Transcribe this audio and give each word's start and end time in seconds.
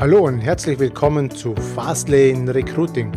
Hallo 0.00 0.20
und 0.20 0.38
herzlich 0.38 0.78
willkommen 0.78 1.30
zu 1.30 1.54
Fastlane 1.54 2.54
Recruiting. 2.54 3.12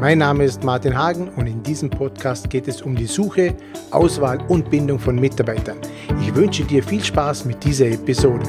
Mein 0.00 0.18
Name 0.18 0.46
ist 0.46 0.64
Martin 0.64 0.98
Hagen 0.98 1.28
und 1.36 1.46
in 1.46 1.62
diesem 1.62 1.88
Podcast 1.88 2.50
geht 2.50 2.66
es 2.66 2.82
um 2.82 2.96
die 2.96 3.06
Suche, 3.06 3.54
Auswahl 3.92 4.40
und 4.48 4.68
Bindung 4.68 4.98
von 4.98 5.14
Mitarbeitern. 5.14 5.78
Ich 6.20 6.34
wünsche 6.34 6.64
dir 6.64 6.82
viel 6.82 7.04
Spaß 7.04 7.44
mit 7.44 7.62
dieser 7.62 7.86
Episode. 7.86 8.44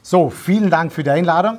So, 0.00 0.30
vielen 0.30 0.70
Dank 0.70 0.92
für 0.92 1.02
die 1.02 1.10
Einladung. 1.10 1.58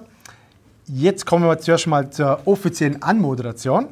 Jetzt 0.85 1.25
kommen 1.25 1.43
wir 1.43 1.59
zuerst 1.59 1.85
mal 1.85 2.09
zur 2.11 2.47
offiziellen 2.47 3.03
Anmoderation. 3.03 3.87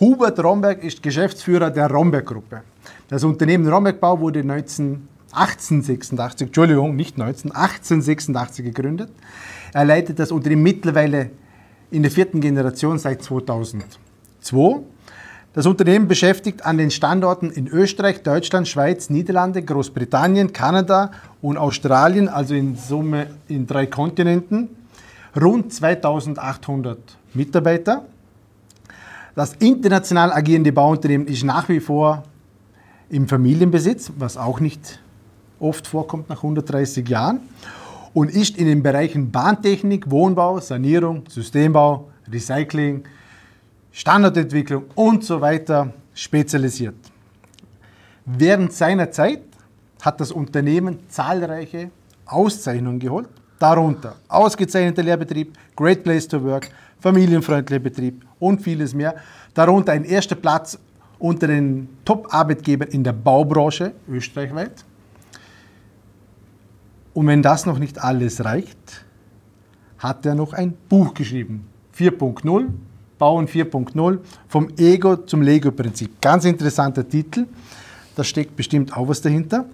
Hubert 0.00 0.42
Romberg 0.42 0.82
ist 0.82 1.00
Geschäftsführer 1.00 1.70
der 1.70 1.88
Romberg 1.88 2.26
Gruppe. 2.26 2.62
Das 3.06 3.22
Unternehmen 3.22 3.68
Romberg 3.68 4.00
Bau 4.00 4.18
wurde 4.18 4.42
19 4.42 5.13
1886, 5.36 6.48
Entschuldigung, 6.48 6.96
nicht 6.96 7.18
19, 7.18 7.52
1886 7.52 8.64
gegründet. 8.64 9.10
Er 9.72 9.84
leitet 9.84 10.18
das 10.18 10.30
Unternehmen 10.30 10.62
mittlerweile 10.62 11.30
in 11.90 12.02
der 12.02 12.10
vierten 12.10 12.40
Generation 12.40 12.98
seit 12.98 13.22
2002. 13.22 14.80
Das 15.52 15.66
Unternehmen 15.66 16.08
beschäftigt 16.08 16.66
an 16.66 16.78
den 16.78 16.90
Standorten 16.90 17.50
in 17.50 17.68
Österreich, 17.68 18.24
Deutschland, 18.24 18.66
Schweiz, 18.66 19.08
Niederlande, 19.08 19.62
Großbritannien, 19.62 20.52
Kanada 20.52 21.12
und 21.40 21.58
Australien, 21.58 22.28
also 22.28 22.54
in 22.54 22.74
Summe 22.74 23.28
in 23.46 23.64
drei 23.66 23.86
Kontinenten, 23.86 24.68
rund 25.40 25.72
2800 25.72 26.98
Mitarbeiter. 27.34 28.04
Das 29.36 29.54
international 29.54 30.32
agierende 30.32 30.72
Bauunternehmen 30.72 31.28
ist 31.28 31.44
nach 31.44 31.68
wie 31.68 31.80
vor 31.80 32.24
im 33.08 33.28
Familienbesitz, 33.28 34.10
was 34.16 34.36
auch 34.36 34.58
nicht 34.58 34.98
oft 35.64 35.86
vorkommt 35.86 36.28
nach 36.28 36.36
130 36.36 37.08
Jahren 37.08 37.40
und 38.12 38.30
ist 38.30 38.56
in 38.56 38.66
den 38.66 38.82
Bereichen 38.82 39.32
Bahntechnik, 39.32 40.10
Wohnbau, 40.10 40.60
Sanierung, 40.60 41.24
Systembau, 41.28 42.10
Recycling, 42.30 43.04
Standardentwicklung 43.90 44.84
und 44.94 45.24
so 45.24 45.40
weiter 45.40 45.92
spezialisiert. 46.14 46.94
Während 48.24 48.72
seiner 48.72 49.10
Zeit 49.10 49.42
hat 50.02 50.20
das 50.20 50.30
Unternehmen 50.30 50.98
zahlreiche 51.08 51.90
Auszeichnungen 52.26 52.98
geholt, 52.98 53.28
darunter 53.58 54.16
ausgezeichneter 54.28 55.02
Lehrbetrieb, 55.02 55.56
Great 55.76 56.04
Place 56.04 56.28
to 56.28 56.42
Work, 56.42 56.70
familienfreundlicher 57.00 57.82
Betrieb 57.82 58.24
und 58.38 58.62
vieles 58.62 58.94
mehr. 58.94 59.14
Darunter 59.54 59.92
ein 59.92 60.04
erster 60.04 60.34
Platz 60.36 60.78
unter 61.18 61.46
den 61.46 61.88
Top-Arbeitgebern 62.04 62.88
in 62.88 63.04
der 63.04 63.12
Baubranche 63.12 63.92
österreichweit. 64.08 64.84
Und 67.14 67.28
wenn 67.28 67.42
das 67.42 67.64
noch 67.64 67.78
nicht 67.78 68.02
alles 68.02 68.44
reicht, 68.44 69.04
hat 69.98 70.26
er 70.26 70.34
noch 70.34 70.52
ein 70.52 70.74
Buch 70.88 71.14
geschrieben. 71.14 71.66
4.0, 71.96 72.66
Bauen 73.18 73.46
4.0, 73.46 74.18
vom 74.48 74.68
Ego 74.76 75.16
zum 75.16 75.40
Lego-Prinzip. 75.40 76.20
Ganz 76.20 76.44
interessanter 76.44 77.08
Titel. 77.08 77.46
Da 78.16 78.24
steckt 78.24 78.56
bestimmt 78.56 78.96
auch 78.96 79.08
was 79.08 79.20
dahinter. 79.20 79.64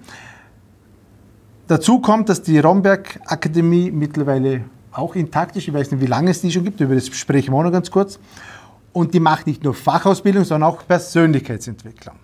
Dazu 1.66 2.00
kommt, 2.00 2.28
dass 2.28 2.42
die 2.42 2.58
Romberg 2.58 3.20
Akademie 3.26 3.90
mittlerweile 3.90 4.64
auch 4.92 5.14
intakt 5.14 5.56
ist. 5.56 5.68
Ich 5.68 5.74
weiß 5.74 5.90
nicht, 5.92 6.00
wie 6.00 6.06
lange 6.06 6.30
es 6.30 6.40
die 6.40 6.50
schon 6.50 6.64
gibt, 6.64 6.80
über 6.80 6.94
das 6.94 7.06
sprechen 7.08 7.52
wir 7.52 7.58
auch 7.58 7.62
noch 7.62 7.72
ganz 7.72 7.90
kurz. 7.90 8.18
Und 8.92 9.14
die 9.14 9.20
macht 9.20 9.46
nicht 9.46 9.62
nur 9.62 9.72
Fachausbildung, 9.72 10.44
sondern 10.44 10.70
auch 10.70 10.86
Persönlichkeitsentwicklung. 10.86 12.16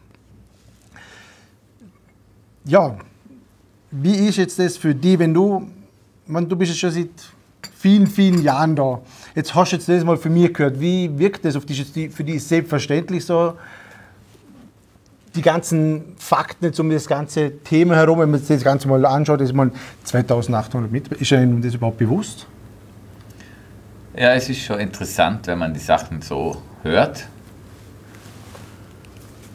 Ja, 2.65 2.97
wie 3.91 4.29
ist 4.29 4.37
jetzt 4.37 4.59
das 4.59 4.77
für 4.77 4.95
dich, 4.95 5.19
wenn 5.19 5.33
du, 5.33 5.69
man, 6.27 6.49
du 6.49 6.57
bist 6.57 6.71
jetzt 6.71 6.81
schon 6.81 6.91
seit 6.91 7.09
vielen, 7.79 8.07
vielen 8.07 8.43
Jahren 8.43 8.75
da, 8.75 9.01
jetzt 9.35 9.55
hast 9.55 9.73
du 9.73 9.77
jetzt 9.77 9.89
das 9.89 10.05
mal 10.05 10.17
für 10.17 10.31
mich 10.31 10.53
gehört, 10.53 10.81
wie 10.81 11.17
wirkt 11.19 11.45
das 11.45 11.57
auf 11.57 11.65
dich? 11.65 11.85
Für 12.13 12.25
dich 12.25 12.37
ist 12.37 12.49
selbstverständlich 12.49 13.25
so, 13.25 13.55
die 15.35 15.43
ganzen 15.43 16.17
Fakten 16.19 16.65
jetzt 16.65 16.81
um 16.81 16.91
das 16.91 17.07
ganze 17.07 17.59
Thema 17.59 17.95
herum, 17.95 18.21
wenn 18.21 18.31
man 18.31 18.41
sich 18.41 18.49
das 18.49 18.65
Ganze 18.65 18.89
mal 18.89 19.05
anschaut, 19.05 19.41
ist 19.43 19.53
man 19.53 19.71
2800 20.05 20.91
Mitarbeiter. 20.91 21.21
Ist 21.21 21.31
Ihnen 21.31 21.61
das 21.61 21.75
überhaupt 21.75 21.99
bewusst? 21.99 22.47
Ja, 24.17 24.35
es 24.35 24.49
ist 24.49 24.63
schon 24.63 24.81
interessant, 24.81 25.47
wenn 25.47 25.59
man 25.59 25.75
die 25.75 25.81
Sachen 25.81 26.23
so 26.23 26.63
hört, 26.83 27.27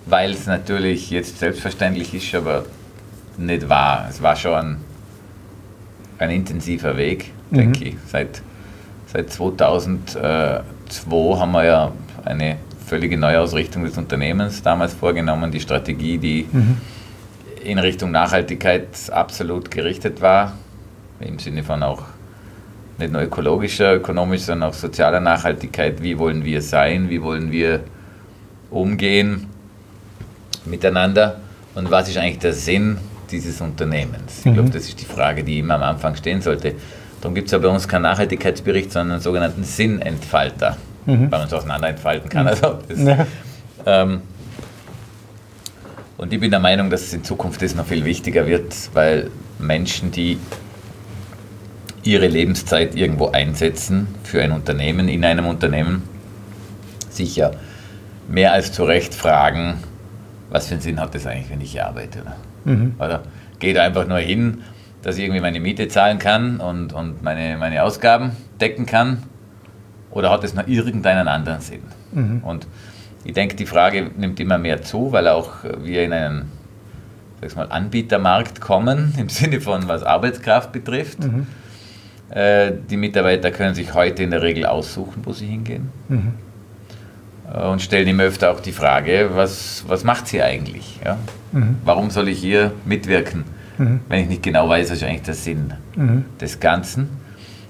weil 0.05 0.31
es 0.31 0.45
natürlich 0.45 1.09
jetzt 1.09 1.39
selbstverständlich 1.39 2.13
ist, 2.13 2.35
aber 2.35 2.65
nicht 3.37 3.69
wahr. 3.69 4.07
Es 4.09 4.21
war 4.21 4.35
schon 4.35 4.53
ein, 4.53 4.77
ein 6.19 6.29
intensiver 6.31 6.97
Weg, 6.97 7.31
mhm. 7.49 7.57
denke 7.57 7.83
ich. 7.85 7.95
Seit, 8.07 8.41
seit 9.07 9.31
2002 9.31 10.63
haben 11.37 11.51
wir 11.51 11.63
ja 11.65 11.91
eine 12.25 12.57
völlige 12.85 13.17
Neuausrichtung 13.17 13.83
des 13.85 13.97
Unternehmens 13.97 14.61
damals 14.61 14.93
vorgenommen. 14.93 15.51
Die 15.51 15.61
Strategie, 15.61 16.17
die 16.17 16.47
mhm. 16.51 16.77
in 17.63 17.79
Richtung 17.79 18.11
Nachhaltigkeit 18.11 18.87
absolut 19.11 19.71
gerichtet 19.71 20.21
war, 20.21 20.53
im 21.19 21.39
Sinne 21.39 21.63
von 21.63 21.83
auch 21.83 22.03
nicht 22.97 23.13
nur 23.13 23.21
ökologischer, 23.21 23.95
ökonomischer, 23.95 24.45
sondern 24.47 24.69
auch 24.69 24.73
sozialer 24.73 25.19
Nachhaltigkeit. 25.19 26.01
Wie 26.03 26.17
wollen 26.19 26.45
wir 26.45 26.61
sein? 26.61 27.09
Wie 27.09 27.21
wollen 27.21 27.51
wir 27.51 27.81
umgehen 28.69 29.47
miteinander? 30.65 31.37
Und 31.75 31.89
was 31.89 32.09
ist 32.09 32.17
eigentlich 32.17 32.39
der 32.39 32.53
Sinn 32.53 32.97
dieses 33.31 33.61
Unternehmens? 33.61 34.37
Ich 34.37 34.43
glaube, 34.43 34.63
mhm. 34.63 34.71
das 34.71 34.87
ist 34.87 34.99
die 34.99 35.05
Frage, 35.05 35.43
die 35.43 35.59
immer 35.59 35.75
am 35.75 35.83
Anfang 35.83 36.15
stehen 36.15 36.41
sollte. 36.41 36.75
Darum 37.21 37.35
gibt 37.35 37.47
es 37.47 37.51
ja 37.51 37.59
bei 37.59 37.67
uns 37.67 37.87
keinen 37.87 38.03
Nachhaltigkeitsbericht, 38.03 38.91
sondern 38.91 39.13
einen 39.13 39.21
sogenannten 39.21 39.63
Sinnentfalter, 39.63 40.77
mhm. 41.05 41.31
weil 41.31 41.39
man 41.39 41.47
es 41.47 41.53
auseinander 41.53 41.89
entfalten 41.89 42.29
kann. 42.29 42.43
Mhm. 42.43 42.49
Also 42.49 42.79
das, 42.87 42.99
ja. 42.99 43.27
ähm, 43.85 44.21
und 46.17 46.31
ich 46.31 46.39
bin 46.39 46.51
der 46.51 46.59
Meinung, 46.59 46.89
dass 46.89 47.01
es 47.01 47.13
in 47.13 47.23
Zukunft 47.23 47.61
das 47.61 47.73
noch 47.75 47.85
viel 47.85 48.05
wichtiger 48.05 48.45
wird, 48.45 48.75
weil 48.93 49.31
Menschen, 49.57 50.11
die 50.11 50.37
ihre 52.03 52.27
Lebenszeit 52.27 52.95
irgendwo 52.95 53.29
einsetzen 53.29 54.07
für 54.23 54.41
ein 54.41 54.51
Unternehmen, 54.51 55.07
in 55.07 55.23
einem 55.23 55.45
Unternehmen, 55.47 56.03
sicher 57.09 57.51
mehr 58.27 58.53
als 58.53 58.71
zu 58.71 58.83
Recht 58.83 59.13
fragen, 59.13 59.77
was 60.49 60.67
für 60.67 60.73
einen 60.73 60.81
Sinn 60.81 60.99
hat 60.99 61.13
das 61.15 61.25
eigentlich, 61.25 61.49
wenn 61.49 61.61
ich 61.61 61.71
hier 61.71 61.87
arbeite? 61.87 62.21
Oder? 62.21 62.35
Mhm. 62.65 62.95
Oder 62.99 63.23
geht 63.59 63.77
einfach 63.77 64.07
nur 64.07 64.19
hin, 64.19 64.61
dass 65.01 65.17
ich 65.17 65.23
irgendwie 65.23 65.41
meine 65.41 65.59
Miete 65.59 65.87
zahlen 65.87 66.19
kann 66.19 66.59
und, 66.59 66.93
und 66.93 67.23
meine, 67.23 67.57
meine 67.57 67.83
Ausgaben 67.83 68.31
decken 68.59 68.85
kann? 68.85 69.23
Oder 70.11 70.29
hat 70.29 70.43
es 70.43 70.53
noch 70.53 70.67
irgendeinen 70.67 71.27
anderen 71.27 71.61
Sinn? 71.61 71.81
Mhm. 72.11 72.43
Und 72.43 72.67
ich 73.23 73.33
denke, 73.33 73.55
die 73.55 73.65
Frage 73.65 74.11
nimmt 74.17 74.39
immer 74.39 74.57
mehr 74.57 74.81
zu, 74.81 75.11
weil 75.11 75.27
auch 75.27 75.63
wir 75.81 76.03
in 76.03 76.13
einen 76.13 76.51
sag 77.41 77.55
mal, 77.55 77.71
Anbietermarkt 77.71 78.61
kommen, 78.61 79.13
im 79.17 79.29
Sinne 79.29 79.61
von 79.61 79.87
was 79.87 80.03
Arbeitskraft 80.03 80.71
betrifft. 80.71 81.19
Mhm. 81.23 81.47
Äh, 82.29 82.73
die 82.89 82.97
Mitarbeiter 82.97 83.51
können 83.51 83.75
sich 83.75 83.93
heute 83.93 84.23
in 84.23 84.31
der 84.31 84.41
Regel 84.41 84.65
aussuchen, 84.65 85.21
wo 85.25 85.33
sie 85.33 85.47
hingehen. 85.47 85.89
Mhm. 86.07 86.33
Äh, 87.53 87.67
und 87.67 87.81
stellen 87.81 88.07
immer 88.07 88.23
öfter 88.23 88.51
auch 88.51 88.59
die 88.59 88.71
Frage, 88.71 89.31
was, 89.33 89.83
was 89.87 90.03
macht 90.03 90.27
sie 90.27 90.41
eigentlich? 90.41 90.99
Ja? 91.03 91.17
Mhm. 91.51 91.77
Warum 91.83 92.09
soll 92.09 92.29
ich 92.29 92.39
hier 92.39 92.73
mitwirken, 92.85 93.43
mhm. 93.77 94.01
wenn 94.07 94.21
ich 94.21 94.27
nicht 94.27 94.43
genau 94.43 94.69
weiß, 94.69 94.89
was 94.91 94.97
ist 94.97 95.03
eigentlich 95.03 95.23
der 95.23 95.33
Sinn 95.33 95.73
mhm. 95.95 96.25
des 96.39 96.59
Ganzen? 96.59 97.09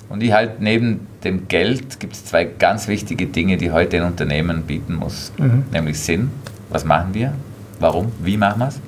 Und 0.10 0.22
ich 0.22 0.34
halte 0.34 0.62
neben 0.62 1.08
dem 1.24 1.48
Geld 1.48 2.00
gibt 2.02 2.14
es 2.14 2.26
zwei 2.26 2.44
ganz 2.44 2.90
wichtige 2.90 3.28
Dinge, 3.28 3.56
die 3.56 3.72
heute 3.72 3.98
ein 3.98 4.04
Unternehmen 4.04 4.64
bieten 4.64 4.96
muss. 4.96 5.32
Mhm. 5.38 5.64
Nämlich 5.72 6.00
Sinn. 6.00 6.32
Was 6.70 6.84
machen 6.84 7.14
wir? 7.14 7.34
Warum? 7.80 8.12
Wie 8.20 8.36
machen 8.36 8.60
wir 8.60 8.68
es? 8.68 8.80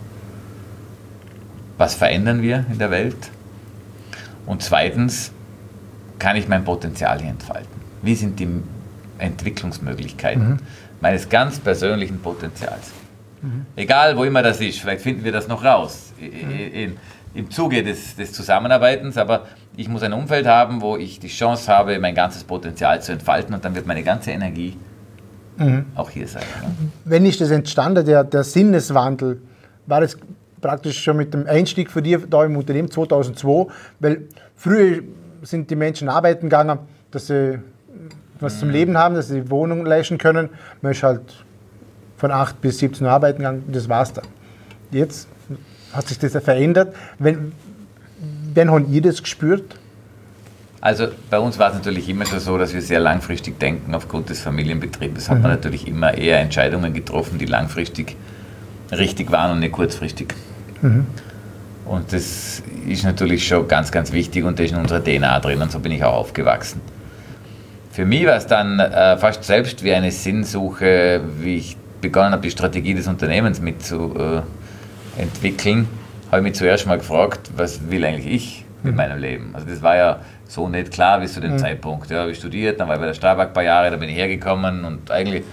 Was 1.78 1.96
verändern 1.96 2.42
wir 2.42 2.66
in 2.72 2.78
der 2.78 2.92
Welt? 2.92 3.16
Und 4.46 4.64
zweitens, 4.64 5.32
kann 6.20 6.36
ich 6.36 6.48
mein 6.48 6.66
Potenzial 6.66 7.20
hier 7.22 7.30
entfalten? 7.30 7.82
Wie 8.02 8.16
sind 8.16 8.40
die 8.40 8.48
Entwicklungsmöglichkeiten 9.18 10.50
mhm. 10.50 10.58
Meines 11.04 11.28
ganz 11.28 11.60
persönlichen 11.60 12.20
Potenzials? 12.20 12.92
Mhm. 13.42 13.66
Egal, 13.76 14.16
wo 14.18 14.24
immer 14.24 14.42
das 14.42 14.62
ist, 14.62 14.80
vielleicht 14.80 15.02
finden 15.02 15.24
wir 15.26 15.34
das 15.34 15.50
noch 15.50 15.64
raus 15.64 16.14
mhm. 16.18 16.50
in, 16.74 16.98
im 17.36 17.52
Zuge 17.52 17.84
des, 17.84 18.16
des 18.16 18.32
Zusammenarbeitens, 18.32 19.18
aber 19.18 19.46
ich 19.76 19.90
muss 19.90 20.02
ein 20.02 20.14
Umfeld 20.14 20.48
haben, 20.48 20.82
wo 20.82 20.96
ich 20.96 21.20
die 21.20 21.28
Chance 21.28 21.70
habe, 21.70 22.00
mein 22.00 22.16
ganzes 22.16 22.46
Potenzial 22.46 23.02
zu 23.02 23.12
entfalten 23.12 23.54
und 23.54 23.66
dann 23.66 23.76
wird 23.76 23.86
meine 23.86 24.02
ganze 24.02 24.32
Energie 24.32 24.78
mhm. 25.58 25.88
auch 25.96 26.10
hier 26.10 26.28
sein. 26.28 26.44
Ne? 26.62 26.74
Wenn 27.04 27.26
ist 27.26 27.42
das 27.42 27.52
entstanden, 27.52 28.06
der, 28.06 28.24
der 28.24 28.46
Sinneswandel, 28.46 29.42
war 29.86 30.00
das 30.00 30.18
praktisch 30.62 31.04
schon 31.04 31.18
mit 31.18 31.34
dem 31.34 31.46
Einstieg 31.46 31.92
für 31.92 32.02
dich 32.02 32.20
da 32.30 32.46
im 32.46 32.56
Unternehmen 32.56 32.90
2002, 32.90 33.68
weil 34.00 34.30
früher 34.56 35.02
sind 35.42 35.70
die 35.70 35.76
Menschen 35.76 36.08
arbeiten 36.08 36.46
gegangen, 36.46 36.80
dass 37.12 37.28
sie 37.28 37.60
was 38.44 38.60
zum 38.60 38.70
Leben 38.70 38.98
haben, 38.98 39.16
dass 39.16 39.30
sie 39.30 39.50
Wohnung 39.50 39.86
leisten 39.86 40.18
können. 40.18 40.50
Man 40.82 40.92
ist 40.92 41.02
halt 41.04 41.22
von 42.18 42.32
8 42.32 42.62
bis 42.62 42.80
17 42.80 43.06
Uhr 43.06 43.12
arbeiten 43.12 43.40
gegangen, 43.40 43.64
das 43.68 43.90
war's 43.90 44.14
dann. 44.14 44.26
Jetzt 44.92 45.28
hat 45.92 46.08
sich 46.08 46.20
das 46.20 46.32
verändert. 46.44 46.96
Wenn, 47.20 47.54
wann 48.54 48.72
habt 48.72 48.90
ihr 48.90 49.02
das 49.02 49.22
gespürt? 49.22 49.76
Also 50.82 51.08
bei 51.30 51.40
uns 51.40 51.58
war 51.58 51.70
es 51.70 51.76
natürlich 51.76 52.10
immer 52.10 52.26
schon 52.26 52.40
so, 52.40 52.58
dass 52.58 52.74
wir 52.74 52.82
sehr 52.82 53.00
langfristig 53.00 53.58
denken 53.58 53.96
aufgrund 53.96 54.30
des 54.30 54.42
Familienbetriebes. 54.42 55.30
Hat 55.30 55.42
man 55.42 55.52
natürlich 55.52 55.88
immer 55.88 56.14
eher 56.14 56.40
Entscheidungen 56.40 56.94
getroffen, 56.94 57.40
die 57.40 57.46
langfristig 57.46 58.18
richtig 58.92 59.32
waren 59.32 59.52
und 59.52 59.60
nicht 59.62 59.72
kurzfristig. 59.72 60.34
Und 61.86 62.12
das 62.12 62.62
ist 62.88 63.04
natürlich 63.06 63.48
schon 63.48 63.68
ganz, 63.68 63.92
ganz 63.92 64.12
wichtig 64.12 64.44
und 64.44 64.60
das 64.60 64.68
ist 64.68 64.72
in 64.74 64.78
unserer 64.78 65.02
DNA 65.04 65.40
drin 65.40 65.62
und 65.62 65.72
so 65.72 65.80
bin 65.80 65.92
ich 65.94 66.04
auch 66.04 66.16
aufgewachsen. 66.16 66.82
Für 67.94 68.06
mich 68.06 68.26
war 68.26 68.36
es 68.36 68.48
dann 68.48 68.80
äh, 68.80 69.18
fast 69.18 69.44
selbst 69.44 69.84
wie 69.84 69.94
eine 69.94 70.10
Sinnsuche, 70.10 71.22
wie 71.38 71.58
ich 71.58 71.78
begonnen 72.02 72.32
habe, 72.32 72.42
die 72.42 72.50
Strategie 72.50 72.96
des 72.96 73.08
Unternehmens 73.08 73.62
mitzuentwickeln, 73.62 75.88
habe 76.32 76.40
ich 76.40 76.44
mich 76.44 76.56
zuerst 76.56 76.88
mal 76.88 76.98
gefragt, 76.98 77.52
was 77.56 77.92
will 77.92 78.04
eigentlich 78.04 78.34
ich 78.34 78.66
mit 78.82 78.96
meinem 78.96 79.20
Leben? 79.20 79.52
Also 79.54 79.68
das 79.68 79.84
war 79.84 79.96
ja 79.96 80.22
so 80.48 80.68
nicht 80.68 80.92
klar 80.92 81.20
bis 81.20 81.36
zu 81.36 81.40
dem 81.40 81.60
Zeitpunkt. 81.60 82.10
Ja, 82.10 82.22
habe 82.22 82.32
ich 82.32 82.40
studiert, 82.40 82.80
dann 82.80 82.88
war 82.88 82.96
ich 82.96 83.00
bei 83.00 83.06
der 83.06 83.14
Strabag 83.14 83.50
ein 83.50 83.54
paar 83.54 83.62
Jahre, 83.62 83.92
da 83.92 83.98
bin 83.98 84.10
ich 84.10 84.16
hergekommen 84.16 84.86
und 84.86 85.12
eigentlich, 85.12 85.44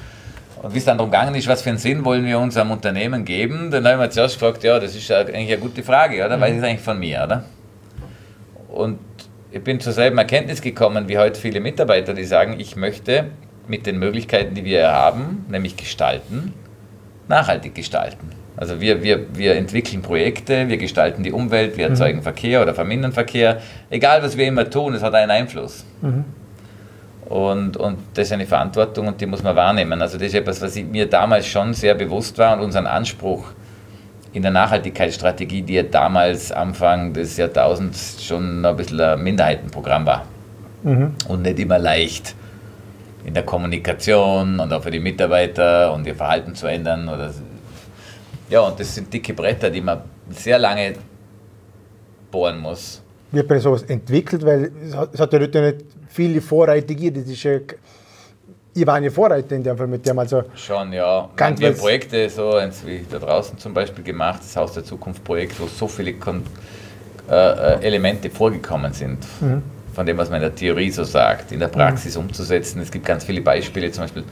und 0.62 0.72
wie 0.72 0.78
es 0.78 0.86
dann 0.86 0.96
darum 0.96 1.10
gegangen 1.10 1.34
ist, 1.34 1.46
was 1.46 1.60
für 1.60 1.68
einen 1.68 1.78
Sinn 1.78 2.06
wollen 2.06 2.24
wir 2.24 2.38
unserem 2.38 2.70
Unternehmen 2.70 3.26
geben, 3.26 3.70
dann 3.70 3.84
habe 3.84 3.96
ich 3.96 4.00
mir 4.00 4.08
zuerst 4.08 4.40
gefragt, 4.40 4.64
ja, 4.64 4.80
das 4.80 4.96
ist 4.96 5.12
eigentlich 5.12 5.52
eine 5.52 5.58
gute 5.58 5.82
Frage, 5.82 6.24
oder? 6.24 6.40
Weiß 6.40 6.56
ich 6.56 6.64
eigentlich 6.64 6.80
von 6.80 6.98
mir, 6.98 7.22
oder? 7.22 7.44
Und 8.70 8.98
ich 9.52 9.62
bin 9.62 9.80
zur 9.80 9.92
selben 9.92 10.18
Erkenntnis 10.18 10.60
gekommen 10.60 11.08
wie 11.08 11.18
heute 11.18 11.40
viele 11.40 11.60
Mitarbeiter, 11.60 12.14
die 12.14 12.24
sagen, 12.24 12.56
ich 12.58 12.76
möchte 12.76 13.26
mit 13.66 13.86
den 13.86 13.98
Möglichkeiten, 13.98 14.54
die 14.54 14.64
wir 14.64 14.90
haben, 14.92 15.44
nämlich 15.48 15.76
gestalten, 15.76 16.54
nachhaltig 17.28 17.74
gestalten. 17.74 18.30
Also 18.56 18.80
wir, 18.80 19.02
wir, 19.02 19.34
wir 19.36 19.54
entwickeln 19.56 20.02
Projekte, 20.02 20.68
wir 20.68 20.76
gestalten 20.76 21.22
die 21.22 21.32
Umwelt, 21.32 21.76
wir 21.76 21.88
erzeugen 21.88 22.22
Verkehr 22.22 22.60
oder 22.62 22.74
vermindern 22.74 23.12
Verkehr. 23.12 23.60
Egal, 23.88 24.22
was 24.22 24.36
wir 24.36 24.46
immer 24.46 24.68
tun, 24.68 24.94
es 24.94 25.02
hat 25.02 25.14
einen 25.14 25.30
Einfluss. 25.30 25.84
Und, 27.26 27.76
und 27.76 27.98
das 28.14 28.26
ist 28.26 28.32
eine 28.32 28.46
Verantwortung 28.46 29.06
und 29.06 29.20
die 29.20 29.26
muss 29.26 29.42
man 29.42 29.54
wahrnehmen. 29.54 30.02
Also 30.02 30.18
das 30.18 30.28
ist 30.28 30.34
etwas, 30.34 30.60
was 30.60 30.74
ich, 30.76 30.84
mir 30.84 31.06
damals 31.08 31.46
schon 31.46 31.74
sehr 31.74 31.94
bewusst 31.94 32.36
war 32.38 32.56
und 32.56 32.64
unseren 32.64 32.86
Anspruch 32.86 33.52
in 34.32 34.42
der 34.42 34.50
Nachhaltigkeitsstrategie, 34.50 35.62
die 35.62 35.74
ja 35.74 35.82
damals 35.82 36.52
Anfang 36.52 37.12
des 37.12 37.36
Jahrtausends 37.36 38.24
schon 38.24 38.64
ein 38.64 38.76
bisschen 38.76 39.00
ein 39.00 39.22
Minderheitenprogramm 39.22 40.06
war. 40.06 40.26
Und 41.28 41.42
nicht 41.42 41.58
immer 41.58 41.78
leicht 41.78 42.34
in 43.24 43.34
der 43.34 43.42
Kommunikation 43.42 44.60
und 44.60 44.72
auch 44.72 44.82
für 44.82 44.90
die 44.90 45.00
Mitarbeiter 45.00 45.92
und 45.92 46.06
ihr 46.06 46.14
Verhalten 46.14 46.54
zu 46.54 46.66
ändern. 46.66 47.08
Oder 47.08 47.32
ja, 48.48 48.60
und 48.60 48.80
das 48.80 48.94
sind 48.94 49.12
dicke 49.12 49.34
Bretter, 49.34 49.70
die 49.70 49.80
man 49.80 50.00
sehr 50.30 50.58
lange 50.58 50.94
bohren 52.30 52.58
muss. 52.58 53.02
Wie 53.32 53.38
hat 53.40 53.48
man 53.48 53.60
sowas 53.60 53.82
entwickelt? 53.82 54.44
Weil 54.44 54.72
es 54.84 54.96
hat, 54.96 55.14
es 55.14 55.20
hat 55.20 55.32
ja 55.32 55.38
nicht 55.38 55.54
nicht 55.54 55.84
viele 56.08 56.40
Vorreiter 56.40 56.94
gegeben. 56.94 57.20
Das 57.20 57.30
ist 57.30 57.42
ja, 57.42 57.58
ihr 58.74 58.86
waren 58.86 59.04
ja 59.04 59.10
Vorreiter 59.10 59.56
in 59.56 59.62
dem 59.62 59.76
Fall 59.76 59.86
mit 59.86 60.06
dem. 60.06 60.18
Also, 60.18 60.44
Schon, 60.54 60.92
ja. 60.92 61.28
Ganz 61.36 61.60
wir 61.60 61.72
Projekte, 61.72 62.28
so 62.28 62.54
eins 62.54 62.84
wie 62.86 63.04
da 63.10 63.18
draußen 63.18 63.58
zum 63.58 63.74
Beispiel 63.74 64.04
gemacht, 64.04 64.40
das 64.40 64.56
Haus 64.56 64.72
der 64.72 64.84
Zukunft 64.84 65.24
Projekt, 65.24 65.60
wo 65.60 65.66
so 65.66 65.88
viele 65.88 66.14
Kon 66.14 66.42
äh, 67.30 67.34
äh, 67.34 67.86
Elemente 67.86 68.30
vorgekommen 68.30 68.92
sind, 68.92 69.18
von 69.94 70.06
dem, 70.06 70.18
was 70.18 70.30
man 70.30 70.36
in 70.36 70.42
der 70.42 70.54
Theorie 70.54 70.90
so 70.90 71.04
sagt, 71.04 71.52
in 71.52 71.60
der 71.60 71.68
Praxis 71.68 72.16
umzusetzen. 72.16 72.80
Es 72.80 72.90
gibt 72.90 73.04
ganz 73.04 73.24
viele 73.24 73.40
Beispiele, 73.40 73.90
zum 73.92 74.04
Beispiel 74.04 74.24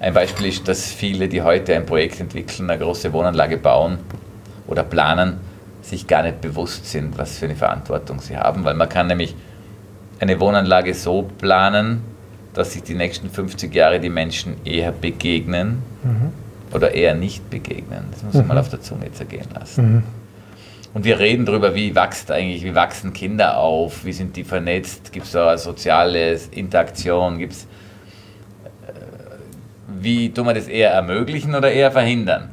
ein 0.00 0.12
Beispiel 0.12 0.48
ist, 0.48 0.68
dass 0.68 0.92
viele, 0.92 1.28
die 1.28 1.42
heute 1.42 1.74
ein 1.74 1.86
Projekt 1.86 2.20
entwickeln, 2.20 2.68
eine 2.68 2.78
große 2.78 3.12
Wohnanlage 3.12 3.56
bauen 3.56 3.98
oder 4.66 4.82
planen, 4.82 5.38
sich 5.82 6.06
gar 6.06 6.22
nicht 6.22 6.40
bewusst 6.40 6.90
sind, 6.90 7.16
was 7.16 7.38
für 7.38 7.46
eine 7.46 7.56
Verantwortung 7.56 8.20
sie 8.20 8.36
haben, 8.36 8.64
weil 8.64 8.74
man 8.74 8.88
kann 8.88 9.06
nämlich 9.06 9.34
eine 10.20 10.38
Wohnanlage 10.40 10.94
so 10.94 11.28
planen, 11.38 12.02
dass 12.54 12.72
sich 12.72 12.82
die 12.82 12.94
nächsten 12.94 13.28
50 13.30 13.74
Jahre 13.74 14.00
die 14.00 14.08
Menschen 14.08 14.56
eher 14.64 14.92
begegnen 14.92 15.82
oder 16.72 16.94
eher 16.94 17.14
nicht 17.14 17.50
begegnen. 17.50 18.04
Das 18.12 18.22
muss 18.22 18.34
man 18.34 18.46
mal 18.48 18.58
auf 18.58 18.68
der 18.68 18.80
Zunge 18.80 19.12
zergehen 19.12 19.46
lassen. 19.54 20.02
Und 20.94 21.04
wir 21.04 21.18
reden 21.18 21.44
darüber, 21.44 21.74
wie 21.74 21.94
wächst 21.94 22.30
eigentlich, 22.30 22.62
wie 22.62 22.74
wachsen 22.74 23.12
Kinder 23.12 23.58
auf, 23.58 24.04
wie 24.04 24.12
sind 24.12 24.36
die 24.36 24.44
vernetzt, 24.44 25.12
gibt 25.12 25.26
es 25.26 25.32
da 25.32 25.48
eine 25.48 25.58
soziale 25.58 26.38
Interaktion, 26.52 27.38
gibt's, 27.38 27.66
äh, 28.86 28.92
wie 30.00 30.32
tun 30.32 30.46
wir 30.46 30.54
das 30.54 30.68
eher 30.68 30.90
ermöglichen 30.92 31.54
oder 31.56 31.72
eher 31.72 31.90
verhindern? 31.90 32.50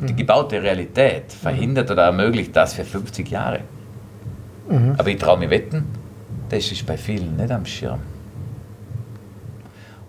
Und 0.00 0.08
die 0.08 0.16
gebaute 0.16 0.62
Realität 0.62 1.32
verhindert 1.32 1.90
oder 1.90 2.04
ermöglicht 2.04 2.54
das 2.54 2.74
für 2.74 2.84
50 2.84 3.28
Jahre. 3.28 3.60
Aber 4.96 5.08
ich 5.08 5.18
traue 5.18 5.38
mir 5.38 5.50
wetten, 5.50 5.84
das 6.48 6.70
ist 6.70 6.86
bei 6.86 6.96
vielen 6.96 7.36
nicht 7.36 7.50
am 7.50 7.66
Schirm. 7.66 8.00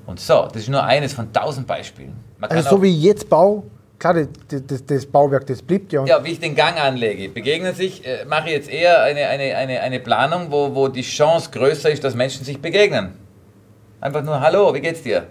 Und 0.06 0.20
so, 0.20 0.48
das 0.52 0.64
ist 0.64 0.70
nur 0.70 0.84
eines 0.84 1.14
von 1.14 1.32
tausend 1.32 1.66
Beispielen. 1.68 2.14
Also 2.42 2.72
so 2.72 2.84
wie 2.84 2.90
ich 2.90 3.02
jetzt 3.04 3.30
baue, 3.30 3.64
klar, 4.00 4.16
das, 4.16 4.28
das, 4.68 4.86
das 4.86 5.06
Bauwerk, 5.06 5.48
das 5.48 5.62
bleibt 5.62 5.94
ja. 5.94 6.04
Ja, 6.06 6.24
wie 6.24 6.32
ich 6.32 6.40
den 6.40 6.56
Gang 6.56 6.78
anlege, 6.78 7.30
begegnen 7.30 7.74
sich, 7.74 8.06
äh, 8.06 8.26
mache 8.26 8.48
ich 8.50 8.54
jetzt 8.54 8.70
eher 8.70 9.02
eine, 9.04 9.28
eine, 9.28 9.56
eine, 9.56 9.80
eine 9.80 10.00
Planung, 10.02 10.48
wo, 10.52 10.76
wo 10.76 10.88
die 10.90 11.04
Chance 11.04 11.50
größer 11.52 11.90
ist, 11.90 12.04
dass 12.04 12.16
Menschen 12.16 12.44
sich 12.44 12.60
begegnen. 12.62 13.14
Einfach 14.02 14.24
nur, 14.24 14.42
hallo, 14.42 14.74
wie 14.74 14.82
geht's 14.82 15.02
dir? 15.04 15.24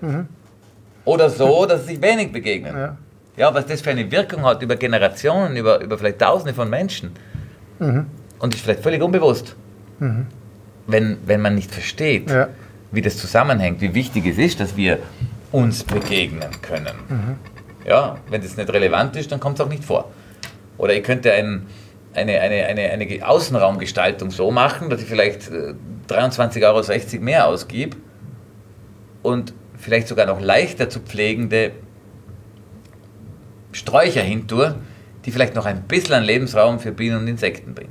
Oder 1.05 1.29
so, 1.29 1.67
dass 1.67 1.83
sie 1.83 1.95
sich 1.95 2.03
wenig 2.03 2.33
begegnen. 2.33 2.75
Ja. 2.75 2.97
Ja, 3.37 3.55
was 3.55 3.67
das 3.67 3.81
für 3.81 3.91
eine 3.91 4.11
Wirkung 4.11 4.43
hat 4.45 4.63
über 4.63 4.77
Generationen, 4.77 5.57
über, 5.57 5.81
über 5.81 5.99
vielleicht 5.99 6.19
Tausende 6.19 6.55
von 6.55 6.69
Menschen. 6.71 7.13
Und 7.79 8.55
ist 8.55 8.63
vielleicht 8.63 8.83
völlig 8.83 9.03
unbewusst. 9.03 9.57
Wenn, 10.87 11.19
wenn 11.27 11.41
man 11.41 11.55
nicht 11.55 11.71
versteht, 11.71 12.31
Ja. 12.31 12.49
Wie 12.93 13.03
das 13.03 13.17
zusammenhängt, 13.17 13.81
wie 13.81 13.95
wichtig 13.95 14.27
es 14.27 14.39
ist, 14.39 14.61
dass 14.61 14.77
wir 14.77 14.99
uns 15.51 15.83
begegnen 15.83 16.51
können. 16.61 17.39
Ja, 17.87 18.19
wenn 18.29 18.41
das 18.43 18.57
nicht 18.57 18.71
relevant 18.73 19.17
ist, 19.17 19.33
dann 19.33 19.41
kommt 19.41 19.59
es 19.59 19.65
auch 19.65 19.69
nicht 19.69 19.85
vor. 19.85 20.11
Oder 20.79 20.95
ihr 20.95 21.03
könnt 21.03 21.25
ja 21.25 21.33
ein, 21.33 21.67
eine, 22.15 22.41
eine, 22.41 22.67
eine, 22.67 22.91
eine 22.91 23.29
Außenraumgestaltung 23.29 24.31
so 24.31 24.51
machen, 24.51 24.89
dass 24.91 25.03
ich 25.03 25.09
vielleicht 25.09 25.51
äh, 25.51 25.75
23,60 26.09 26.63
Euro 27.15 27.25
mehr 27.25 27.49
ausgib 27.49 27.97
und 29.23 29.53
vielleicht 29.79 30.09
sogar 30.09 30.27
noch 30.27 30.41
leichter 30.41 30.89
zu 30.89 31.01
pflegende 31.01 31.73
Sträucher 33.73 34.23
hintue, 34.23 34.77
die 35.25 35.33
vielleicht 35.33 35.55
noch 35.55 35.67
ein 35.67 35.83
bisschen 35.83 36.15
an 36.15 36.25
Lebensraum 36.25 36.79
für 36.79 36.93
Bienen 36.93 37.19
und 37.19 37.29
Insekten 37.29 37.75
bringen. 37.75 37.91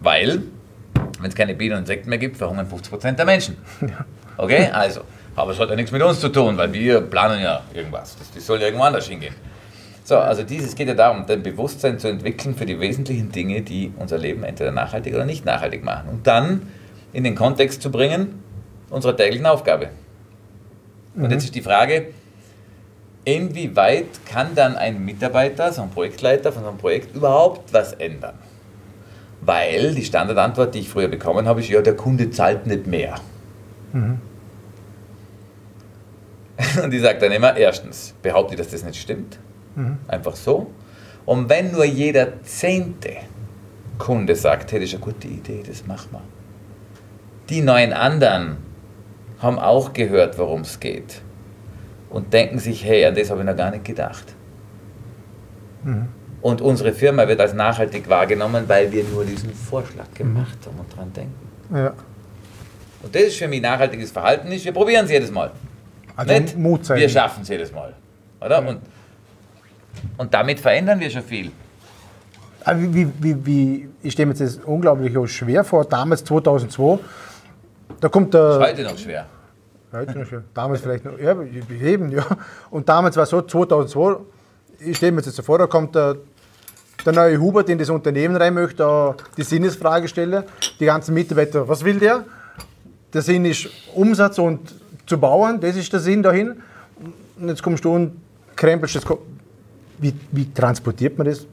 Weil, 0.00 0.42
wenn 1.20 1.28
es 1.28 1.34
keine 1.34 1.54
Bienen 1.54 1.74
und 1.74 1.80
Insekten 1.80 2.08
mehr 2.08 2.18
gibt, 2.18 2.36
verhungern 2.36 2.66
50% 2.68 3.12
der 3.12 3.24
Menschen. 3.24 3.56
Okay, 4.36 4.68
also. 4.72 5.00
Aber 5.34 5.52
es 5.52 5.58
hat 5.58 5.68
ja 5.68 5.76
nichts 5.76 5.90
mit 5.90 6.02
uns 6.02 6.20
zu 6.20 6.28
tun, 6.28 6.56
weil 6.56 6.72
wir 6.72 7.00
planen 7.00 7.42
ja 7.42 7.62
irgendwas. 7.74 8.16
Das, 8.16 8.30
das 8.32 8.46
soll 8.46 8.60
ja 8.60 8.66
irgendwo 8.66 8.84
anders 8.84 9.08
hingehen. 9.08 9.34
So, 10.04 10.16
also 10.16 10.42
dieses 10.42 10.74
geht 10.74 10.88
ja 10.88 10.94
darum, 10.94 11.26
dein 11.26 11.42
Bewusstsein 11.42 11.98
zu 11.98 12.08
entwickeln 12.08 12.54
für 12.54 12.64
die 12.64 12.80
wesentlichen 12.80 13.30
Dinge, 13.30 13.62
die 13.62 13.92
unser 13.98 14.16
Leben 14.16 14.42
entweder 14.42 14.72
nachhaltig 14.72 15.14
oder 15.14 15.24
nicht 15.24 15.44
nachhaltig 15.44 15.84
machen. 15.84 16.08
Und 16.08 16.26
dann 16.26 16.68
in 17.12 17.24
den 17.24 17.34
Kontext 17.34 17.82
zu 17.82 17.90
bringen 17.90 18.42
unserer 18.90 19.16
täglichen 19.16 19.46
Aufgabe. 19.46 19.90
Und 21.14 21.30
jetzt 21.30 21.44
ist 21.44 21.54
die 21.54 21.62
Frage, 21.62 22.06
inwieweit 23.24 24.06
kann 24.24 24.54
dann 24.54 24.76
ein 24.76 25.04
Mitarbeiter, 25.04 25.72
so 25.72 25.82
ein 25.82 25.90
Projektleiter 25.90 26.52
von 26.52 26.62
so 26.62 26.68
einem 26.68 26.78
Projekt 26.78 27.14
überhaupt 27.14 27.72
was 27.72 27.92
ändern? 27.92 28.38
Weil 29.48 29.94
die 29.94 30.04
Standardantwort, 30.04 30.74
die 30.74 30.80
ich 30.80 30.90
früher 30.90 31.08
bekommen 31.08 31.48
habe, 31.48 31.60
ist, 31.60 31.70
ja, 31.70 31.80
der 31.80 31.96
Kunde 31.96 32.30
zahlt 32.30 32.66
nicht 32.66 32.86
mehr. 32.86 33.14
Und 36.84 36.92
ich 36.92 37.00
sage 37.00 37.18
dann 37.18 37.32
immer, 37.32 37.56
erstens, 37.56 38.14
behaupte 38.20 38.52
ich, 38.52 38.58
dass 38.60 38.68
das 38.68 38.84
nicht 38.84 39.00
stimmt. 39.00 39.38
Einfach 40.06 40.36
so. 40.36 40.70
Und 41.24 41.48
wenn 41.48 41.72
nur 41.72 41.86
jeder 41.86 42.42
zehnte 42.42 43.16
Kunde 43.96 44.36
sagt, 44.36 44.70
hey, 44.70 44.80
das 44.80 44.90
ist 44.90 44.96
eine 44.96 45.04
gute 45.04 45.28
Idee, 45.28 45.62
das 45.66 45.86
machen 45.86 46.08
wir. 46.12 46.22
Die 47.48 47.62
neun 47.62 47.94
anderen 47.94 48.58
haben 49.38 49.58
auch 49.58 49.94
gehört, 49.94 50.36
worum 50.36 50.60
es 50.60 50.78
geht. 50.78 51.22
Und 52.10 52.34
denken 52.34 52.58
sich, 52.58 52.84
hey, 52.84 53.06
an 53.06 53.14
das 53.14 53.30
habe 53.30 53.40
ich 53.40 53.46
noch 53.46 53.56
gar 53.56 53.70
nicht 53.70 53.86
gedacht. 53.86 54.26
Und 56.40 56.60
unsere 56.60 56.92
Firma 56.92 57.26
wird 57.26 57.40
als 57.40 57.52
nachhaltig 57.52 58.08
wahrgenommen, 58.08 58.64
weil 58.68 58.92
wir 58.92 59.04
nur 59.04 59.24
diesen 59.24 59.52
Vorschlag 59.52 60.06
gemacht 60.14 60.58
haben 60.64 60.78
und 60.78 60.96
dran 60.96 61.12
denken. 61.12 61.34
ja. 61.74 61.92
Und 63.00 63.14
das 63.14 63.22
ist 63.22 63.36
für 63.36 63.46
mich 63.46 63.60
nachhaltiges 63.62 64.10
Verhalten 64.10 64.50
ist, 64.50 64.64
wir 64.64 64.72
probieren 64.72 65.04
es 65.04 65.10
jedes 65.10 65.30
Mal. 65.30 65.52
Also 66.16 66.32
Nicht? 66.32 66.56
Mut 66.56 66.84
zeigen. 66.84 67.00
Wir 67.00 67.08
schaffen 67.08 67.42
es 67.42 67.48
jedes 67.48 67.72
Mal. 67.72 67.94
Oder? 68.40 68.66
Und, 68.66 68.80
und 70.16 70.34
damit 70.34 70.58
verändern 70.58 70.98
wir 70.98 71.08
schon 71.08 71.22
viel. 71.22 71.52
Aber 72.64 72.80
wie, 72.80 72.92
wie, 72.92 73.12
wie, 73.20 73.46
wie, 73.46 73.88
ich 74.02 74.12
stelle 74.12 74.26
mir 74.26 74.34
das 74.34 74.56
unglaublich 74.56 75.14
schwer 75.30 75.62
vor. 75.62 75.84
Damals, 75.84 76.24
2002, 76.24 76.98
da 78.00 78.08
kommt 78.08 78.34
der. 78.34 78.50
Ist 78.50 78.58
heute 78.58 78.82
noch 78.82 78.98
schwer. 78.98 79.26
Heute 79.92 80.18
noch 80.18 80.26
schwer. 80.26 80.42
Damals 80.52 80.80
vielleicht 80.80 81.04
noch. 81.04 81.18
Ja, 81.18 81.36
eben, 81.82 82.10
ja. 82.10 82.26
Und 82.70 82.88
damals 82.88 83.16
war 83.16 83.22
es 83.22 83.30
so, 83.30 83.40
2002, 83.40 84.20
ich 84.80 84.96
stelle 84.96 85.12
mir 85.12 85.22
das 85.22 85.34
so 85.34 85.42
vor, 85.42 85.58
da 85.58 85.66
kommt 85.66 85.94
der, 85.94 86.16
der 87.04 87.12
neue 87.12 87.40
Hubert 87.40 87.68
in 87.68 87.78
das 87.78 87.90
Unternehmen 87.90 88.36
rein 88.36 88.54
möchte, 88.54 89.14
die 89.36 89.42
Sinnesfrage 89.42 90.08
stellen, 90.08 90.44
die 90.78 90.84
ganzen 90.84 91.14
Mitarbeiter, 91.14 91.66
was 91.68 91.84
will 91.84 91.98
der? 91.98 92.24
Der 93.12 93.22
Sinn 93.22 93.44
ist 93.44 93.68
Umsatz 93.94 94.38
und 94.38 94.74
zu 95.06 95.18
bauen, 95.18 95.60
das 95.60 95.76
ist 95.76 95.92
der 95.92 96.00
Sinn 96.00 96.22
dahin. 96.22 96.62
Und 97.40 97.48
jetzt 97.48 97.62
kommst 97.62 97.84
du 97.84 97.94
und 97.94 98.20
krempelst 98.54 98.96
das. 98.96 99.04
Wie, 99.98 100.14
wie 100.30 100.52
transportiert 100.52 101.16
man 101.16 101.26
das 101.26 101.46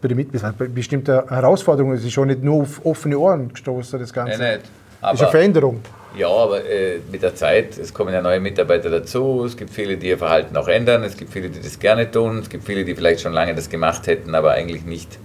bei 0.00 0.08
den 0.08 0.16
Mitarbeitern? 0.16 0.54
Bei 0.56 0.66
bestimmten 0.66 1.28
Herausforderungen, 1.28 1.96
es 1.96 2.04
ist 2.04 2.12
schon 2.12 2.28
nicht 2.28 2.42
nur 2.42 2.62
auf 2.62 2.84
offene 2.84 3.18
Ohren 3.18 3.52
gestoßen, 3.52 3.98
das 3.98 4.12
Ganze. 4.12 4.38
Nein, 4.38 4.58
nicht. 4.58 4.70
Das 5.00 5.14
ist 5.14 5.20
eine 5.20 5.26
Aber, 5.26 5.30
Veränderung. 5.30 5.80
Ja, 6.16 6.28
aber 6.28 6.64
äh, 6.64 7.00
mit 7.10 7.22
der 7.22 7.34
Zeit, 7.34 7.78
es 7.78 7.94
kommen 7.94 8.12
ja 8.12 8.20
neue 8.20 8.40
Mitarbeiter 8.40 8.90
dazu, 8.90 9.44
es 9.44 9.56
gibt 9.56 9.70
viele, 9.70 9.96
die 9.96 10.08
ihr 10.08 10.18
Verhalten 10.18 10.56
auch 10.56 10.68
ändern, 10.68 11.04
es 11.04 11.16
gibt 11.16 11.32
viele, 11.32 11.48
die 11.50 11.60
das 11.60 11.78
gerne 11.78 12.10
tun, 12.10 12.38
es 12.38 12.48
gibt 12.48 12.64
viele, 12.64 12.84
die 12.84 12.94
vielleicht 12.94 13.20
schon 13.20 13.32
lange 13.32 13.54
das 13.54 13.68
gemacht 13.68 14.06
hätten, 14.06 14.34
aber 14.34 14.52
eigentlich 14.52 14.84
nicht 14.84 15.18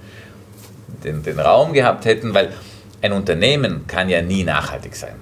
den, 1.04 1.24
den 1.24 1.40
Raum 1.40 1.74
gehabt 1.74 2.06
hätten, 2.06 2.34
weil 2.34 2.50
ein 3.02 3.14
Unternehmen 3.14 3.86
kann 3.88 4.10
ja 4.10 4.22
nie 4.22 4.44
nachhaltig 4.44 4.96
sein. 4.96 5.16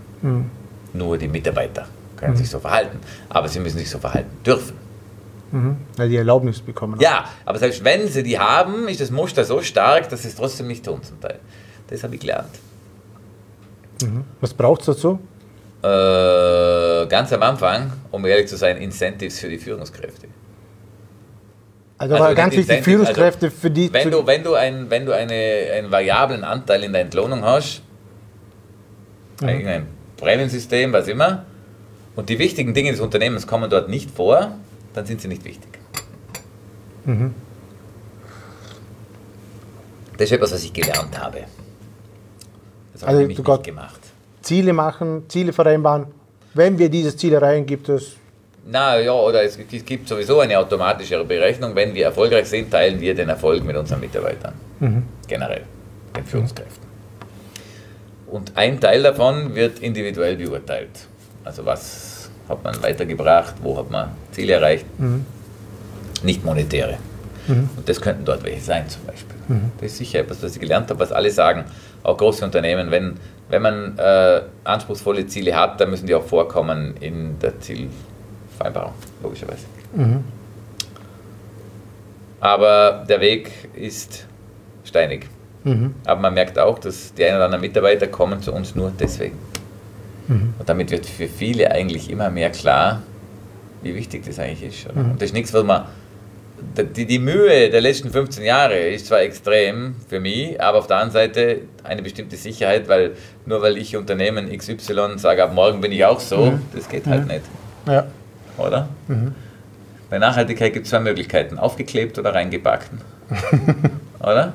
Nur 0.94 1.18
die 1.18 1.28
Mitarbeiter 1.28 1.88
können 2.18 2.38
sich 2.38 2.50
so 2.50 2.60
verhalten, 2.60 3.00
aber 3.30 3.48
sie 3.50 3.60
müssen 3.60 3.78
sich 3.78 3.90
so 3.90 4.00
verhalten 4.00 4.38
dürfen. 4.46 4.78
Weil 5.98 6.10
die 6.10 6.18
Erlaubnis 6.18 6.62
bekommen. 6.62 7.00
Ja, 7.00 7.26
aber 7.46 7.60
selbst 7.60 7.84
wenn 7.84 8.08
sie 8.08 8.24
die 8.24 8.40
haben, 8.40 8.88
ist 8.88 9.02
das 9.02 9.12
Muster 9.12 9.44
so 9.44 9.62
stark, 9.62 10.10
dass 10.10 10.24
sie 10.24 10.30
es 10.30 10.36
trotzdem 10.36 10.68
nicht 10.68 10.84
tun 10.86 11.04
zum 11.04 11.20
Teil. 11.22 11.40
Das 11.88 12.04
habe 12.04 12.16
ich 12.16 12.22
gelernt. 12.22 12.50
Was 14.42 14.54
braucht 14.54 14.82
es 14.82 14.88
dazu? 14.88 15.20
Äh, 15.84 17.08
ganz 17.08 17.34
am 17.34 17.44
Anfang, 17.44 17.92
um 18.12 18.26
ehrlich 18.26 18.48
zu 18.48 18.56
sein, 18.56 18.78
Incentives 18.78 19.40
für 19.40 19.50
die 19.50 19.58
Führungskräfte. 19.58 20.28
Also, 21.98 22.16
Also 22.16 22.36
ganz 22.36 22.54
wichtig, 22.56 22.70
Incentive- 22.78 22.84
Führungskräfte 22.84 23.52
für 23.52 23.70
die. 23.70 23.92
Wenn 23.94 24.10
du, 24.12 24.26
wenn 24.26 24.44
du, 24.44 24.54
ein, 24.56 24.90
wenn 24.90 25.06
du 25.06 25.12
eine, 25.14 25.34
einen 25.34 25.92
variablen 25.92 26.44
Anteil 26.44 26.84
in 26.84 26.94
der 26.94 27.02
Entlohnung 27.02 27.44
hast, 27.44 27.82
ein 29.42 29.88
Prämiensystem, 30.18 30.94
was 30.94 31.08
immer, 31.10 31.46
und 32.16 32.30
die 32.30 32.40
wichtigen 32.40 32.74
Dinge 32.74 32.92
des 32.92 33.02
Unternehmens 33.02 33.46
kommen 33.46 33.70
dort 33.70 33.90
nicht 33.90 34.10
vor, 34.12 34.56
dann 34.94 35.06
sind 35.06 35.20
sie 35.20 35.28
nicht 35.28 35.44
wichtig. 35.44 35.70
Das 40.18 40.22
ist 40.22 40.32
etwas, 40.32 40.54
was 40.54 40.64
ich 40.64 40.72
gelernt 40.72 41.20
habe. 41.20 41.40
Das 42.94 43.02
habe 43.02 43.08
Also, 43.10 43.20
ich 43.20 43.22
nämlich 43.24 43.38
nicht 43.40 43.46
Gott- 43.46 43.64
gemacht. 43.66 44.00
Ziele 44.44 44.74
machen, 44.74 45.24
Ziele 45.30 45.54
vereinbaren. 45.54 46.06
Wenn 46.54 46.78
wir 46.78 46.90
dieses 46.90 47.18
Ziel 47.18 47.34
erreichen, 47.34 47.66
gibt 47.66 47.90
es. 47.90 48.18
Na 48.66 49.00
ja, 49.00 49.12
oder 49.12 49.44
es, 49.44 49.58
gibt 49.58 50.08
sowieso 50.08 50.40
eine 50.40 50.58
automatische 50.60 51.24
Berechnung. 51.24 51.76
Wenn 51.76 51.94
wir 51.94 52.06
erfolgreich 52.06 52.48
sind, 52.48 52.70
teilen 52.70 53.02
wir 53.02 53.16
den 53.16 53.30
Erfolg 53.30 53.64
mit 53.64 53.76
unseren 53.76 54.00
Mitarbeitern. 54.00 54.54
Generell, 55.28 55.64
den 56.16 56.26
Führungskräften. 56.26 56.88
Und 58.28 58.52
ein 58.56 58.80
Teil 58.80 59.04
davon 59.04 59.56
wird 59.56 59.80
individuell 59.80 60.36
beurteilt. 60.36 61.08
Also 61.44 61.66
was 61.66 62.30
hat 62.48 62.64
man 62.64 62.82
weitergebracht, 62.82 63.56
wo 63.62 63.78
hat 63.78 63.90
man 63.90 64.10
Ziele 64.32 64.54
erreicht, 64.54 64.86
nicht 66.24 66.44
monetäre. 66.46 66.98
Und 67.48 67.88
das 67.88 68.00
könnten 68.00 68.24
dort 68.24 68.44
welche 68.44 68.62
sein 68.62 68.88
zum 68.88 69.04
Beispiel. 69.06 69.36
Das 69.78 69.92
ist 69.92 69.98
sicher 69.98 70.20
etwas, 70.20 70.42
was 70.42 70.54
ich 70.54 70.62
gelernt 70.62 70.90
habe, 70.90 71.00
was 71.00 71.12
alle 71.12 71.30
sagen, 71.30 71.66
auch 72.02 72.18
große 72.18 72.44
Unternehmen, 72.44 72.92
wenn, 72.92 73.18
wenn 73.54 73.62
man 73.62 73.98
äh, 74.00 74.42
anspruchsvolle 74.64 75.28
Ziele 75.28 75.56
hat, 75.56 75.80
dann 75.80 75.92
müssen 75.92 76.08
die 76.08 76.16
auch 76.16 76.24
vorkommen 76.26 76.96
in 77.00 77.38
der 77.38 77.60
Zielvereinbarung, 77.60 78.94
logischerweise. 79.22 79.66
Aber 82.40 83.06
der 83.08 83.22
Weg 83.22 83.52
ist 83.76 84.26
steinig. 84.84 85.28
Aber 86.06 86.20
man 86.20 86.34
merkt 86.34 86.58
auch, 86.58 86.80
dass 86.80 87.14
die 87.14 87.24
ein 87.24 87.36
oder 87.36 87.46
anderen 87.46 87.62
Mitarbeiter 87.62 88.08
kommen 88.08 88.42
zu 88.42 88.52
uns 88.52 88.74
nur 88.76 88.92
deswegen. 89.00 89.38
Und 90.58 90.68
damit 90.68 90.90
wird 90.92 91.06
für 91.06 91.28
viele 91.28 91.70
eigentlich 91.72 92.10
immer 92.10 92.30
mehr 92.32 92.50
klar, 92.50 93.02
wie 93.84 93.94
wichtig 93.94 94.26
das 94.26 94.40
eigentlich 94.40 94.64
ist. 94.64 94.90
Oder? 94.90 95.02
Und 95.12 95.22
das 95.22 95.28
ist 95.28 95.34
nichts, 95.34 95.54
was 95.54 95.64
man. 95.64 95.86
Die, 96.96 97.06
die 97.06 97.20
Mühe 97.20 97.70
der 97.70 97.82
letzten 97.82 98.10
15 98.10 98.44
Jahre 98.44 98.78
ist 98.78 99.08
zwar 99.08 99.22
extrem 99.22 99.96
für 100.08 100.20
mich, 100.20 100.60
aber 100.62 100.80
auf 100.80 100.88
der 100.88 100.98
anderen 100.98 101.12
Seite 101.12 101.60
eine 101.84 102.02
bestimmte 102.02 102.36
Sicherheit, 102.36 102.88
weil 102.88 103.12
nur 103.46 103.62
weil 103.62 103.78
ich 103.78 103.96
Unternehmen 103.96 104.50
XY 104.58 105.18
sage, 105.18 105.44
ab 105.44 105.54
morgen 105.54 105.82
bin 105.82 105.92
ich 105.92 106.04
auch 106.06 106.20
so, 106.20 106.54
das 106.74 106.90
geht 106.90 107.06
halt 107.06 107.28
nicht, 107.28 107.42
Ja. 107.88 108.06
oder? 108.58 108.88
Bei 110.10 110.18
Nachhaltigkeit 110.20 110.74
gibt 110.74 110.86
es 110.86 110.90
zwei 110.92 111.00
Möglichkeiten, 111.00 111.58
aufgeklebt 111.60 112.18
oder 112.18 112.34
reingebacken. 112.34 113.02
oder? 114.20 114.54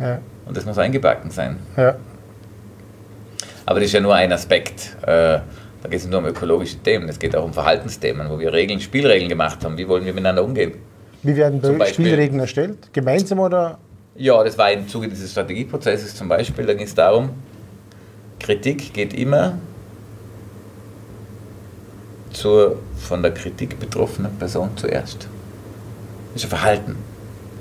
Ja. 0.00 0.18
Und 0.46 0.56
das 0.56 0.64
muss 0.64 0.78
eingebacken 0.78 1.30
sein. 1.30 1.56
Ja. 1.76 1.96
Aber 3.66 3.80
das 3.80 3.86
ist 3.88 3.92
ja 3.92 4.00
nur 4.00 4.14
ein 4.14 4.32
Aspekt. 4.32 4.96
Äh, 5.02 5.40
Da 5.80 5.88
geht 5.88 6.00
es 6.00 6.06
nur 6.08 6.18
um 6.18 6.26
ökologische 6.26 6.76
Themen. 6.78 7.08
Es 7.08 7.18
geht 7.20 7.36
auch 7.36 7.44
um 7.44 7.52
Verhaltensthemen, 7.52 8.28
wo 8.30 8.38
wir 8.40 8.52
Regeln, 8.52 8.80
Spielregeln 8.80 9.28
gemacht 9.28 9.64
haben. 9.64 9.78
Wie 9.78 9.86
wollen 9.86 10.04
wir 10.04 10.12
miteinander 10.12 10.42
umgehen? 10.42 10.72
Wie 11.22 11.36
werden 11.36 11.62
Zum 11.62 11.78
Beispiel- 11.78 12.06
Spielregeln 12.06 12.40
erstellt? 12.40 12.92
Gemeinsam 12.92 13.40
oder? 13.40 13.78
Ja, 14.16 14.42
das 14.42 14.56
war 14.58 14.70
im 14.72 14.88
Zuge 14.88 15.08
dieses 15.08 15.30
Strategieprozesses 15.30 16.14
zum 16.14 16.28
Beispiel. 16.28 16.66
Da 16.66 16.74
ging 16.74 16.86
es 16.86 16.94
darum, 16.94 17.30
Kritik 18.40 18.92
geht 18.92 19.14
immer 19.14 19.58
zur 22.32 22.76
von 22.96 23.22
der 23.22 23.32
Kritik 23.32 23.78
betroffenen 23.78 24.36
Person 24.38 24.70
zuerst. 24.76 25.28
Das 26.34 26.42
ist 26.42 26.44
ein 26.44 26.50
Verhalten. 26.50 26.96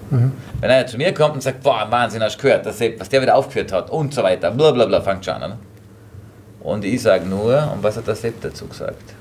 Wenn 0.09 0.31
einer 0.71 0.87
zu 0.87 0.97
mir 0.97 1.13
kommt 1.13 1.35
und 1.35 1.41
sagt, 1.41 1.61
boah, 1.63 1.85
Wahnsinn, 1.89 2.23
hast 2.23 2.37
du 2.37 2.43
gehört, 2.43 2.65
dass 2.65 2.77
Sepp, 2.77 2.99
was 2.99 3.09
der 3.09 3.21
wieder 3.21 3.35
aufgeführt 3.35 3.73
hat 3.73 3.89
und 3.89 4.13
so 4.13 4.23
weiter, 4.23 4.51
bla 4.51 4.71
bla 4.71 4.85
bla, 4.85 5.01
fängt 5.01 5.25
schon 5.25 5.33
an. 5.33 5.49
Ne? 5.51 5.57
Und 6.61 6.85
ich 6.85 7.01
sage 7.01 7.25
nur, 7.25 7.71
und 7.73 7.83
was 7.83 7.97
hat 7.97 8.07
der 8.07 8.15
Sepp 8.15 8.41
dazu 8.41 8.67
gesagt? 8.67 9.13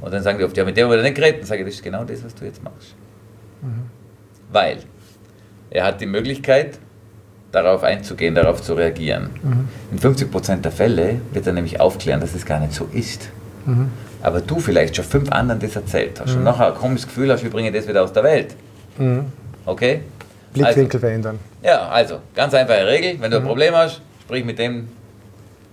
Und 0.00 0.12
dann 0.12 0.22
sagen 0.22 0.38
die 0.38 0.44
oft, 0.44 0.56
ja, 0.56 0.64
mit 0.64 0.76
dem 0.76 0.84
haben 0.88 0.96
wir 0.96 1.02
nicht 1.02 1.14
geredet. 1.14 1.40
Dann 1.40 1.46
sage 1.46 1.60
ich, 1.60 1.66
das 1.66 1.74
ist 1.76 1.82
genau 1.82 2.04
das, 2.04 2.24
was 2.24 2.34
du 2.34 2.44
jetzt 2.44 2.62
machst. 2.62 2.94
Weil 4.52 4.78
er 5.70 5.84
hat 5.84 6.00
die 6.00 6.06
Möglichkeit, 6.06 6.78
darauf 7.52 7.82
einzugehen, 7.82 8.34
darauf 8.34 8.62
zu 8.62 8.74
reagieren. 8.74 9.30
In 9.92 9.98
50% 9.98 10.56
der 10.62 10.72
Fälle 10.72 11.20
wird 11.32 11.46
er 11.46 11.52
nämlich 11.52 11.80
aufklären, 11.80 12.20
dass 12.20 12.34
es 12.34 12.46
gar 12.46 12.60
nicht 12.60 12.72
so 12.72 12.88
ist. 12.92 13.28
Aber 14.22 14.40
du 14.40 14.58
vielleicht 14.60 14.96
schon 14.96 15.04
fünf 15.04 15.30
anderen 15.32 15.60
das 15.60 15.76
erzählt 15.76 16.20
hast 16.20 16.34
und 16.34 16.44
nachher 16.44 16.68
ein 16.68 16.74
komisches 16.74 17.06
Gefühl 17.06 17.30
hast, 17.32 17.42
wir 17.42 17.50
bringen 17.50 17.72
das 17.72 17.86
wieder 17.88 18.02
aus 18.02 18.12
der 18.12 18.22
Welt. 18.22 18.54
Okay? 19.66 20.00
Blickwinkel 20.54 20.98
verändern. 21.00 21.38
Ja, 21.62 21.88
also, 21.88 22.20
ganz 22.34 22.54
einfache 22.54 22.86
Regel. 22.86 23.20
Wenn 23.20 23.30
du 23.30 23.36
ein 23.36 23.44
Problem 23.44 23.74
hast, 23.74 24.00
sprich 24.22 24.44
mit 24.44 24.58
dem, 24.58 24.88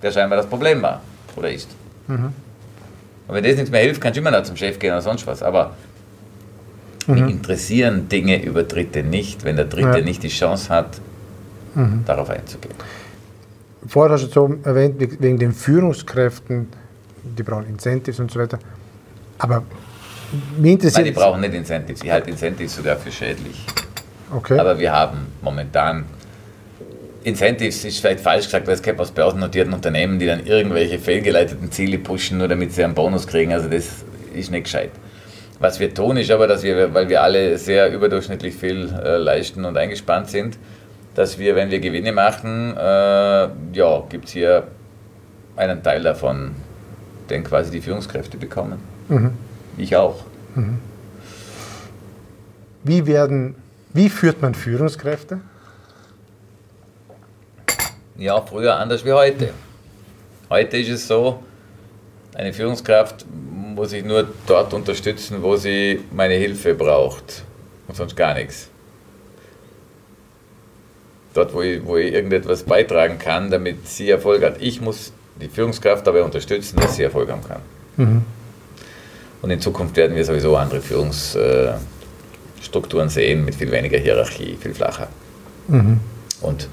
der 0.04 0.12
scheinbar 0.12 0.38
das 0.38 0.48
Problem 0.48 0.82
war 0.82 1.02
oder 1.36 1.52
ist. 1.52 1.70
Und 3.28 3.36
wenn 3.36 3.44
das 3.44 3.56
nichts 3.56 3.72
mehr 3.72 3.82
hilft, 3.82 4.00
kannst 4.02 4.16
du 4.18 4.22
immer 4.22 4.32
noch 4.32 4.44
zum 4.44 4.56
Chef 4.56 4.80
gehen 4.80 4.92
oder 4.92 5.02
sonst 5.02 5.26
was. 5.28 5.44
Aber 5.44 5.76
mich 7.08 7.22
interessieren 7.22 8.10
Dinge 8.10 8.42
über 8.44 8.64
Dritte 8.64 9.04
nicht, 9.04 9.44
wenn 9.46 9.56
der 9.56 9.66
Dritte 9.66 10.00
Ja. 10.00 10.02
nicht 10.04 10.24
die 10.24 10.28
Chance 10.30 10.70
hat, 10.70 11.00
darauf 12.06 12.30
einzugehen. 12.30 12.74
Vorher 13.88 14.14
hast 14.16 14.26
du 14.28 14.32
so 14.32 14.56
erwähnt, 14.64 15.00
we- 15.00 15.18
wegen 15.20 15.38
den 15.38 15.54
Führungskräften, 15.54 16.68
die 17.24 17.44
brauchen 17.44 17.68
Incentives 17.68 18.20
und 18.20 18.32
so 18.32 18.40
weiter. 18.40 18.58
Aber 19.38 19.60
mich 19.60 19.68
Nein, 20.58 20.66
interessiert. 20.74 21.08
die 21.08 21.12
brauchen 21.12 21.40
nicht 21.42 21.54
Incentives. 21.54 22.04
Ich 22.04 22.10
halte 22.12 22.30
Incentives 22.32 22.76
sogar 22.76 22.98
für 22.98 23.12
schädlich. 23.12 23.66
okay. 24.34 24.58
Aber 24.60 24.78
wir 24.80 24.92
haben 24.92 25.28
momentan 25.42 26.04
Incentives, 27.28 27.84
ist 27.84 28.00
vielleicht 28.00 28.22
falsch 28.22 28.46
gesagt, 28.46 28.68
weil 28.68 28.76
es 28.76 28.82
gibt 28.82 29.02
aus 29.02 29.12
börsennotierten 29.12 29.74
Unternehmen, 29.74 30.18
die 30.18 30.28
dann 30.28 30.46
irgendwelche 30.46 30.98
fehlgeleiteten 30.98 31.72
Ziele 31.74 31.98
pushen, 31.98 32.38
nur 32.38 32.48
damit 32.48 32.72
sie 32.72 32.86
einen 32.86 32.94
Bonus 32.94 33.28
kriegen. 33.28 33.52
Also 33.52 33.68
das 33.68 34.06
ist 34.34 34.50
nicht 34.50 34.64
gescheit. 34.64 34.92
Was 35.60 35.78
wir 35.82 35.94
tun, 35.94 36.16
ist 36.16 36.32
aber, 36.32 36.48
dass 36.48 36.64
wir, 36.64 36.94
weil 36.94 37.10
wir 37.10 37.22
alle 37.22 37.58
sehr 37.58 37.92
überdurchschnittlich 37.92 38.56
viel 38.56 38.90
äh, 39.04 39.18
leisten 39.18 39.66
und 39.66 39.76
eingespannt 39.76 40.30
sind, 40.30 40.58
dass 41.16 41.38
wir, 41.38 41.54
wenn 41.58 41.70
wir 41.70 41.82
Gewinne 41.82 42.14
machen, 42.14 42.78
äh, 42.78 43.50
ja, 43.74 44.04
gibt 44.08 44.26
es 44.26 44.32
hier 44.32 44.64
einen 45.58 45.84
Teil 45.84 46.04
davon, 46.04 46.52
den 47.30 47.44
quasi 47.44 47.72
die 47.72 47.82
Führungskräfte 47.82 48.38
bekommen. 48.38 48.80
Ich 49.78 49.98
auch. 49.98 50.24
Wie, 52.86 53.06
werden, 53.06 53.56
wie 53.94 54.10
führt 54.10 54.42
man 54.42 54.54
Führungskräfte? 54.54 55.42
Ja, 58.18 58.42
früher 58.42 58.76
anders 58.78 59.06
wie 59.06 59.14
heute. 59.14 59.54
Heute 60.50 60.78
ist 60.78 60.90
es 60.90 61.08
so, 61.08 61.44
eine 62.34 62.52
Führungskraft 62.52 63.26
muss 63.76 63.94
ich 63.94 64.04
nur 64.04 64.28
dort 64.48 64.74
unterstützen, 64.74 65.44
wo 65.44 65.56
sie 65.56 66.04
meine 66.12 66.34
Hilfe 66.34 66.74
braucht 66.74 67.44
und 67.88 67.96
sonst 67.96 68.16
gar 68.16 68.34
nichts. 68.34 68.70
Dort, 71.36 71.54
wo 71.54 71.62
ich, 71.62 71.86
wo 71.86 71.98
ich 71.98 72.12
irgendetwas 72.12 72.64
beitragen 72.64 73.20
kann, 73.20 73.52
damit 73.52 73.88
sie 73.88 74.10
Erfolg 74.10 74.44
hat. 74.44 74.62
Ich 74.62 74.82
muss 74.82 75.14
die 75.40 75.48
Führungskraft 75.48 76.08
dabei 76.08 76.24
unterstützen, 76.24 76.78
dass 76.78 76.96
sie 76.96 77.04
Erfolg 77.04 77.30
haben 77.30 77.44
kann. 77.44 78.26
Und 79.44 79.52
in 79.52 79.62
Zukunft 79.62 79.96
werden 79.96 80.16
wir 80.16 80.26
sowieso 80.26 80.56
andere 80.56 80.82
Führungsstile 80.82 81.80
Strukturen 82.62 83.10
sehen 83.10 83.46
mit 83.46 83.54
viel 83.54 83.72
weniger 83.72 84.00
Hierarchie, 84.00 84.58
viel 84.60 84.74
flacher. 84.74 85.08
Mhm. 85.68 86.00
Und 86.42 86.68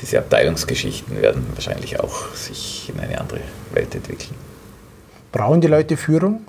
diese 0.00 0.18
Abteilungsgeschichten 0.18 1.20
werden 1.20 1.46
wahrscheinlich 1.54 2.00
auch 2.00 2.34
sich 2.34 2.90
in 2.92 3.00
eine 3.00 3.20
andere 3.20 3.40
Welt 3.72 3.94
entwickeln. 3.94 4.34
Brauchen 5.32 5.60
die 5.60 5.68
Leute 5.68 5.96
Führung? 5.96 6.46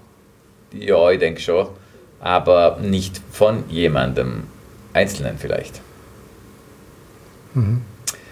Ja, 0.73 1.09
ich 1.11 1.19
denke 1.19 1.41
schon, 1.41 1.67
aber 2.19 2.77
nicht 2.81 3.21
von 3.31 3.63
jemandem 3.69 4.43
Einzelnen 4.93 5.37
vielleicht. 5.37 5.81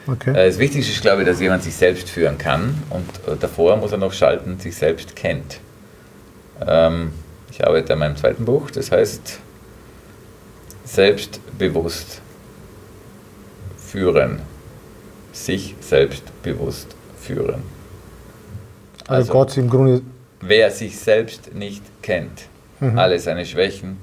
Okay. 0.08 0.32
Äh, 0.32 0.48
Das 0.48 0.58
Wichtigste 0.58 0.92
ist, 0.94 1.02
glaube 1.02 1.22
ich, 1.22 1.28
dass 1.28 1.40
jemand 1.40 1.64
sich 1.64 1.76
selbst 1.76 2.10
führen 2.10 2.38
kann 2.38 2.82
und 2.90 3.10
äh, 3.28 3.38
davor 3.38 3.76
muss 3.78 3.92
er 3.92 3.98
noch 3.98 4.14
schalten, 4.14 4.60
sich 4.60 4.76
selbst 4.76 5.16
kennt. 5.16 5.60
Ähm, 6.66 7.12
ich 7.52 7.66
arbeite 7.66 7.94
an 7.94 8.00
meinem 8.00 8.16
zweiten 8.16 8.46
Buch, 8.46 8.72
das 8.72 8.92
heißt 8.92 9.40
selbstbewusst 10.86 12.22
führen. 13.78 14.42
Sich 15.32 15.76
selbstbewusst 15.80 16.96
führen. 17.20 17.64
also, 19.08 19.34
Gott 19.34 19.58
im 19.58 19.70
Grunde. 19.70 20.02
Wer 20.42 20.72
sich 20.72 20.98
selbst 20.98 21.54
nicht 21.54 21.84
kennt, 22.02 22.44
alle 22.96 23.20
seine 23.20 23.46
Schwächen, 23.46 23.98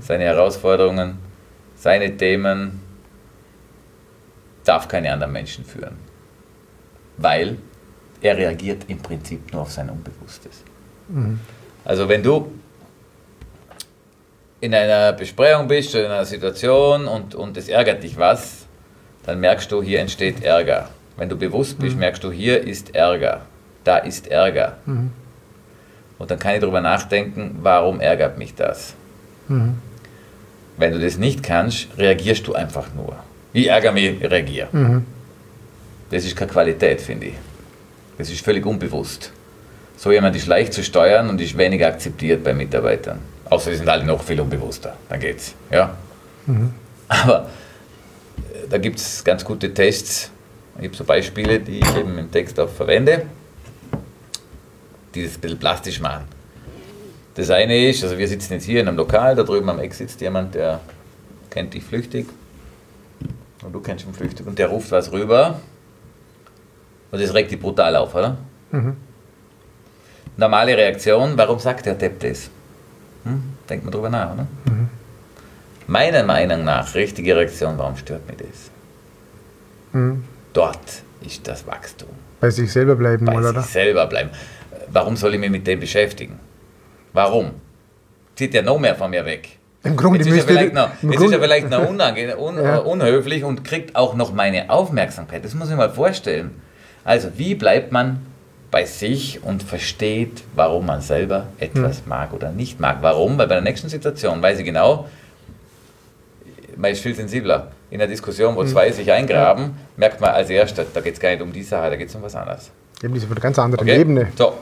seine 0.00 0.24
Herausforderungen, 0.24 1.18
seine 1.76 2.16
Themen, 2.16 2.80
darf 4.64 4.88
keine 4.88 5.12
anderen 5.12 5.32
Menschen 5.32 5.64
führen. 5.64 5.96
Weil 7.18 7.56
er 8.20 8.36
reagiert 8.36 8.84
im 8.88 8.98
Prinzip 8.98 9.52
nur 9.52 9.62
auf 9.62 9.70
sein 9.70 9.88
Unbewusstes. 9.88 10.62
Also 11.84 12.08
wenn 12.08 12.22
du 12.22 12.50
in 14.60 14.74
einer 14.74 15.12
Besprechung 15.12 15.68
bist 15.68 15.94
oder 15.94 16.06
in 16.06 16.10
einer 16.10 16.24
Situation 16.24 17.06
und, 17.06 17.34
und 17.34 17.56
es 17.56 17.68
ärgert 17.68 18.02
dich 18.02 18.16
was, 18.16 18.65
dann 19.26 19.40
merkst 19.40 19.70
du, 19.72 19.82
hier 19.82 20.00
entsteht 20.00 20.42
Ärger. 20.42 20.88
Wenn 21.16 21.28
du 21.28 21.36
bewusst 21.36 21.78
bist, 21.78 21.96
merkst 21.96 22.22
du, 22.22 22.30
hier 22.30 22.62
ist 22.62 22.94
Ärger. 22.94 23.42
Da 23.84 23.98
ist 23.98 24.28
Ärger. 24.28 24.76
Und 26.18 26.30
dann 26.30 26.38
kann 26.38 26.54
ich 26.54 26.60
darüber 26.60 26.80
nachdenken, 26.80 27.58
warum 27.62 28.00
ärgert 28.00 28.38
mich 28.38 28.54
das? 28.54 28.94
Wenn 29.48 30.92
du 30.92 30.98
das 30.98 31.16
nicht 31.18 31.42
kannst, 31.42 31.88
reagierst 31.98 32.46
du 32.46 32.54
einfach 32.54 32.88
nur. 32.94 33.16
Ich 33.52 33.68
ärgere 33.68 33.92
mich, 33.92 34.20
ich 34.20 34.30
reagiere. 34.30 34.68
Das 36.10 36.24
ist 36.24 36.36
keine 36.36 36.50
Qualität, 36.50 37.00
finde 37.00 37.26
ich. 37.26 37.34
Das 38.18 38.30
ist 38.30 38.44
völlig 38.44 38.64
unbewusst. 38.64 39.32
So 39.96 40.12
jemand 40.12 40.36
ist 40.36 40.46
leicht 40.46 40.72
zu 40.72 40.82
steuern 40.84 41.30
und 41.30 41.40
ist 41.40 41.56
weniger 41.56 41.88
akzeptiert 41.88 42.44
bei 42.44 42.52
Mitarbeitern. 42.52 43.18
Außer 43.48 43.70
die 43.70 43.76
sind 43.76 43.88
alle 43.88 44.04
noch 44.04 44.22
viel 44.22 44.40
unbewusster. 44.40 44.94
Dann 45.08 45.20
geht's. 45.20 45.54
Ja? 45.70 45.96
Aber 47.08 47.46
äh, 47.46 47.65
da 48.68 48.78
gibt 48.78 48.98
es 48.98 49.24
ganz 49.24 49.44
gute 49.44 49.72
Tests. 49.72 50.30
Ich 50.78 50.86
habe 50.86 50.96
so 50.96 51.04
Beispiele, 51.04 51.60
die 51.60 51.78
ich 51.78 51.96
eben 51.96 52.18
im 52.18 52.30
Text 52.30 52.58
auch 52.60 52.68
verwende, 52.68 53.26
die 55.14 55.24
das 55.24 55.34
ein 55.34 55.40
bisschen 55.40 55.58
plastisch 55.58 56.00
machen. 56.00 56.24
Das 57.34 57.50
eine 57.50 57.88
ist, 57.88 58.02
also 58.02 58.16
wir 58.16 58.28
sitzen 58.28 58.54
jetzt 58.54 58.64
hier 58.64 58.80
in 58.80 58.88
einem 58.88 58.96
Lokal, 58.96 59.34
da 59.34 59.42
drüben 59.42 59.68
am 59.68 59.78
Eck 59.78 59.94
sitzt 59.94 60.20
jemand, 60.20 60.54
der 60.54 60.80
kennt 61.50 61.74
dich 61.74 61.84
flüchtig 61.84 62.26
und 63.62 63.72
du 63.72 63.80
kennst 63.80 64.06
ihn 64.06 64.14
flüchtig 64.14 64.46
und 64.46 64.58
der 64.58 64.68
ruft 64.68 64.90
was 64.90 65.12
rüber 65.12 65.60
und 67.10 67.20
das 67.20 67.34
regt 67.34 67.50
dich 67.50 67.60
brutal 67.60 67.94
auf, 67.96 68.14
oder? 68.14 68.36
Normale 70.36 70.76
Reaktion, 70.76 71.36
warum 71.36 71.58
sagt 71.58 71.86
der 71.86 71.94
Depp 71.94 72.20
das? 72.20 72.50
Hm? 73.24 73.42
Denkt 73.68 73.84
man 73.84 73.92
drüber 73.92 74.10
nach, 74.10 74.34
oder? 74.34 74.46
Meiner 75.86 76.22
Meinung 76.24 76.64
nach, 76.64 76.94
richtige 76.94 77.36
Reaktion, 77.36 77.78
warum 77.78 77.96
stört 77.96 78.26
mich 78.26 78.36
das? 78.38 78.70
Mhm. 79.92 80.24
Dort 80.52 81.02
ist 81.24 81.46
das 81.46 81.66
Wachstum. 81.66 82.08
Bei 82.40 82.50
sich 82.50 82.72
selber 82.72 82.96
bleiben 82.96 83.24
Bei 83.26 83.32
wollen, 83.34 83.44
sich 83.44 83.52
oder? 83.56 83.62
selber 83.62 84.06
bleiben. 84.06 84.30
Warum 84.88 85.16
soll 85.16 85.34
ich 85.34 85.40
mich 85.40 85.50
mit 85.50 85.66
dem 85.66 85.80
beschäftigen? 85.80 86.38
Warum? 87.12 87.52
Zieht 88.34 88.54
ja 88.54 88.62
noch 88.62 88.78
mehr 88.78 88.94
von 88.94 89.10
mir 89.10 89.24
weg. 89.24 89.48
Im 89.84 89.96
Grunde 89.96 90.18
Jetzt 90.18 90.28
ist 90.28 90.50
er 90.50 90.72
noch, 90.72 90.90
im 91.02 91.12
jetzt 91.12 91.22
ist 91.22 91.32
er 91.32 91.40
vielleicht 91.40 91.70
noch 91.70 91.88
un, 91.88 91.98
Ja. 92.62 92.78
unhöflich 92.78 93.44
und 93.44 93.64
kriegt 93.64 93.94
auch 93.94 94.14
noch 94.14 94.32
meine 94.34 94.68
Aufmerksamkeit. 94.70 95.44
Das 95.44 95.54
muss 95.54 95.70
ich 95.70 95.76
mal 95.76 95.90
vorstellen. 95.90 96.50
Also, 97.04 97.28
wie 97.36 97.54
bleibt 97.54 97.92
man 97.92 98.18
bei 98.72 98.84
sich 98.84 99.44
und 99.44 99.62
versteht, 99.62 100.42
warum 100.56 100.86
man 100.86 101.00
selber 101.00 101.46
etwas 101.58 101.98
Hm. 102.00 102.08
mag 102.08 102.32
oder 102.32 102.50
nicht 102.50 102.80
mag? 102.80 102.98
Warum? 103.00 103.38
Weil 103.38 103.46
bei 103.46 103.54
der 103.54 103.62
nächsten 103.62 103.88
Situation 103.88 104.42
weiß 104.42 104.58
ich 104.58 104.64
genau, 104.64 105.08
man 106.76 106.90
ist 106.92 107.00
viel 107.02 107.14
sensibler. 107.14 107.72
In 107.90 107.98
der 107.98 108.08
Diskussion, 108.08 108.50
Hm. 108.50 108.56
wo 108.56 108.64
zwei 108.64 108.90
sich 108.92 109.10
eingraben, 109.10 109.76
merkt 109.96 110.20
man 110.20 110.30
als 110.30 110.50
erstes, 110.50 110.86
da 110.92 111.00
geht 111.00 111.14
es 111.14 111.20
gar 111.20 111.30
nicht 111.30 111.42
um 111.42 111.52
die 111.52 111.62
Sache, 111.62 111.90
da 111.90 111.96
geht 111.96 112.08
es 112.08 112.14
um 112.14 112.22
was 112.22 112.34
anderes. 112.34 112.70
Eben 113.02 113.14
diese 113.14 113.26
von 113.26 113.36
einer 113.36 113.42
ganz 113.42 113.58
anderen 113.58 113.82
Okay? 113.86 114.00
Ebene. 114.00 114.28
So, 114.36 114.54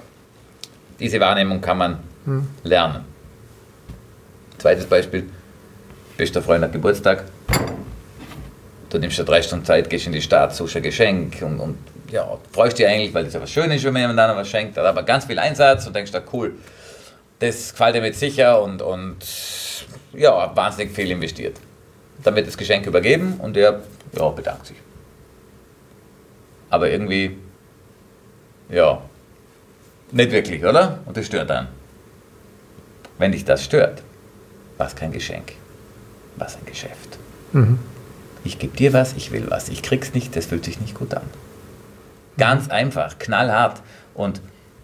diese 0.99 1.21
Wahrnehmung 1.21 1.61
kann 1.61 1.79
man 1.79 1.99
lernen. 2.63 3.05
Zweites 4.59 4.87
Beispiel, 4.87 5.29
bester 6.17 6.41
Freund 6.43 6.65
hat 6.65 6.73
Geburtstag, 6.73 7.25
du 8.91 8.99
nimmst 8.99 9.19
dir 9.19 9.25
drei 9.25 9.43
Stunden 9.43 9.65
Zeit, 9.65 9.91
gehst 9.91 10.07
in 10.07 10.13
die 10.13 10.23
Stadt, 10.23 10.55
suchst 10.55 10.77
ein 10.77 10.83
Geschenk 10.83 11.43
und, 11.43 11.59
und 11.61 11.77
ja, 12.11 12.27
freust 12.53 12.79
dich 12.79 12.87
eigentlich, 12.87 13.13
weil 13.13 13.25
das 13.25 13.35
ja 13.35 13.43
was 13.43 13.51
Schönes 13.51 13.77
ist, 13.77 13.85
wenn 13.85 13.93
mir 13.93 14.01
jemand 14.01 14.19
anderes 14.19 14.43
was 14.43 14.49
schenkt, 14.49 14.77
hat 14.77 14.85
aber 14.85 15.03
ganz 15.03 15.25
viel 15.27 15.39
Einsatz 15.39 15.87
und 15.87 15.95
denkst, 15.95 16.13
da 16.13 16.23
cool, 16.33 16.55
das 17.41 17.73
gefällt 17.73 17.97
dir 17.97 18.01
mit 18.01 18.15
sicher 18.15 18.63
und, 18.63 18.81
und 18.81 19.17
ja, 20.15 20.55
wahnsinnig 20.57 20.95
viel 20.95 21.11
investiert. 21.11 21.57
Dann 22.23 22.35
wird 22.37 22.47
das 22.47 22.57
Geschenk 22.57 22.87
übergeben 22.87 23.35
und 23.39 23.57
er 23.57 23.81
ja, 24.13 24.29
bedankt 24.29 24.67
sich. 24.67 24.77
Aber 26.71 26.91
irgendwie, 26.91 27.37
ja, 28.69 29.03
nicht 30.11 30.31
wirklich, 30.31 30.65
oder? 30.65 31.01
Und 31.07 31.17
das 31.17 31.27
stört 31.27 31.51
dann. 31.51 31.69
Wenn 33.19 33.33
dich 33.33 33.45
das 33.45 33.65
stört, 33.65 34.03
was 34.79 34.97
kein 34.97 35.13
Geschenk, 35.13 35.53
was 36.37 36.57
ein 36.57 36.67
Geschäft. 36.67 37.19
Mhm. 37.53 37.79
Ich 38.45 38.59
gebe 38.59 38.77
dir 38.77 38.93
was, 38.93 39.15
ich 39.15 39.31
will 39.33 39.47
was, 39.49 39.69
ich 39.69 39.83
krieg's 39.83 40.15
nicht, 40.15 40.37
das 40.37 40.47
fühlt 40.47 40.65
sich 40.65 40.81
nicht 40.81 40.95
gut 40.95 41.15
an. 41.15 41.23
Ganz 42.37 42.69
einfach, 42.69 43.19
knallhart. 43.19 43.81
Und 44.15 44.41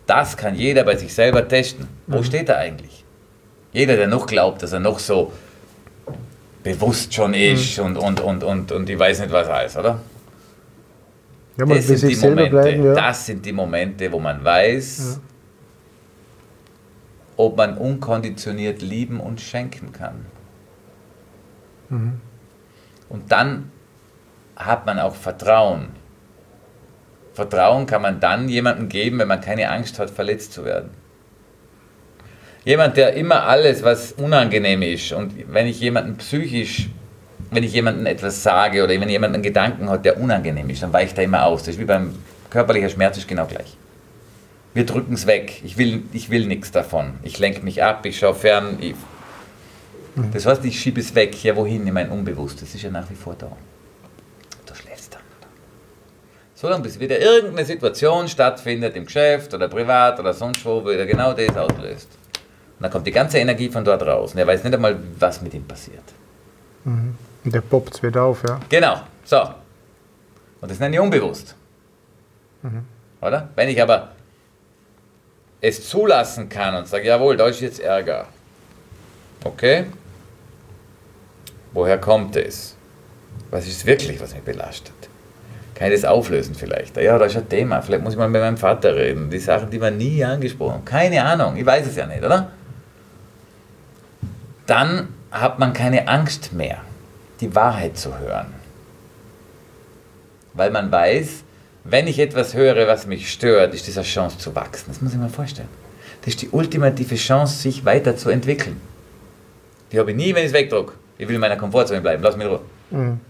das 0.06 0.36
kann 0.36 0.54
jeder 0.54 0.84
bei 0.84 0.96
sich 0.96 1.14
selber 1.14 1.46
testen. 1.46 1.88
Wo 2.06 2.22
steht 2.22 2.48
er 2.48 2.58
eigentlich? 2.58 3.04
Jeder, 3.72 3.96
der 3.96 4.08
noch 4.08 4.26
glaubt, 4.26 4.62
dass 4.62 4.72
er 4.72 4.80
noch 4.80 4.98
so 4.98 5.32
bewusst 6.62 7.14
schon 7.14 7.34
ist 7.34 7.78
und, 7.78 7.96
und, 7.96 8.20
und, 8.20 8.44
und, 8.44 8.72
und 8.72 8.90
ich 8.90 8.98
weiß 8.98 9.20
nicht 9.20 9.32
was 9.32 9.48
alles, 9.48 9.76
oder? 9.76 10.00
Ja, 11.56 11.64
Das 11.66 11.86
sind 11.86 12.10
die 12.10 12.16
Momente, 12.16 12.50
bleiben, 12.50 12.84
ja. 12.84 12.94
das 12.94 13.26
sind 13.26 13.46
die 13.46 13.52
Momente, 13.52 14.12
wo 14.12 14.18
man 14.18 14.44
weiß, 14.44 15.20
ob 17.36 17.56
man 17.56 17.76
unkonditioniert 17.76 18.82
lieben 18.82 19.20
und 19.20 19.40
schenken 19.40 19.92
kann. 19.92 20.26
Mhm. 21.88 22.20
Und 23.08 23.32
dann 23.32 23.72
hat 24.56 24.86
man 24.86 24.98
auch 24.98 25.14
Vertrauen. 25.14 25.88
Vertrauen 27.32 27.86
kann 27.86 28.02
man 28.02 28.20
dann 28.20 28.48
jemandem 28.48 28.88
geben, 28.88 29.18
wenn 29.18 29.28
man 29.28 29.40
keine 29.40 29.70
Angst 29.70 29.98
hat, 29.98 30.10
verletzt 30.10 30.52
zu 30.52 30.64
werden. 30.64 30.90
Jemand, 32.64 32.96
der 32.96 33.14
immer 33.14 33.44
alles, 33.44 33.82
was 33.82 34.12
unangenehm 34.12 34.82
ist, 34.82 35.12
und 35.12 35.32
wenn 35.52 35.66
ich 35.66 35.80
jemanden 35.80 36.16
psychisch, 36.18 36.88
wenn 37.50 37.64
ich 37.64 37.72
jemandem 37.72 38.06
etwas 38.06 38.42
sage 38.42 38.84
oder 38.84 39.00
wenn 39.00 39.08
jemand 39.08 39.34
einen 39.34 39.42
Gedanken 39.42 39.88
hat, 39.88 40.04
der 40.04 40.20
unangenehm 40.20 40.68
ist, 40.70 40.82
dann 40.82 40.92
weicht 40.92 41.18
er 41.18 41.24
immer 41.24 41.46
aus. 41.46 41.62
Das 41.62 41.74
ist 41.74 41.80
wie 41.80 41.84
beim 41.84 42.14
körperlicher 42.50 42.90
Schmerz 42.90 43.16
ist 43.16 43.26
genau 43.26 43.46
gleich. 43.46 43.76
Wir 44.72 44.86
drücken 44.86 45.14
es 45.14 45.26
weg. 45.26 45.62
Ich 45.64 45.78
will, 45.78 46.04
ich 46.12 46.30
will 46.30 46.46
nichts 46.46 46.70
davon. 46.70 47.14
Ich 47.22 47.38
lenke 47.38 47.62
mich 47.62 47.82
ab, 47.82 48.06
ich 48.06 48.18
schaue 48.18 48.34
fern. 48.34 48.78
Ich, 48.80 48.94
das 50.32 50.46
heißt, 50.46 50.64
ich 50.64 50.78
schiebe 50.78 51.00
es 51.00 51.14
weg. 51.14 51.42
Ja, 51.42 51.56
wohin? 51.56 51.86
In 51.86 51.94
mein 51.94 52.08
Unbewusstes. 52.08 52.68
Das 52.68 52.74
ist 52.74 52.82
ja 52.82 52.90
nach 52.90 53.10
wie 53.10 53.16
vor 53.16 53.34
da. 53.36 53.50
Du 54.66 54.74
schläfst 54.74 55.14
dann. 55.14 55.22
So 56.54 56.68
lange, 56.68 56.84
bis 56.84 57.00
wieder 57.00 57.18
irgendeine 57.18 57.66
Situation 57.66 58.28
stattfindet, 58.28 58.94
im 58.94 59.06
Geschäft 59.06 59.54
oder 59.54 59.66
privat 59.66 60.20
oder 60.20 60.34
sonst 60.34 60.64
wo, 60.64 60.84
wo 60.84 60.90
er 60.90 61.06
genau 61.06 61.32
das 61.32 61.56
auslöst. 61.56 62.19
Und 62.80 62.84
dann 62.84 62.92
kommt 62.92 63.06
die 63.06 63.12
ganze 63.12 63.36
Energie 63.36 63.68
von 63.68 63.84
dort 63.84 64.00
raus. 64.06 64.32
Und 64.32 64.38
er 64.38 64.46
weiß 64.46 64.64
nicht 64.64 64.72
einmal, 64.72 64.96
was 65.18 65.42
mit 65.42 65.52
ihm 65.52 65.64
passiert. 65.64 66.02
Und 66.86 67.18
der 67.44 67.60
poppt 67.60 68.02
wieder 68.02 68.22
auf, 68.22 68.42
ja. 68.42 68.58
Genau, 68.70 69.02
so. 69.22 69.42
Und 70.62 70.70
das 70.70 70.78
nenne 70.78 70.96
ich 70.96 71.00
unbewusst. 71.00 71.54
Oder? 73.20 73.50
Wenn 73.54 73.68
ich 73.68 73.82
aber 73.82 74.12
es 75.60 75.90
zulassen 75.90 76.48
kann 76.48 76.74
und 76.74 76.88
sage, 76.88 77.06
jawohl, 77.06 77.36
da 77.36 77.48
ist 77.48 77.60
jetzt 77.60 77.80
Ärger. 77.80 78.28
Okay? 79.44 79.84
Woher 81.74 81.98
kommt 81.98 82.34
es? 82.36 82.76
Was 83.50 83.66
ist 83.66 83.84
wirklich, 83.84 84.18
was 84.22 84.32
mich 84.32 84.42
belastet? 84.42 84.94
Kann 85.74 85.92
ich 85.92 86.00
das 86.00 86.10
auflösen 86.10 86.54
vielleicht? 86.54 86.96
Ja, 86.96 87.18
da 87.18 87.26
ist 87.26 87.36
ein 87.36 87.46
Thema. 87.46 87.82
Vielleicht 87.82 88.02
muss 88.02 88.14
ich 88.14 88.18
mal 88.18 88.30
mit 88.30 88.40
meinem 88.40 88.56
Vater 88.56 88.96
reden. 88.96 89.28
Die 89.28 89.38
Sachen, 89.38 89.68
die 89.68 89.78
man 89.78 89.98
nie 89.98 90.24
angesprochen 90.24 90.76
haben. 90.76 90.84
Keine 90.86 91.22
Ahnung. 91.22 91.56
Ich 91.56 91.66
weiß 91.66 91.86
es 91.86 91.96
ja 91.96 92.06
nicht, 92.06 92.24
oder? 92.24 92.52
Dann 94.70 95.09
hat 95.33 95.59
man 95.59 95.72
keine 95.72 96.06
Angst 96.06 96.52
mehr, 96.52 96.78
die 97.40 97.52
Wahrheit 97.56 97.98
zu 97.98 98.16
hören. 98.16 98.54
Weil 100.54 100.70
man 100.70 100.92
weiß, 100.92 101.42
wenn 101.83 102.06
ich 102.06 102.20
etwas 102.20 102.54
höre, 102.54 102.87
was 102.87 103.04
mich 103.04 103.33
stört, 103.33 103.74
ist 103.74 103.88
diese 103.88 104.02
Chance 104.02 104.38
zu 104.38 104.54
wachsen. 104.54 104.85
Das 104.87 105.00
muss 105.00 105.12
ich 105.12 105.18
mir 105.18 105.28
vorstellen. 105.28 105.68
Das 106.20 106.35
ist 106.35 106.42
die 106.42 106.50
ultimative 106.50 107.16
Chance, 107.16 107.56
sich 107.56 107.85
weiterzuentwickeln. 107.85 108.80
Die 109.90 109.98
habe 109.98 110.12
ich 110.12 110.16
nie, 110.16 110.33
wenn 110.37 110.42
ich 110.42 110.50
es 110.50 110.52
wegdrucke. 110.52 110.92
Ich 111.18 111.26
will 111.26 111.35
in 111.35 111.40
meiner 111.40 111.56
Komfortzone 111.56 112.00
bleiben, 112.00 112.22
lass 112.22 112.37
mich 112.37 112.46
in 112.46 112.52
Ruhe. 112.52 112.61
Mhm. 112.92 113.20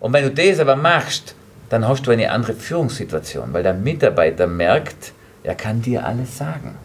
Und 0.00 0.12
wenn 0.14 0.24
du 0.24 0.30
das 0.30 0.58
aber 0.58 0.76
machst, 0.76 1.34
dann 1.68 1.86
hast 1.86 2.06
du 2.06 2.12
eine 2.12 2.30
andere 2.30 2.54
Führungssituation, 2.54 3.52
weil 3.52 3.62
der 3.62 3.74
Mitarbeiter 3.74 4.46
merkt, 4.46 5.12
er 5.42 5.54
kann 5.54 5.82
dir 5.82 6.06
alles 6.06 6.38
sagen. 6.38 6.76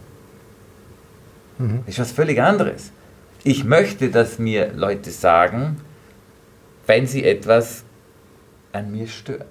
Mhm. 1.58 1.84
Das 1.86 1.96
ist 1.96 2.00
was 2.02 2.12
völlig 2.12 2.42
anderes. 2.42 2.92
Ich 3.44 3.64
möchte, 3.64 4.10
dass 4.10 4.40
mir 4.40 4.72
Leute 4.74 5.12
sagen, 5.12 5.82
wenn 6.88 7.08
sie 7.08 7.24
etwas 7.26 7.84
an 8.72 8.92
mir 8.92 9.08
stört. 9.08 9.48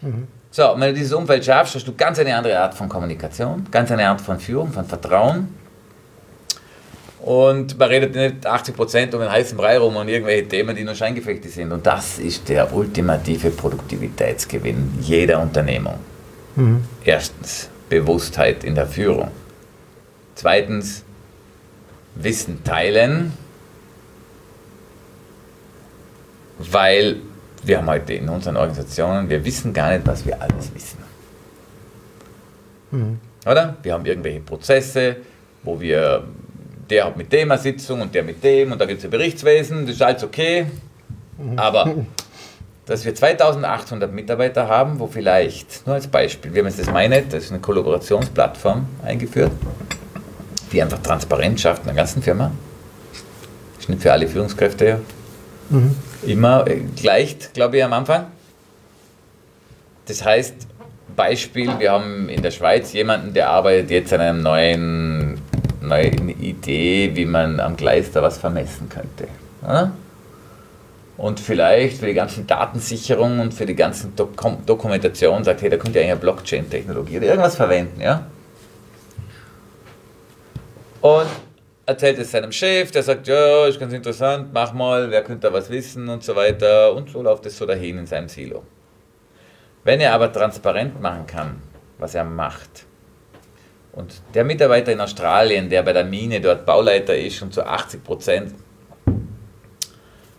Mhm. 0.00 0.28
So, 0.50 0.72
wenn 0.76 0.88
du 0.88 0.94
dieses 0.94 1.12
Umfeld 1.12 1.44
schaffst, 1.44 1.74
hast 1.74 1.86
du 1.86 1.94
ganz 1.94 2.18
eine 2.18 2.34
andere 2.34 2.58
Art 2.58 2.74
von 2.74 2.88
Kommunikation, 2.88 3.66
ganz 3.70 3.90
eine 3.90 4.08
Art 4.08 4.20
von 4.20 4.38
Führung, 4.38 4.72
von 4.72 4.84
Vertrauen. 4.84 5.48
Und 7.20 7.78
man 7.78 7.88
redet 7.88 8.14
nicht 8.14 8.46
80% 8.46 9.14
um 9.14 9.20
den 9.20 9.30
heißen 9.30 9.56
Brei 9.56 9.78
rum 9.78 9.96
und 9.96 10.08
irgendwelche 10.08 10.46
Themen, 10.46 10.76
die 10.76 10.84
nur 10.84 10.94
Scheingefechte 10.94 11.48
sind. 11.48 11.72
Und 11.72 11.86
das 11.86 12.18
ist 12.18 12.48
der 12.48 12.72
ultimative 12.72 13.50
Produktivitätsgewinn 13.50 14.98
jeder 15.00 15.40
Unternehmung. 15.40 15.98
Mhm. 16.54 16.84
Erstens, 17.04 17.68
Bewusstheit 17.88 18.62
in 18.62 18.74
der 18.74 18.86
Führung. 18.86 19.30
Zweitens, 20.34 21.04
Wissen 22.16 22.62
teilen, 22.64 23.32
weil 26.58 27.16
wir 27.64 27.78
haben 27.78 27.88
heute 27.88 28.14
in 28.14 28.28
unseren 28.28 28.56
Organisationen, 28.56 29.28
wir 29.28 29.44
wissen 29.44 29.72
gar 29.72 29.92
nicht, 29.92 30.06
was 30.06 30.24
wir 30.26 30.40
alles 30.40 30.72
wissen. 30.74 30.98
Mhm. 32.90 33.18
Oder? 33.46 33.76
Wir 33.82 33.94
haben 33.94 34.06
irgendwelche 34.06 34.40
Prozesse, 34.40 35.16
wo 35.62 35.80
wir, 35.80 36.24
der 36.88 37.06
hat 37.06 37.16
mit 37.16 37.32
dem 37.32 37.50
eine 37.50 37.60
Sitzung 37.60 38.02
und 38.02 38.14
der 38.14 38.22
mit 38.22 38.42
dem 38.44 38.72
und 38.72 38.80
da 38.80 38.86
gibt 38.86 38.98
es 38.98 39.04
ein 39.04 39.10
Berichtswesen, 39.10 39.86
das 39.86 39.96
ist 39.96 40.02
alles 40.02 40.24
okay. 40.24 40.66
Mhm. 41.38 41.58
Aber 41.58 41.94
dass 42.86 43.04
wir 43.04 43.14
2800 43.14 44.12
Mitarbeiter 44.12 44.68
haben, 44.68 44.98
wo 44.98 45.06
vielleicht, 45.06 45.86
nur 45.86 45.94
als 45.94 46.06
Beispiel, 46.06 46.52
wir 46.52 46.60
haben 46.60 46.68
jetzt 46.68 46.80
das 46.80 46.92
MyNet, 46.92 47.32
das 47.32 47.44
ist 47.44 47.50
eine 47.50 47.60
Kollaborationsplattform 47.60 48.86
eingeführt, 49.02 49.52
die 50.74 50.82
einfach 50.82 50.98
Transparenz 50.98 51.60
schafft 51.60 51.82
in 51.82 51.86
der 51.86 51.94
ganzen 51.94 52.22
Firma. 52.22 52.50
Das 53.74 53.84
ist 53.84 53.88
nicht 53.88 54.02
für 54.02 54.12
alle 54.12 54.26
Führungskräfte 54.26 55.00
mhm. 55.70 55.96
immer 56.26 56.66
äh, 56.66 56.80
gleich, 56.96 57.36
glaube 57.52 57.78
ich, 57.78 57.84
am 57.84 57.92
Anfang. 57.92 58.26
Das 60.06 60.24
heißt, 60.24 60.54
Beispiel, 61.16 61.70
wir 61.78 61.92
haben 61.92 62.28
in 62.28 62.42
der 62.42 62.50
Schweiz 62.50 62.92
jemanden, 62.92 63.32
der 63.32 63.50
arbeitet 63.50 63.90
jetzt 63.90 64.12
an 64.12 64.20
einer 64.20 64.38
neuen, 64.38 65.38
neuen 65.80 66.28
Idee, 66.40 67.12
wie 67.14 67.24
man 67.24 67.60
am 67.60 67.76
Gleis 67.76 68.10
da 68.10 68.20
was 68.20 68.38
vermessen 68.38 68.88
könnte. 68.88 69.28
Und 71.16 71.38
vielleicht 71.38 71.98
für 71.98 72.06
die 72.06 72.14
ganzen 72.14 72.46
Datensicherung 72.46 73.38
und 73.38 73.54
für 73.54 73.64
die 73.64 73.76
ganzen 73.76 74.16
Dok 74.16 74.34
Dokumentation 74.66 75.44
sagt, 75.44 75.62
hey, 75.62 75.70
da 75.70 75.76
könnt 75.76 75.94
ihr 75.94 76.02
eigentlich 76.02 76.18
Blockchain-Technologie 76.18 77.18
oder 77.18 77.26
irgendwas 77.26 77.54
verwenden, 77.54 78.00
ja? 78.00 78.26
Und 81.04 81.28
erzählt 81.84 82.18
es 82.18 82.30
seinem 82.30 82.50
Chef, 82.50 82.90
der 82.90 83.02
sagt, 83.02 83.28
ja, 83.28 83.66
ist 83.66 83.78
ganz 83.78 83.92
interessant, 83.92 84.54
mach 84.54 84.72
mal, 84.72 85.10
wer 85.10 85.22
könnte 85.22 85.48
da 85.48 85.52
was 85.52 85.68
wissen 85.68 86.08
und 86.08 86.24
so 86.24 86.34
weiter. 86.34 86.94
Und 86.94 87.10
so 87.10 87.20
läuft 87.20 87.44
es 87.44 87.58
so 87.58 87.66
dahin 87.66 87.98
in 87.98 88.06
seinem 88.06 88.26
Silo. 88.26 88.62
Wenn 89.84 90.00
er 90.00 90.14
aber 90.14 90.32
transparent 90.32 90.98
machen 91.02 91.26
kann, 91.26 91.62
was 91.98 92.14
er 92.14 92.24
macht, 92.24 92.86
und 93.92 94.14
der 94.32 94.44
Mitarbeiter 94.44 94.92
in 94.92 95.00
Australien, 95.02 95.68
der 95.68 95.82
bei 95.82 95.92
der 95.92 96.04
Mine 96.04 96.40
dort 96.40 96.64
Bauleiter 96.64 97.14
ist 97.14 97.42
und 97.42 97.52
zu 97.52 97.66
80 97.66 98.02
Prozent 98.02 98.54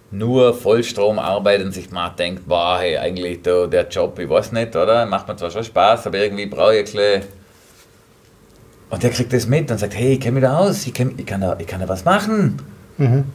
nur 0.09 0.51
Vollstrom 0.55 1.19
arbeitet 1.19 1.67
und 1.67 1.73
sich 1.73 1.91
mal 1.91 2.09
denkt, 2.09 2.47
boah, 2.47 2.79
hey, 2.79 2.97
eigentlich 2.97 3.43
der, 3.43 3.67
der 3.67 3.87
Job, 3.87 4.17
ich 4.17 4.27
weiß 4.27 4.51
nicht, 4.51 4.75
oder? 4.75 5.05
Macht 5.05 5.27
mir 5.27 5.35
zwar 5.35 5.51
schon 5.51 5.63
Spaß, 5.63 6.07
aber 6.07 6.17
irgendwie 6.17 6.47
brauche 6.47 6.75
ich 6.75 6.97
ein 6.97 7.21
und 8.95 9.03
der 9.03 9.09
kriegt 9.09 9.33
das 9.33 9.45
mit 9.45 9.69
und 9.69 9.77
sagt, 9.77 9.93
hey, 9.93 10.13
ich 10.13 10.21
kenne 10.21 10.35
mich 10.35 10.43
da 10.43 10.57
aus, 10.57 10.87
ich, 10.87 10.93
kenn, 10.93 11.15
ich, 11.17 11.25
kann 11.25 11.41
da, 11.41 11.57
ich 11.59 11.67
kann 11.67 11.81
da 11.81 11.89
was 11.89 12.05
machen. 12.05 12.61
Mhm. 12.97 13.25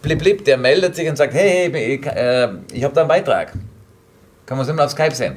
Blip, 0.00 0.18
blip, 0.20 0.44
der 0.46 0.56
meldet 0.56 0.96
sich 0.96 1.06
und 1.06 1.16
sagt, 1.16 1.34
hey, 1.34 1.66
ich, 1.68 2.06
äh, 2.06 2.48
ich 2.72 2.82
habe 2.82 2.94
da 2.94 3.02
einen 3.02 3.08
Beitrag. 3.08 3.52
Kann 4.46 4.56
man 4.56 4.60
uns 4.60 4.68
immer 4.70 4.86
auf 4.86 4.90
Skype 4.90 5.14
sehen. 5.14 5.36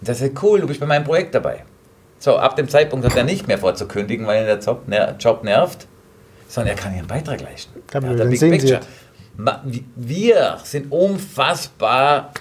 Und 0.00 0.08
der 0.08 0.14
sagt, 0.14 0.42
cool, 0.42 0.62
du 0.62 0.66
bist 0.66 0.80
bei 0.80 0.86
meinem 0.86 1.04
Projekt 1.04 1.34
dabei. 1.34 1.62
So, 2.18 2.38
ab 2.38 2.56
dem 2.56 2.66
Zeitpunkt 2.66 3.04
hat 3.04 3.14
er 3.14 3.24
nicht 3.24 3.46
mehr 3.48 3.58
vorzukündigen, 3.58 4.26
weil 4.26 4.46
der 4.46 4.58
Job, 4.60 4.88
ner 4.88 5.14
Job 5.18 5.44
nervt, 5.44 5.86
sondern 6.48 6.74
er 6.74 6.82
kann 6.82 6.96
ihren 6.96 7.06
Beitrag 7.06 7.42
leisten. 7.42 7.82
Kann 7.86 8.02
man 8.02 8.30
Big 8.30 8.40
Picture. 8.40 8.80
Wir 9.94 10.56
sind 10.64 10.90
unfassbar 10.90 12.32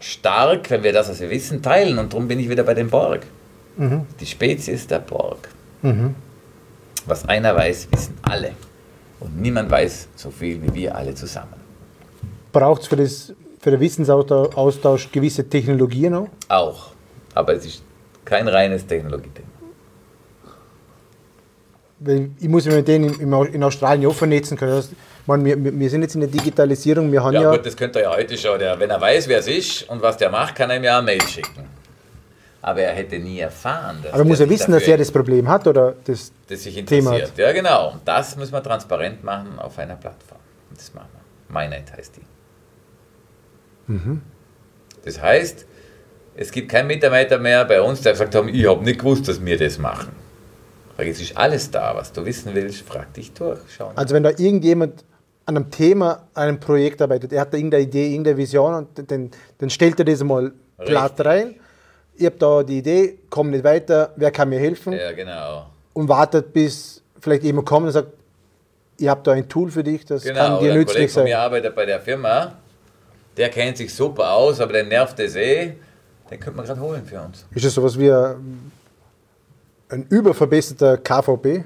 stark, 0.00 0.70
wenn 0.70 0.82
wir 0.82 0.92
das, 0.92 1.08
was 1.08 1.20
wir 1.20 1.30
wissen, 1.30 1.62
teilen. 1.62 2.00
Und 2.00 2.12
darum 2.12 2.26
bin 2.26 2.40
ich 2.40 2.48
wieder 2.50 2.64
bei 2.64 2.74
dem 2.74 2.90
Borg. 2.90 3.20
Mhm. 3.76 4.06
Die 4.20 4.26
Spezies 4.26 4.86
der 4.86 5.00
Borg. 5.00 5.48
Mhm. 5.82 6.14
Was 7.06 7.28
einer 7.28 7.54
weiß, 7.54 7.88
wissen 7.90 8.16
alle. 8.22 8.52
Und 9.20 9.40
niemand 9.40 9.70
weiß 9.70 10.08
so 10.16 10.30
viel 10.30 10.62
wie 10.62 10.74
wir 10.74 10.94
alle 10.94 11.14
zusammen. 11.14 11.54
Braucht 12.52 12.82
es 12.82 12.88
für, 12.88 12.96
für 13.60 13.70
den 13.70 13.80
Wissensaustausch 13.80 15.10
gewisse 15.10 15.48
Technologien 15.48 16.12
noch? 16.12 16.28
Auch. 16.48 16.92
Aber 17.34 17.54
es 17.54 17.66
ist 17.66 17.82
kein 18.24 18.48
reines 18.48 18.86
Technologiethema. 18.86 19.48
Ich 22.38 22.48
muss 22.48 22.66
mich 22.66 22.74
mit 22.74 22.88
denen 22.88 23.14
in 23.20 23.62
Australien 23.62 24.10
auch 24.10 24.14
vernetzen 24.14 24.58
können. 24.58 24.72
Das, 24.72 24.90
man, 25.26 25.44
wir, 25.44 25.56
wir 25.56 25.90
sind 25.90 26.02
jetzt 26.02 26.14
in 26.14 26.20
der 26.20 26.28
Digitalisierung. 26.28 27.10
Wir 27.10 27.22
haben 27.22 27.32
ja, 27.32 27.42
ja 27.42 27.50
gut, 27.50 27.64
das 27.64 27.76
könnte 27.76 28.00
er 28.00 28.10
ja 28.10 28.16
heute 28.16 28.36
schon. 28.36 28.58
Der, 28.58 28.78
wenn 28.78 28.90
er 28.90 29.00
weiß, 29.00 29.26
wer 29.28 29.38
es 29.38 29.48
ist 29.48 29.88
und 29.88 30.02
was 30.02 30.16
der 30.18 30.30
macht, 30.30 30.54
kann 30.54 30.68
er 30.70 30.80
mir 30.80 30.94
eine 30.94 31.02
Mail 31.02 31.22
schicken 31.22 31.64
aber 32.64 32.80
er 32.80 32.94
hätte 32.94 33.18
nie 33.18 33.40
erfahren. 33.40 33.98
Dass 34.02 34.14
aber 34.14 34.24
muss 34.24 34.40
er 34.40 34.48
wissen, 34.48 34.72
dass 34.72 34.84
er 34.84 34.96
das 34.96 35.12
Problem 35.12 35.46
hat 35.48 35.66
oder 35.66 35.96
das, 36.04 36.32
das 36.48 36.62
sich 36.62 36.78
interessiert. 36.78 37.36
Thema 37.36 37.46
Ja, 37.46 37.52
genau. 37.52 37.92
Und 37.92 38.08
das 38.08 38.36
müssen 38.36 38.54
wir 38.54 38.62
transparent 38.62 39.22
machen 39.22 39.58
auf 39.58 39.78
einer 39.78 39.96
Plattform. 39.96 40.40
Und 40.70 40.80
das 40.80 40.94
machen 40.94 41.10
wir. 41.12 41.60
MyNet 41.60 41.92
heißt 41.94 42.16
die. 42.16 43.92
Mhm. 43.92 44.22
Das 45.04 45.20
heißt, 45.20 45.66
es 46.36 46.50
gibt 46.50 46.70
keinen 46.70 46.86
Mitarbeiter 46.86 47.38
mehr 47.38 47.66
bei 47.66 47.82
uns, 47.82 48.00
der 48.00 48.12
gesagt 48.12 48.34
hat, 48.34 48.46
ich 48.46 48.66
habe 48.66 48.82
nicht 48.82 49.00
gewusst, 49.00 49.28
dass 49.28 49.44
wir 49.44 49.58
das 49.58 49.76
machen. 49.76 50.12
Es 50.96 51.20
ist 51.20 51.36
alles 51.36 51.70
da, 51.70 51.94
was 51.94 52.12
du 52.12 52.24
wissen 52.24 52.54
willst, 52.54 52.80
frag 52.80 53.12
dich 53.12 53.34
durch. 53.34 53.58
Schau 53.76 53.92
also 53.94 54.14
wenn 54.14 54.22
da 54.22 54.30
irgendjemand 54.30 55.04
an 55.44 55.58
einem 55.58 55.70
Thema, 55.70 56.28
an 56.32 56.48
einem 56.48 56.60
Projekt 56.60 57.02
arbeitet, 57.02 57.30
er 57.34 57.42
hat 57.42 57.52
da 57.52 57.58
irgendeine 57.58 57.82
Idee, 57.82 58.10
irgendeine 58.10 58.38
Vision 58.38 58.74
und 58.74 59.10
dann, 59.10 59.30
dann 59.58 59.68
stellt 59.68 59.98
er 59.98 60.06
das 60.06 60.24
mal 60.24 60.52
platt 60.78 61.22
rein 61.22 61.56
ich 62.16 62.26
habe 62.26 62.36
da 62.36 62.62
die 62.62 62.78
Idee, 62.78 63.18
komme 63.30 63.50
nicht 63.50 63.64
weiter, 63.64 64.12
wer 64.16 64.30
kann 64.30 64.48
mir 64.48 64.58
helfen? 64.58 64.92
Ja, 64.92 65.12
genau. 65.12 65.66
Und 65.92 66.08
wartet, 66.08 66.52
bis 66.52 67.02
vielleicht 67.20 67.42
jemand 67.42 67.66
kommt 67.66 67.86
und 67.86 67.92
sagt, 67.92 68.08
ich 68.98 69.08
habe 69.08 69.20
da 69.24 69.32
ein 69.32 69.48
Tool 69.48 69.70
für 69.70 69.82
dich, 69.82 70.04
das 70.04 70.22
genau, 70.22 70.38
kann 70.38 70.60
dir 70.60 70.74
nützlich 70.74 71.12
sein. 71.12 71.26
Genau, 71.26 71.38
arbeitet 71.38 71.74
bei 71.74 71.86
der 71.86 72.00
Firma, 72.00 72.54
der 73.36 73.48
kennt 73.48 73.76
sich 73.76 73.92
super 73.92 74.32
aus, 74.32 74.60
aber 74.60 74.72
der 74.72 74.84
nervt 74.84 75.18
das 75.18 75.34
eh, 75.34 75.74
den 76.30 76.40
könnte 76.40 76.56
man 76.56 76.66
gerade 76.66 76.80
holen 76.80 77.04
für 77.04 77.20
uns. 77.20 77.44
Ist 77.54 77.64
das 77.64 77.74
sowas 77.74 77.98
wie 77.98 78.10
ein 78.10 80.06
überverbesserter 80.08 80.98
KVP, 80.98 81.64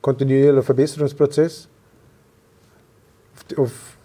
kontinuierlicher 0.00 0.62
Verbesserungsprozess? 0.62 1.68
Auf 3.56 3.97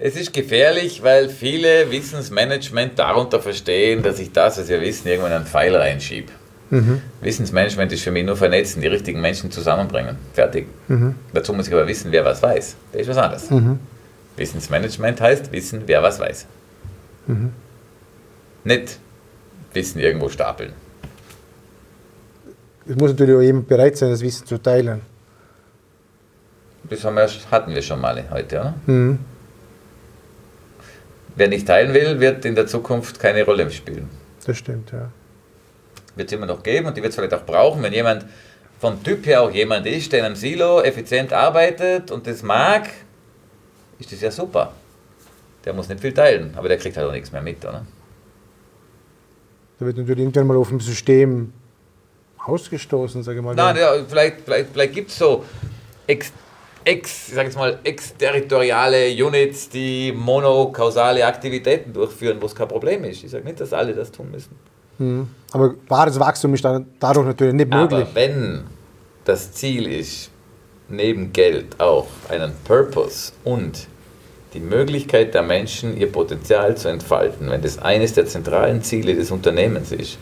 es 0.00 0.14
ist 0.14 0.32
gefährlich, 0.32 1.02
weil 1.02 1.28
viele 1.28 1.90
Wissensmanagement 1.90 2.98
darunter 2.98 3.40
verstehen, 3.40 4.02
dass 4.02 4.20
ich 4.20 4.30
das, 4.30 4.56
was 4.56 4.68
wir 4.68 4.80
wissen, 4.80 5.08
irgendwann 5.08 5.32
einen 5.32 5.44
Pfeil 5.44 5.74
reinschiebe. 5.74 6.30
Mhm. 6.70 7.02
Wissensmanagement 7.20 7.90
ist 7.92 8.02
für 8.02 8.12
mich 8.12 8.24
nur 8.24 8.36
vernetzen, 8.36 8.80
die 8.80 8.86
richtigen 8.86 9.20
Menschen 9.20 9.50
zusammenbringen. 9.50 10.16
Fertig. 10.34 10.68
Mhm. 10.86 11.16
Dazu 11.34 11.52
muss 11.52 11.66
ich 11.66 11.74
aber 11.74 11.86
wissen, 11.88 12.12
wer 12.12 12.24
was 12.24 12.40
weiß. 12.40 12.76
Das 12.92 13.02
ist 13.02 13.08
was 13.08 13.16
anderes. 13.16 13.50
Mhm. 13.50 13.80
Wissensmanagement 14.36 15.20
heißt 15.20 15.50
wissen, 15.50 15.82
wer 15.86 16.00
was 16.02 16.20
weiß. 16.20 16.46
Mhm. 17.26 17.52
Nicht 18.64 18.98
Wissen 19.72 19.98
irgendwo 19.98 20.28
stapeln. 20.28 20.74
Es 22.88 22.94
muss 22.94 23.10
natürlich 23.10 23.36
auch 23.36 23.42
jemand 23.42 23.66
bereit 23.66 23.96
sein, 23.96 24.10
das 24.10 24.20
Wissen 24.20 24.46
zu 24.46 24.58
teilen. 24.58 25.00
Das 26.88 27.02
wir, 27.02 27.28
hatten 27.50 27.74
wir 27.74 27.82
schon 27.82 28.00
mal 28.00 28.24
heute, 28.30 28.60
oder? 28.60 28.74
Wer 31.38 31.46
nicht 31.46 31.68
teilen 31.68 31.94
will, 31.94 32.18
wird 32.18 32.44
in 32.44 32.56
der 32.56 32.66
Zukunft 32.66 33.20
keine 33.20 33.44
Rolle 33.44 33.70
spielen. 33.70 34.10
Das 34.44 34.58
stimmt, 34.58 34.90
ja. 34.90 35.08
Wird 36.16 36.28
es 36.28 36.32
immer 36.36 36.46
noch 36.46 36.64
geben 36.64 36.88
und 36.88 36.96
die 36.96 37.00
wird 37.00 37.10
es 37.10 37.16
vielleicht 37.16 37.32
auch 37.32 37.46
brauchen, 37.46 37.80
wenn 37.80 37.92
jemand 37.92 38.26
vom 38.80 39.00
Typ 39.04 39.24
her 39.24 39.42
auch 39.42 39.50
jemand 39.52 39.86
ist, 39.86 40.12
der 40.12 40.18
in 40.18 40.24
einem 40.24 40.34
Silo 40.34 40.80
effizient 40.82 41.32
arbeitet 41.32 42.10
und 42.10 42.26
das 42.26 42.42
mag, 42.42 42.88
ist 44.00 44.10
das 44.10 44.20
ja 44.20 44.32
super. 44.32 44.72
Der 45.64 45.74
muss 45.74 45.88
nicht 45.88 46.00
viel 46.00 46.12
teilen, 46.12 46.54
aber 46.56 46.66
der 46.66 46.76
kriegt 46.76 46.96
halt 46.96 47.06
auch 47.06 47.12
nichts 47.12 47.30
mehr 47.30 47.42
mit, 47.42 47.64
oder? 47.64 47.86
Da 49.78 49.86
wird 49.86 49.96
natürlich 49.96 50.18
irgendwann 50.18 50.48
mal 50.48 50.56
auf 50.56 50.70
dem 50.70 50.80
System 50.80 51.52
ausgestoßen, 52.36 53.22
sage 53.22 53.38
ich 53.38 53.44
mal. 53.44 53.54
Nein, 53.54 53.76
ja, 53.76 53.92
vielleicht, 54.08 54.40
vielleicht, 54.40 54.70
vielleicht 54.72 54.92
gibt 54.92 55.10
es 55.10 55.18
so 55.18 55.44
ex, 56.84 57.28
ich 57.28 57.34
sag 57.34 57.44
jetzt 57.44 57.56
mal, 57.56 57.78
exterritoriale 57.84 59.10
Units, 59.12 59.68
die 59.68 60.12
monokausale 60.12 61.24
Aktivitäten 61.26 61.92
durchführen, 61.92 62.38
wo 62.40 62.46
es 62.46 62.54
kein 62.54 62.68
Problem 62.68 63.04
ist. 63.04 63.24
Ich 63.24 63.30
sage 63.30 63.44
nicht, 63.44 63.60
dass 63.60 63.72
alle 63.72 63.94
das 63.94 64.10
tun 64.10 64.30
müssen. 64.30 64.56
Hm. 64.98 65.28
Aber 65.52 65.74
wahres 65.88 66.18
Wachstum 66.18 66.54
ist 66.54 66.64
dann 66.64 66.86
dadurch 66.98 67.26
natürlich 67.26 67.54
nicht 67.54 67.70
möglich. 67.70 68.00
Aber 68.00 68.14
wenn 68.14 68.64
das 69.24 69.52
Ziel 69.52 69.86
ist, 69.86 70.30
neben 70.88 71.32
Geld 71.32 71.78
auch 71.80 72.06
einen 72.28 72.52
Purpose 72.64 73.32
und 73.44 73.86
die 74.54 74.60
Möglichkeit 74.60 75.34
der 75.34 75.42
Menschen, 75.42 75.96
ihr 75.98 76.10
Potenzial 76.10 76.76
zu 76.76 76.88
entfalten, 76.88 77.50
wenn 77.50 77.60
das 77.60 77.78
eines 77.78 78.14
der 78.14 78.26
zentralen 78.26 78.82
Ziele 78.82 79.14
des 79.14 79.30
Unternehmens 79.30 79.92
ist, 79.92 80.18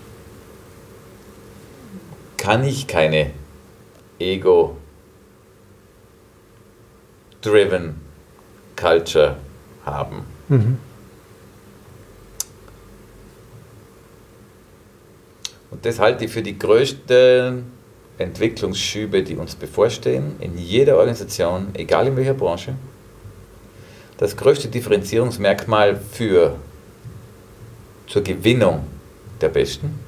kann 2.37 2.65
ich 2.65 2.87
keine 2.87 3.31
Ego-driven 7.47 7.95
Culture 8.75 9.37
haben. 9.85 10.25
Mhm. 10.49 10.79
Und 15.71 15.85
das 15.85 15.99
halte 15.99 16.25
ich 16.25 16.31
für 16.31 16.43
die 16.43 16.59
größten 16.59 17.65
Entwicklungsschübe, 18.19 19.23
die 19.23 19.37
uns 19.37 19.55
bevorstehen, 19.55 20.37
in 20.41 20.57
jeder 20.57 20.97
Organisation, 20.97 21.69
egal 21.75 22.09
in 22.09 22.17
welcher 22.17 22.35
Branche. 22.35 22.75
Das 24.19 24.37
größte 24.37 24.69
Differenzierungsmerkmal 24.69 25.97
für, 25.97 26.57
zur 28.07 28.23
Gewinnung 28.23 28.85
der 29.41 29.51
Besten, 29.51 29.99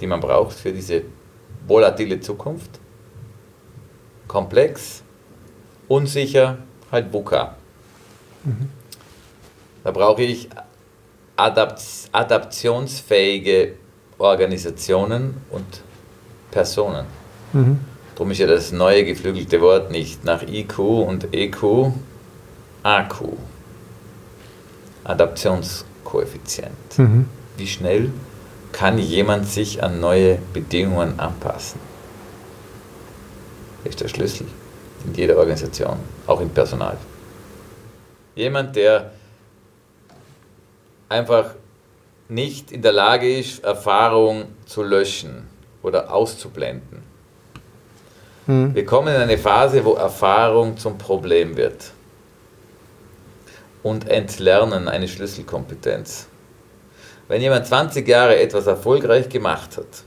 die 0.00 0.06
man 0.06 0.20
braucht 0.20 0.56
für 0.56 0.72
diese 0.72 1.02
volatile 1.68 2.18
Zukunft. 2.20 2.80
Komplex, 4.26 5.01
unsicher, 5.88 6.58
halt 6.90 7.12
VUCA. 7.12 7.56
Mhm. 8.44 8.68
Da 9.84 9.90
brauche 9.90 10.22
ich 10.22 10.48
adapt 11.36 11.82
adaptionsfähige 12.12 13.74
Organisationen 14.18 15.38
und 15.50 15.82
Personen. 16.50 17.06
Mhm. 17.52 17.80
Darum 18.14 18.30
ist 18.30 18.38
ja 18.38 18.46
das 18.46 18.72
neue 18.72 19.04
geflügelte 19.04 19.60
Wort 19.60 19.90
nicht 19.90 20.24
nach 20.24 20.42
IQ 20.42 20.78
und 20.78 21.34
EQ, 21.34 21.92
AQ. 22.82 23.22
Adaptionskoeffizient. 25.04 26.98
Mhm. 26.98 27.26
Wie 27.56 27.66
schnell 27.66 28.12
kann 28.70 28.98
jemand 28.98 29.48
sich 29.48 29.82
an 29.82 30.00
neue 30.00 30.38
Bedingungen 30.52 31.18
anpassen? 31.18 31.80
Das 33.82 33.90
ist 33.90 34.00
der 34.00 34.08
Schlüssel 34.08 34.46
in 35.04 35.14
jeder 35.14 35.36
Organisation, 35.36 35.96
auch 36.26 36.40
im 36.40 36.50
Personal. 36.50 36.96
Jemand, 38.34 38.76
der 38.76 39.12
einfach 41.08 41.54
nicht 42.28 42.72
in 42.72 42.82
der 42.82 42.92
Lage 42.92 43.38
ist, 43.38 43.62
Erfahrung 43.62 44.46
zu 44.66 44.82
löschen 44.82 45.48
oder 45.82 46.12
auszublenden. 46.12 47.02
Mhm. 48.46 48.74
Wir 48.74 48.86
kommen 48.86 49.14
in 49.14 49.20
eine 49.20 49.38
Phase, 49.38 49.84
wo 49.84 49.94
Erfahrung 49.94 50.76
zum 50.76 50.98
Problem 50.98 51.56
wird. 51.56 51.92
Und 53.82 54.08
Entlernen 54.08 54.88
eine 54.88 55.08
Schlüsselkompetenz. 55.08 56.28
Wenn 57.28 57.42
jemand 57.42 57.66
20 57.66 58.06
Jahre 58.06 58.38
etwas 58.38 58.66
erfolgreich 58.66 59.28
gemacht 59.28 59.76
hat, 59.76 60.04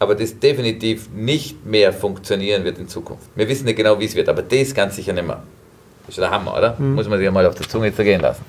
aber 0.00 0.14
das 0.14 0.38
definitiv 0.40 1.10
nicht 1.14 1.64
mehr 1.64 1.92
funktionieren 1.92 2.64
wird 2.64 2.78
in 2.78 2.88
Zukunft. 2.88 3.28
Wir 3.36 3.46
wissen 3.48 3.66
nicht 3.66 3.76
genau, 3.76 4.00
wie 4.00 4.06
es 4.06 4.14
wird, 4.16 4.30
aber 4.30 4.42
das 4.42 4.74
ganz 4.74 4.96
sicher 4.96 5.12
nicht 5.12 5.26
mehr. 5.26 5.42
Das 6.06 6.16
ist 6.16 6.18
der 6.18 6.30
Hammer, 6.30 6.56
oder? 6.56 6.74
Mhm. 6.78 6.94
Muss 6.94 7.06
man 7.06 7.18
sich 7.18 7.30
mal 7.30 7.46
auf 7.46 7.54
der 7.54 7.68
Zunge 7.68 7.94
zergehen 7.94 8.22
lassen. 8.22 8.42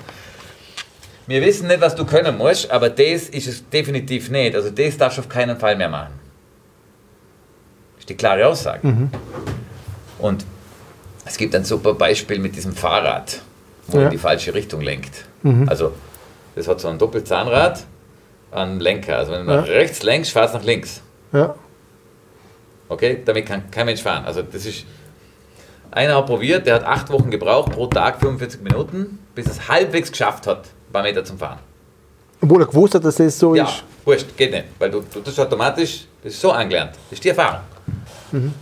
Wir 1.27 1.41
wissen 1.41 1.67
nicht, 1.67 1.81
was 1.81 1.93
du 1.93 2.05
können 2.05 2.37
musst, 2.37 2.71
aber 2.71 2.89
das 2.89 3.27
ist 3.29 3.47
es 3.47 3.69
definitiv 3.69 4.29
nicht. 4.29 4.55
Also 4.55 4.69
das 4.69 4.97
darfst 4.97 5.17
du 5.17 5.21
auf 5.21 5.29
keinen 5.29 5.57
Fall 5.57 5.75
mehr 5.75 5.89
machen. 5.89 6.13
Das 7.95 8.03
ist 8.03 8.09
die 8.09 8.15
klare 8.15 8.47
Aussage. 8.47 8.87
Mhm. 8.87 9.09
Und 10.19 10.45
es 11.25 11.37
gibt 11.37 11.53
ein 11.53 11.65
super 11.65 11.93
Beispiel 11.93 12.39
mit 12.39 12.55
diesem 12.55 12.73
Fahrrad, 12.73 13.41
wo 13.87 13.99
ja. 13.99 14.05
in 14.05 14.11
die 14.11 14.17
falsche 14.17 14.53
Richtung 14.53 14.79
lenkt. 14.79 15.25
Mhm. 15.43 15.67
Also 15.67 15.91
das 16.55 16.69
hat 16.69 16.79
so 16.79 16.87
ein 16.87 16.97
Doppelzahnrad 16.97 17.83
an 18.51 18.79
Lenker. 18.79 19.17
Also 19.17 19.33
wenn 19.33 19.45
du 19.45 19.51
ja. 19.51 19.61
nach 19.61 19.67
rechts 19.67 20.01
lenkst, 20.03 20.31
fahrst 20.31 20.53
du 20.53 20.59
nach 20.59 20.65
links. 20.65 21.01
Ja. 21.33 21.55
Okay, 22.89 23.21
damit 23.23 23.45
kann 23.45 23.71
kein 23.71 23.85
Mensch 23.85 24.01
fahren. 24.01 24.25
Also 24.25 24.41
das 24.41 24.65
ist 24.65 24.85
einer 25.91 26.15
hat 26.15 26.25
probiert, 26.25 26.65
der 26.65 26.75
hat 26.75 26.83
acht 26.83 27.09
Wochen 27.09 27.29
gebraucht, 27.29 27.73
pro 27.73 27.87
Tag 27.87 28.19
45 28.19 28.61
Minuten, 28.61 29.19
bis 29.35 29.47
es 29.47 29.67
halbwegs 29.67 30.11
geschafft 30.11 30.47
hat, 30.47 30.65
ein 30.65 30.93
paar 30.93 31.03
Meter 31.03 31.23
zum 31.23 31.37
Fahren. 31.37 31.59
Obwohl 32.41 32.61
er 32.61 32.67
gewusst 32.67 32.95
hat, 32.95 33.03
dass 33.03 33.15
das 33.15 33.37
so 33.37 33.55
ja, 33.55 33.65
ist? 33.65 33.71
Ja, 33.71 33.83
wurscht, 34.05 34.37
geht 34.37 34.51
nicht. 34.51 34.65
Weil 34.79 34.89
du, 34.89 35.01
du 35.01 35.19
das 35.19 35.37
automatisch, 35.37 36.07
das 36.23 36.33
ist 36.33 36.41
so 36.41 36.51
angelernt. 36.51 36.91
Das 37.09 37.17
ist 37.19 37.23
die 37.23 37.29
Erfahrung. 37.29 37.61
Mhm. 38.31 38.53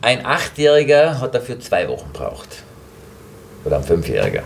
Ein 0.00 0.24
Achtjähriger 0.24 1.20
hat 1.20 1.34
dafür 1.34 1.58
zwei 1.58 1.88
Wochen 1.88 2.12
gebraucht. 2.12 2.62
Oder 3.64 3.78
ein 3.78 3.84
Fünfjähriger. 3.84 4.44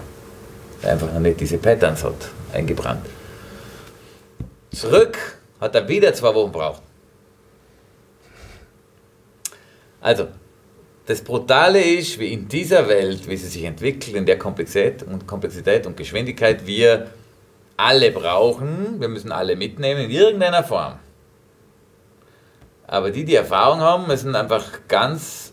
Der 0.82 0.92
einfach 0.92 1.12
noch 1.12 1.20
nicht 1.20 1.38
diese 1.38 1.58
Patterns 1.58 2.02
hat 2.02 2.30
eingebrannt. 2.52 3.06
Zurück 4.74 5.18
hat 5.62 5.76
er 5.76 5.88
wieder 5.88 6.12
zwei 6.12 6.34
Wochen 6.34 6.52
gebraucht. 6.52 6.82
Also, 10.00 10.26
das 11.06 11.22
Brutale 11.22 11.80
ist, 11.80 12.18
wie 12.18 12.32
in 12.32 12.48
dieser 12.48 12.88
Welt, 12.88 13.28
wie 13.28 13.36
sie 13.36 13.46
sich 13.46 13.62
entwickelt, 13.62 14.16
in 14.16 14.26
der 14.26 14.38
Komplexität 14.38 15.04
und, 15.04 15.26
Komplexität 15.28 15.86
und 15.86 15.96
Geschwindigkeit 15.96 16.66
wir 16.66 17.12
alle 17.76 18.10
brauchen, 18.10 19.00
wir 19.00 19.08
müssen 19.08 19.30
alle 19.30 19.54
mitnehmen 19.54 20.02
in 20.02 20.10
irgendeiner 20.10 20.64
Form. 20.64 20.98
Aber 22.88 23.12
die, 23.12 23.24
die 23.24 23.36
Erfahrung 23.36 23.80
haben, 23.80 24.08
müssen 24.08 24.34
einfach 24.34 24.80
ganz 24.88 25.52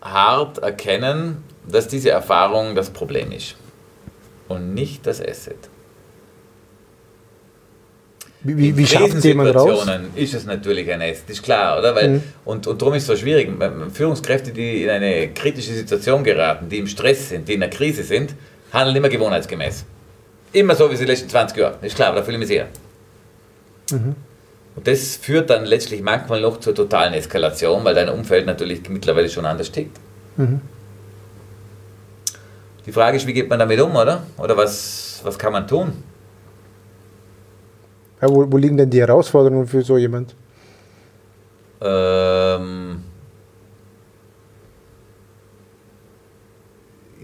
hart 0.00 0.58
erkennen, 0.58 1.44
dass 1.68 1.86
diese 1.86 2.10
Erfahrung 2.10 2.74
das 2.74 2.90
Problem 2.90 3.30
ist 3.30 3.56
und 4.48 4.72
nicht 4.72 5.06
das 5.06 5.20
Asset. 5.20 5.68
Wie, 8.44 8.56
wie, 8.56 8.76
wie 8.76 8.86
schafft 8.86 9.22
jemand 9.24 9.54
raus? 9.54 9.86
ist 10.16 10.34
es 10.34 10.44
natürlich 10.44 10.90
ein 10.90 10.98
Nest, 10.98 11.30
ist 11.30 11.42
klar, 11.42 11.78
oder? 11.78 11.94
Weil, 11.94 12.08
mhm. 12.08 12.22
und, 12.44 12.66
und 12.66 12.82
darum 12.82 12.94
ist 12.94 13.02
es 13.02 13.06
so 13.06 13.16
schwierig. 13.16 13.48
Führungskräfte, 13.92 14.50
die 14.50 14.82
in 14.82 14.90
eine 14.90 15.28
kritische 15.28 15.72
Situation 15.72 16.24
geraten, 16.24 16.68
die 16.68 16.78
im 16.78 16.88
Stress 16.88 17.28
sind, 17.28 17.46
die 17.46 17.54
in 17.54 17.62
einer 17.62 17.70
Krise 17.70 18.02
sind, 18.02 18.34
handeln 18.72 18.96
immer 18.96 19.08
gewohnheitsgemäß. 19.08 19.84
Immer 20.52 20.74
so 20.74 20.90
wie 20.90 20.96
sie 20.96 21.04
die 21.04 21.12
letzten 21.12 21.28
20 21.28 21.56
Jahre. 21.56 21.78
Ist 21.82 21.94
klar, 21.94 22.08
aber 22.08 22.18
da 22.18 22.24
fühle 22.24 22.36
ich 22.36 22.40
mich 22.40 22.48
sehr. 22.48 22.66
Mhm. 23.92 24.16
Und 24.74 24.86
das 24.86 25.16
führt 25.16 25.50
dann 25.50 25.64
letztlich 25.64 26.02
manchmal 26.02 26.40
noch 26.40 26.58
zur 26.58 26.74
totalen 26.74 27.14
Eskalation, 27.14 27.84
weil 27.84 27.94
dein 27.94 28.08
Umfeld 28.08 28.46
natürlich 28.46 28.88
mittlerweile 28.88 29.28
schon 29.28 29.46
anders 29.46 29.70
tickt. 29.70 29.98
Mhm. 30.36 30.60
Die 32.86 32.92
Frage 32.92 33.16
ist, 33.16 33.26
wie 33.26 33.32
geht 33.32 33.48
man 33.48 33.58
damit 33.58 33.80
um, 33.80 33.94
oder? 33.94 34.24
Oder 34.38 34.56
was, 34.56 35.20
was 35.22 35.38
kann 35.38 35.52
man 35.52 35.68
tun? 35.68 35.92
Ja, 38.22 38.28
wo, 38.28 38.50
wo, 38.50 38.56
liegen 38.56 38.76
denn 38.76 38.88
die 38.88 39.00
Herausforderungen 39.00 39.66
für 39.66 39.82
so 39.82 39.98
jemand? 39.98 40.36
Ähm, 41.80 43.02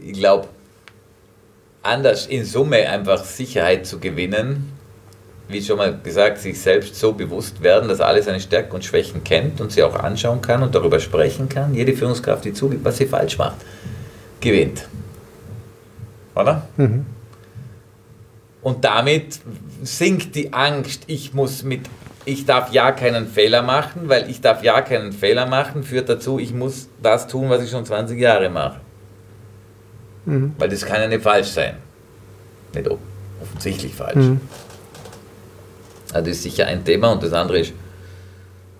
ich 0.04 0.14
glaube, 0.14 0.48
anders 1.84 2.26
in 2.26 2.44
Summe 2.44 2.88
einfach 2.88 3.22
Sicherheit 3.24 3.86
zu 3.86 4.00
gewinnen, 4.00 4.72
wie 5.46 5.62
schon 5.62 5.78
mal 5.78 5.96
gesagt, 6.02 6.38
sich 6.38 6.60
selbst 6.60 6.96
so 6.96 7.12
bewusst 7.12 7.62
werden, 7.62 7.88
dass 7.88 8.00
alle 8.00 8.20
seine 8.20 8.40
Stärken 8.40 8.74
und 8.74 8.84
Schwächen 8.84 9.22
kennt 9.22 9.60
und 9.60 9.70
sie 9.70 9.84
auch 9.84 9.94
anschauen 9.94 10.42
kann 10.42 10.64
und 10.64 10.74
darüber 10.74 10.98
sprechen 10.98 11.48
kann. 11.48 11.74
Jede 11.74 11.94
Führungskraft, 11.94 12.44
die 12.44 12.52
zugibt, 12.52 12.84
was 12.84 12.96
sie 12.96 13.06
falsch 13.06 13.38
macht, 13.38 13.58
gewinnt. 14.40 14.88
Oder? 16.34 16.66
Mhm. 16.76 17.06
Und 18.62 18.84
damit 18.84 19.40
sinkt 19.82 20.34
die 20.34 20.52
Angst, 20.52 21.04
ich 21.06 21.34
muss 21.34 21.62
mit, 21.62 21.82
ich 22.24 22.46
darf 22.46 22.72
ja 22.72 22.92
keinen 22.92 23.26
Fehler 23.26 23.62
machen, 23.62 24.08
weil 24.08 24.30
ich 24.30 24.40
darf 24.40 24.62
ja 24.62 24.80
keinen 24.82 25.12
Fehler 25.12 25.46
machen, 25.46 25.82
führt 25.82 26.08
dazu, 26.08 26.38
ich 26.38 26.52
muss 26.52 26.88
das 27.02 27.26
tun, 27.26 27.48
was 27.50 27.62
ich 27.62 27.70
schon 27.70 27.84
20 27.84 28.18
Jahre 28.18 28.50
mache. 28.50 28.80
Mhm. 30.24 30.54
Weil 30.58 30.68
das 30.68 30.84
kann 30.84 31.00
ja 31.00 31.08
nicht 31.08 31.22
falsch 31.22 31.48
sein. 31.48 31.76
Nicht 32.74 32.88
offensichtlich 33.40 33.94
falsch. 33.94 34.16
Mhm. 34.16 34.40
Also 36.12 36.26
das 36.26 36.36
ist 36.36 36.42
sicher 36.42 36.66
ein 36.66 36.84
Thema 36.84 37.12
und 37.12 37.22
das 37.22 37.32
andere 37.32 37.60
ist 37.60 37.72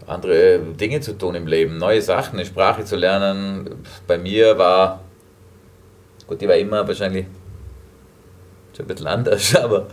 andere 0.09 0.61
Dinge 0.61 1.01
zu 1.01 1.17
tun 1.17 1.35
im 1.35 1.47
Leben, 1.47 1.79
neue 1.79 2.01
Sachen, 2.01 2.39
eine 2.39 2.47
Sprache 2.47 2.85
zu 2.85 2.97
lernen. 2.97 3.85
Bei 4.07 4.17
mir 4.19 4.57
war, 4.59 5.01
gut, 6.27 6.41
die 6.41 6.49
war 6.49 6.57
immer 6.57 6.87
wahrscheinlich 6.87 7.27
schon 8.75 8.87
ein 8.87 8.89
bisschen 8.89 9.07
anders, 9.07 9.55
aber 9.63 9.89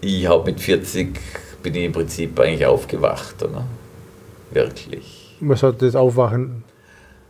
ich 0.00 0.26
habe 0.28 0.50
mit 0.50 0.60
40 0.60 1.18
bin 1.62 1.74
ich 1.74 1.84
im 1.84 1.92
Prinzip 1.92 2.38
eigentlich 2.40 2.66
aufgewacht, 2.66 3.42
oder? 3.42 3.64
Wirklich. 4.50 5.36
Was 5.40 5.62
hat 5.62 5.80
das 5.82 5.94
Aufwachen? 5.94 6.64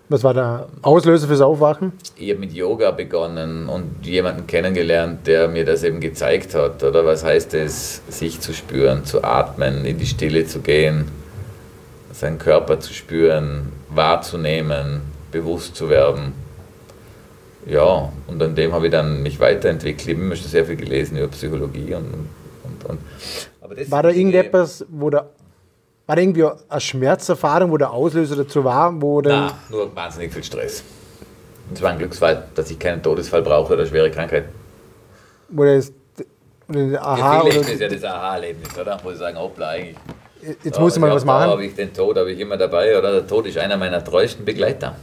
Was 0.09 0.25
war 0.25 0.35
der 0.35 0.69
Auslöser 0.83 1.29
fürs 1.29 1.41
Aufwachen? 1.41 1.93
Ich 2.17 2.31
habe 2.31 2.41
mit 2.41 2.53
Yoga 2.53 2.91
begonnen 2.91 3.69
und 3.69 4.05
jemanden 4.05 4.47
kennengelernt, 4.47 5.27
der 5.27 5.47
mir 5.47 5.65
das 5.65 5.85
eben 5.85 6.01
gezeigt 6.01 6.55
hat, 6.55 6.83
oder? 6.83 7.05
Was 7.05 7.23
heißt 7.23 7.55
es, 7.55 8.03
sich 8.09 8.41
zu 8.41 8.53
spüren, 8.53 9.05
zu 9.05 9.23
atmen, 9.23 9.85
in 9.85 9.99
die 9.99 10.07
Stille 10.07 10.47
zu 10.47 10.61
gehen, 10.61 11.07
seinen 12.13 12.39
Körper 12.39 12.81
zu 12.81 12.93
spüren, 12.93 13.73
wahrzunehmen, 13.89 15.01
bewusst 15.31 15.77
zu 15.77 15.89
werden. 15.89 16.33
Ja, 17.67 18.11
und 18.27 18.43
an 18.43 18.55
dem 18.55 18.73
habe 18.73 18.87
ich 18.87 18.93
dann 18.93 19.23
mich 19.23 19.39
weiterentwickelt. 19.39 20.09
Ich 20.09 20.17
habe 20.17 20.37
schon 20.37 20.49
sehr 20.49 20.65
viel 20.65 20.77
gelesen 20.77 21.19
über 21.19 21.29
Psychologie 21.29 21.95
und, 21.95 22.29
und, 22.85 23.01
war 23.91 24.03
da 24.03 24.11
irgendetwas, 24.11 24.85
wo 24.89 25.11
der 25.11 25.31
war 26.07 26.17
da 26.17 26.23
irgendwie 26.23 26.45
eine 26.69 26.81
Schmerzerfahrung, 26.81 27.71
wo 27.71 27.77
der 27.77 27.93
Auslöser 27.93 28.35
dazu 28.35 28.65
war? 28.65 29.01
Wo 29.01 29.21
Nein, 29.21 29.53
nur 29.69 29.95
wahnsinnig 29.95 30.33
viel 30.33 30.43
Stress. 30.43 30.83
Und 31.69 31.77
es 31.77 31.83
war 31.83 31.91
ein 31.93 31.99
Glücksfall, 31.99 32.49
dass 32.57 32.69
ich 32.69 32.81
keinen 32.81 33.01
Todesfall 33.01 33.43
brauche 33.43 33.75
oder 33.75 33.87
schwere 33.87 34.11
Krankheit. 34.11 34.47
Wo 35.51 35.63
das, 35.63 35.93
Aha, 36.69 37.17
ja, 37.19 37.43
oder 37.43 37.57
ist 37.57 37.81
ja 37.81 37.89
das 37.89 38.05
Aha-Erlebnis, 38.05 38.77
oder? 38.79 38.99
Wo 39.03 39.11
ich 39.11 39.19
sagen, 39.19 39.39
hoppla, 39.39 39.69
eigentlich. 39.69 39.97
Jetzt 40.65 40.77
ja, 40.77 40.83
muss 40.83 40.95
ich 40.95 41.01
mal 41.01 41.11
was 41.11 41.25
machen. 41.25 41.51
habe 41.51 41.65
ich 41.65 41.75
den 41.75 41.93
Tod 41.93 42.17
habe 42.17 42.33
ich 42.33 42.41
immer 42.41 42.57
dabei, 42.57 42.99
oder? 42.99 43.13
Der 43.13 43.27
Tod 43.27 43.47
ist 43.47 43.59
einer 43.59 43.77
meiner 43.77 44.03
treuesten 44.03 44.45
Begleiter. 44.45 44.97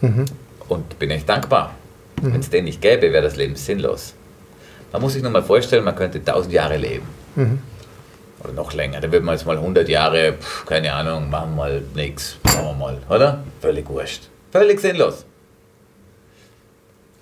Mhm. 0.00 0.24
Und 0.68 0.98
bin 0.98 1.10
echt 1.10 1.28
dankbar. 1.28 1.74
Mhm. 2.20 2.32
Wenn 2.32 2.40
es 2.40 2.50
den 2.50 2.64
nicht 2.64 2.80
gäbe, 2.80 3.12
wäre 3.12 3.22
das 3.22 3.36
Leben 3.36 3.56
sinnlos. 3.56 4.14
Man 4.92 5.02
muss 5.02 5.12
sich 5.12 5.22
nur 5.22 5.30
mal 5.30 5.42
vorstellen, 5.42 5.84
man 5.84 5.96
könnte 5.96 6.24
tausend 6.24 6.52
Jahre 6.52 6.76
leben. 6.76 7.06
Mhm 7.36 7.60
oder 8.42 8.52
noch 8.52 8.72
länger. 8.72 9.00
Da 9.00 9.10
wird 9.10 9.22
man 9.22 9.34
jetzt 9.34 9.46
mal 9.46 9.56
100 9.56 9.88
Jahre, 9.88 10.34
pf, 10.34 10.66
keine 10.66 10.92
Ahnung, 10.92 11.30
machen 11.30 11.50
wir 11.50 11.56
mal 11.56 11.82
nichts, 11.94 12.36
machen 12.44 12.64
wir 12.64 12.74
mal, 12.74 12.98
oder? 13.08 13.44
Völlig 13.60 13.88
wurscht. 13.88 14.24
Völlig 14.50 14.80
sinnlos. 14.80 15.24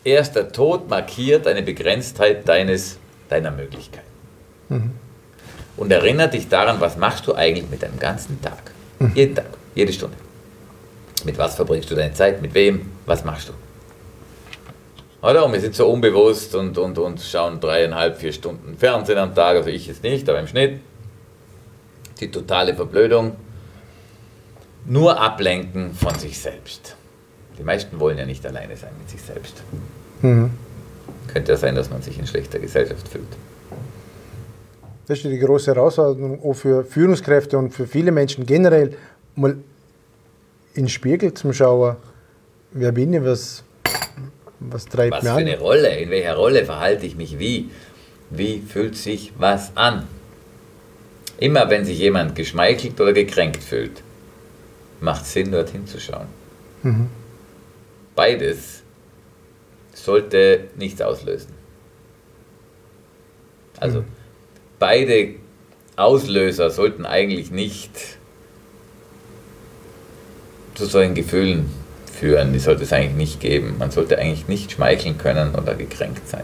Erst 0.04 0.37
der 0.37 0.50
Tod 0.50 0.88
markiert 0.88 1.46
eine 1.46 1.62
Begrenztheit 1.62 2.48
deines, 2.48 2.98
deiner 3.28 3.50
Möglichkeit. 3.50 4.04
Mhm. 4.68 4.92
Und 5.76 5.92
erinnert 5.92 6.35
dich 6.35 6.48
daran, 6.48 6.81
was 6.81 6.96
machst 6.96 7.26
du 7.26 7.35
eigentlich 7.35 7.68
mit 7.68 7.83
deinem 7.83 7.98
ganzen 7.98 8.40
Tag? 8.40 8.72
Mhm. 8.98 9.12
Jeden 9.14 9.35
Tag, 9.35 9.46
jede 9.74 9.92
Stunde. 9.92 10.16
Mit 11.24 11.37
was 11.37 11.57
verbringst 11.57 11.90
du 11.90 11.94
deine 11.94 12.14
Zeit? 12.14 12.40
Mit 12.40 12.54
wem? 12.54 12.90
Was 13.07 13.24
machst 13.24 13.48
du? 13.48 13.52
Oder? 15.22 15.44
Und 15.44 15.52
wir 15.52 15.61
sind 15.61 15.74
so 15.74 15.88
unbewusst 15.88 16.54
und, 16.54 16.78
und, 16.78 16.98
und 16.98 17.20
schauen 17.20 17.61
dreieinhalb, 17.61 18.16
vier 18.16 18.33
Stunden 18.33 18.76
Fernsehen 18.76 19.18
am 19.18 19.35
Tag, 19.35 19.57
also 19.57 19.68
ich 19.68 19.87
jetzt 19.87 20.02
nicht, 20.02 20.28
aber 20.28 20.40
im 20.40 20.46
Schnitt 20.46 20.81
die 22.20 22.31
totale 22.31 22.74
Verblödung, 22.74 23.37
nur 24.87 25.20
ablenken 25.20 25.94
von 25.94 26.14
sich 26.16 26.38
selbst. 26.38 26.96
Die 27.59 27.62
meisten 27.62 28.00
wollen 28.00 28.18
ja 28.18 28.26
nicht 28.26 28.44
alleine 28.46 28.76
sein 28.76 28.90
mit 28.98 29.11
sich 29.11 29.22
selbst. 29.22 29.62
Mhm. 30.22 30.50
Könnte 31.33 31.52
ja 31.52 31.59
sein, 31.59 31.74
dass 31.74 31.90
man 31.90 32.02
sich 32.02 32.18
in 32.18 32.26
schlechter 32.26 32.59
Gesellschaft 32.59 33.07
fühlt. 33.09 33.28
Das 35.07 35.18
ist 35.18 35.24
die 35.24 35.38
große 35.38 35.74
Herausforderung 35.74 36.42
auch 36.42 36.54
für 36.54 36.85
Führungskräfte 36.85 37.57
und 37.57 37.72
für 37.72 37.87
viele 37.87 38.12
Menschen 38.12 38.44
generell, 38.46 38.96
mal 39.35 39.57
in 40.74 40.85
den 40.85 40.88
Spiegel 40.88 41.33
zu 41.35 41.52
schauen, 41.52 41.96
wer 42.72 42.92
bin 42.92 43.14
ich, 43.14 43.24
was, 43.24 43.64
was 44.60 44.86
treibt 44.86 45.12
was 45.12 45.22
mir 45.22 45.30
an. 45.30 45.36
Was 45.36 45.42
für 45.42 45.48
eine 45.48 45.58
Rolle, 45.58 45.96
in 45.98 46.10
welcher 46.10 46.34
Rolle 46.34 46.64
verhalte 46.64 47.06
ich 47.06 47.16
mich 47.16 47.38
wie, 47.38 47.70
wie 48.30 48.60
fühlt 48.60 48.96
sich 48.96 49.32
was 49.38 49.76
an. 49.76 50.06
Immer 51.38 51.70
wenn 51.70 51.84
sich 51.84 51.98
jemand 51.98 52.34
geschmeichelt 52.34 53.00
oder 53.00 53.12
gekränkt 53.12 53.62
fühlt, 53.62 54.02
macht 55.00 55.26
Sinn, 55.26 55.52
dorthin 55.52 55.86
zu 55.86 56.00
schauen. 56.00 56.26
Mhm. 56.82 57.08
Beides 58.16 58.82
sollte 59.94 60.64
nichts 60.76 61.00
auslösen. 61.00 61.52
Also 63.78 64.00
mhm. 64.00 64.06
beide 64.78 65.34
Auslöser 65.96 66.70
sollten 66.70 67.06
eigentlich 67.06 67.50
nicht 67.50 67.90
zu 70.74 70.86
solchen 70.86 71.14
Gefühlen 71.14 71.68
führen. 72.18 72.52
Die 72.52 72.59
sollte 72.59 72.83
es 72.83 72.92
eigentlich 72.92 73.16
nicht 73.16 73.40
geben. 73.40 73.76
Man 73.78 73.90
sollte 73.90 74.18
eigentlich 74.18 74.48
nicht 74.48 74.72
schmeicheln 74.72 75.18
können 75.18 75.54
oder 75.54 75.74
gekränkt 75.74 76.28
sein. 76.28 76.42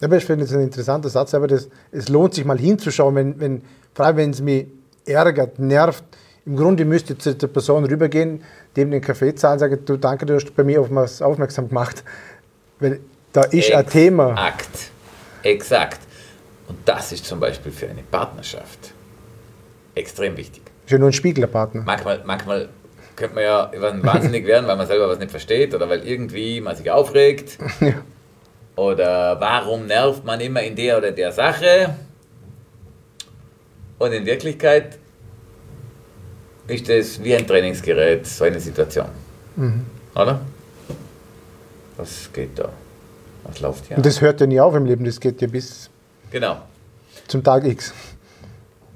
Aber 0.00 0.16
ich 0.16 0.24
finde 0.24 0.44
es 0.44 0.52
ein 0.52 0.60
interessanter 0.60 1.08
Satz, 1.08 1.34
aber 1.34 1.46
das, 1.46 1.68
es 1.90 2.08
lohnt 2.08 2.34
sich 2.34 2.44
mal 2.44 2.58
hinzuschauen, 2.58 3.14
wenn, 3.14 3.40
wenn, 3.40 3.62
vor 3.94 4.06
allem 4.06 4.16
wenn 4.18 4.30
es 4.30 4.40
mich 4.40 4.66
ärgert, 5.06 5.58
nervt. 5.58 6.04
Im 6.44 6.56
Grunde 6.56 6.84
müsste 6.84 7.14
ich 7.14 7.18
zu 7.18 7.34
der 7.34 7.46
Person 7.48 7.84
rübergehen, 7.84 8.42
dem 8.76 8.90
den 8.90 9.00
Kaffee 9.00 9.34
zahlen, 9.34 9.58
sagen, 9.58 9.78
du 9.84 9.96
danke, 9.96 10.26
du 10.26 10.34
hast 10.34 10.54
bei 10.54 10.62
mir 10.64 10.80
auf 10.80 10.88
was 10.90 11.22
aufmerksam 11.22 11.68
gemacht. 11.68 12.04
Weil 12.78 13.00
da 13.32 13.42
ist 13.42 13.68
Exakt. 13.68 13.86
ein 13.86 13.92
Thema. 13.92 14.30
Exakt. 14.30 14.90
Exakt. 15.42 16.00
Und 16.68 16.78
das 16.84 17.12
ist 17.12 17.24
zum 17.24 17.40
Beispiel 17.40 17.72
für 17.72 17.88
eine 17.88 18.02
Partnerschaft 18.02 18.92
extrem 19.94 20.36
wichtig. 20.36 20.62
Ist 20.84 20.92
ja 20.92 20.98
nur 20.98 21.08
ein 21.08 21.12
Spiegelpartner. 21.12 21.82
Manchmal, 21.84 22.22
manchmal 22.24 22.68
könnte 23.16 23.34
man 23.34 23.44
ja 23.44 23.70
wahnsinnig 24.02 24.46
werden, 24.46 24.66
weil 24.66 24.76
man 24.76 24.86
selber 24.86 25.08
was 25.08 25.18
nicht 25.18 25.30
versteht 25.30 25.74
oder 25.74 25.88
weil 25.88 26.06
irgendwie 26.06 26.60
man 26.60 26.76
sich 26.76 26.90
aufregt. 26.90 27.58
Ja. 27.80 27.94
Oder 28.76 29.40
warum 29.40 29.86
nervt 29.86 30.22
man 30.26 30.38
immer 30.38 30.62
in 30.62 30.76
der 30.76 30.98
oder 30.98 31.10
der 31.10 31.32
Sache? 31.32 31.96
Und 33.98 34.12
in 34.12 34.26
Wirklichkeit 34.26 34.98
ist 36.68 36.86
das 36.86 37.24
wie 37.24 37.34
ein 37.34 37.46
Trainingsgerät, 37.46 38.26
so 38.26 38.44
eine 38.44 38.60
Situation. 38.60 39.06
Mhm. 39.56 39.86
Oder? 40.14 40.40
Was 41.96 42.30
geht 42.32 42.58
da? 42.58 42.68
Was 43.44 43.60
läuft 43.60 43.86
hier? 43.86 43.96
Und 43.96 44.04
das 44.04 44.20
hört 44.20 44.40
ja 44.42 44.46
nie 44.46 44.60
auf 44.60 44.74
im 44.74 44.84
Leben, 44.84 45.06
das 45.06 45.18
geht 45.18 45.40
ja 45.40 45.48
bis 45.48 45.88
genau. 46.30 46.58
zum 47.28 47.42
Tag 47.42 47.64
X. 47.64 47.94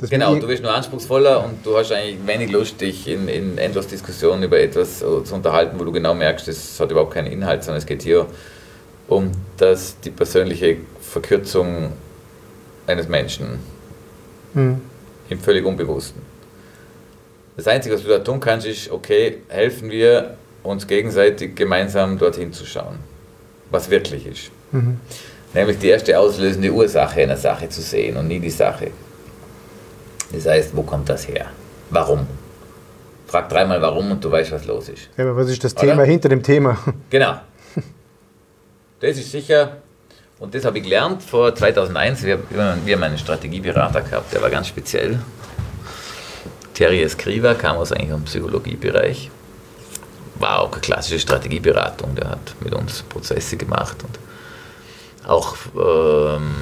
Das 0.00 0.08
genau, 0.10 0.34
du 0.34 0.48
wirst 0.48 0.62
nur 0.62 0.72
anspruchsvoller 0.72 1.44
und 1.44 1.64
du 1.64 1.76
hast 1.76 1.92
eigentlich 1.92 2.26
wenig 2.26 2.50
Lust, 2.50 2.80
dich 2.80 3.06
in, 3.06 3.28
in 3.28 3.58
endlos 3.58 3.86
Diskussionen 3.86 4.42
über 4.42 4.58
etwas 4.58 5.00
zu 5.00 5.34
unterhalten, 5.34 5.78
wo 5.78 5.84
du 5.84 5.92
genau 5.92 6.14
merkst, 6.14 6.48
es 6.48 6.80
hat 6.80 6.90
überhaupt 6.90 7.12
keinen 7.12 7.30
Inhalt, 7.30 7.62
sondern 7.64 7.78
es 7.78 7.86
geht 7.86 8.02
hier 8.02 8.26
um 9.08 9.30
das, 9.58 10.00
die 10.00 10.10
persönliche 10.10 10.78
Verkürzung 11.00 11.92
eines 12.86 13.08
Menschen. 13.08 13.58
Mhm 14.54 14.80
im 15.30 15.38
völlig 15.38 15.64
Unbewussten. 15.64 16.20
Das 17.56 17.66
Einzige, 17.66 17.94
was 17.94 18.02
du 18.02 18.08
da 18.08 18.18
tun 18.18 18.40
kannst, 18.40 18.66
ist, 18.66 18.90
okay, 18.90 19.38
helfen 19.48 19.90
wir 19.90 20.36
uns 20.62 20.86
gegenseitig 20.86 21.54
gemeinsam 21.54 22.18
dorthin 22.18 22.52
zu 22.52 22.66
schauen, 22.66 22.98
was 23.70 23.88
wirklich 23.90 24.26
ist. 24.26 24.50
Mhm. 24.72 25.00
Nämlich 25.54 25.78
die 25.78 25.88
erste 25.88 26.18
auslösende 26.18 26.70
Ursache 26.70 27.22
einer 27.22 27.36
Sache 27.36 27.68
zu 27.68 27.80
sehen 27.80 28.16
und 28.16 28.28
nie 28.28 28.38
die 28.38 28.50
Sache. 28.50 28.90
Das 30.32 30.46
heißt, 30.46 30.76
wo 30.76 30.82
kommt 30.82 31.08
das 31.08 31.26
her? 31.26 31.46
Warum? 31.90 32.26
Frag 33.26 33.48
dreimal 33.48 33.80
warum 33.80 34.10
und 34.10 34.24
du 34.24 34.30
weißt, 34.30 34.52
was 34.52 34.64
los 34.64 34.88
ist. 34.88 35.08
Ja, 35.16 35.24
aber 35.24 35.36
was 35.36 35.48
ist 35.48 35.62
das 35.62 35.76
Oder? 35.76 35.86
Thema 35.86 36.02
hinter 36.04 36.28
dem 36.28 36.42
Thema? 36.42 36.78
Genau. 37.10 37.40
Das 39.00 39.16
ist 39.16 39.30
sicher 39.32 39.78
und 40.38 40.54
das 40.54 40.64
habe 40.64 40.78
ich 40.78 40.84
gelernt 40.84 41.22
vor 41.22 41.54
2001. 41.54 42.22
Wir, 42.22 42.38
wir 42.50 42.94
haben 42.96 43.02
einen 43.02 43.18
Strategieberater 43.18 44.02
gehabt, 44.02 44.32
der 44.32 44.42
war 44.42 44.50
ganz 44.50 44.68
speziell. 44.68 45.20
Terry 46.74 47.02
Escriva 47.02 47.54
kam 47.54 47.76
aus 47.76 47.92
eigentlich 47.92 48.10
dem 48.10 48.24
Psychologiebereich. 48.24 49.30
War 50.36 50.60
auch 50.60 50.72
eine 50.72 50.80
klassische 50.80 51.18
Strategieberatung. 51.18 52.14
Der 52.14 52.30
hat 52.30 52.54
mit 52.60 52.74
uns 52.74 53.02
Prozesse 53.02 53.56
gemacht 53.58 53.96
und 54.02 54.18
auch 55.28 55.56
ähm, 55.76 56.54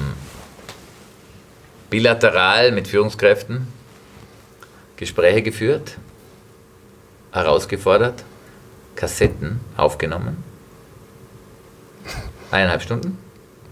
bilateral 1.89 2.71
mit 2.71 2.87
Führungskräften 2.87 3.67
Gespräche 4.97 5.41
geführt, 5.41 5.97
herausgefordert, 7.31 8.23
Kassetten 8.95 9.61
aufgenommen. 9.77 10.43
Eineinhalb 12.51 12.81
Stunden 12.81 13.17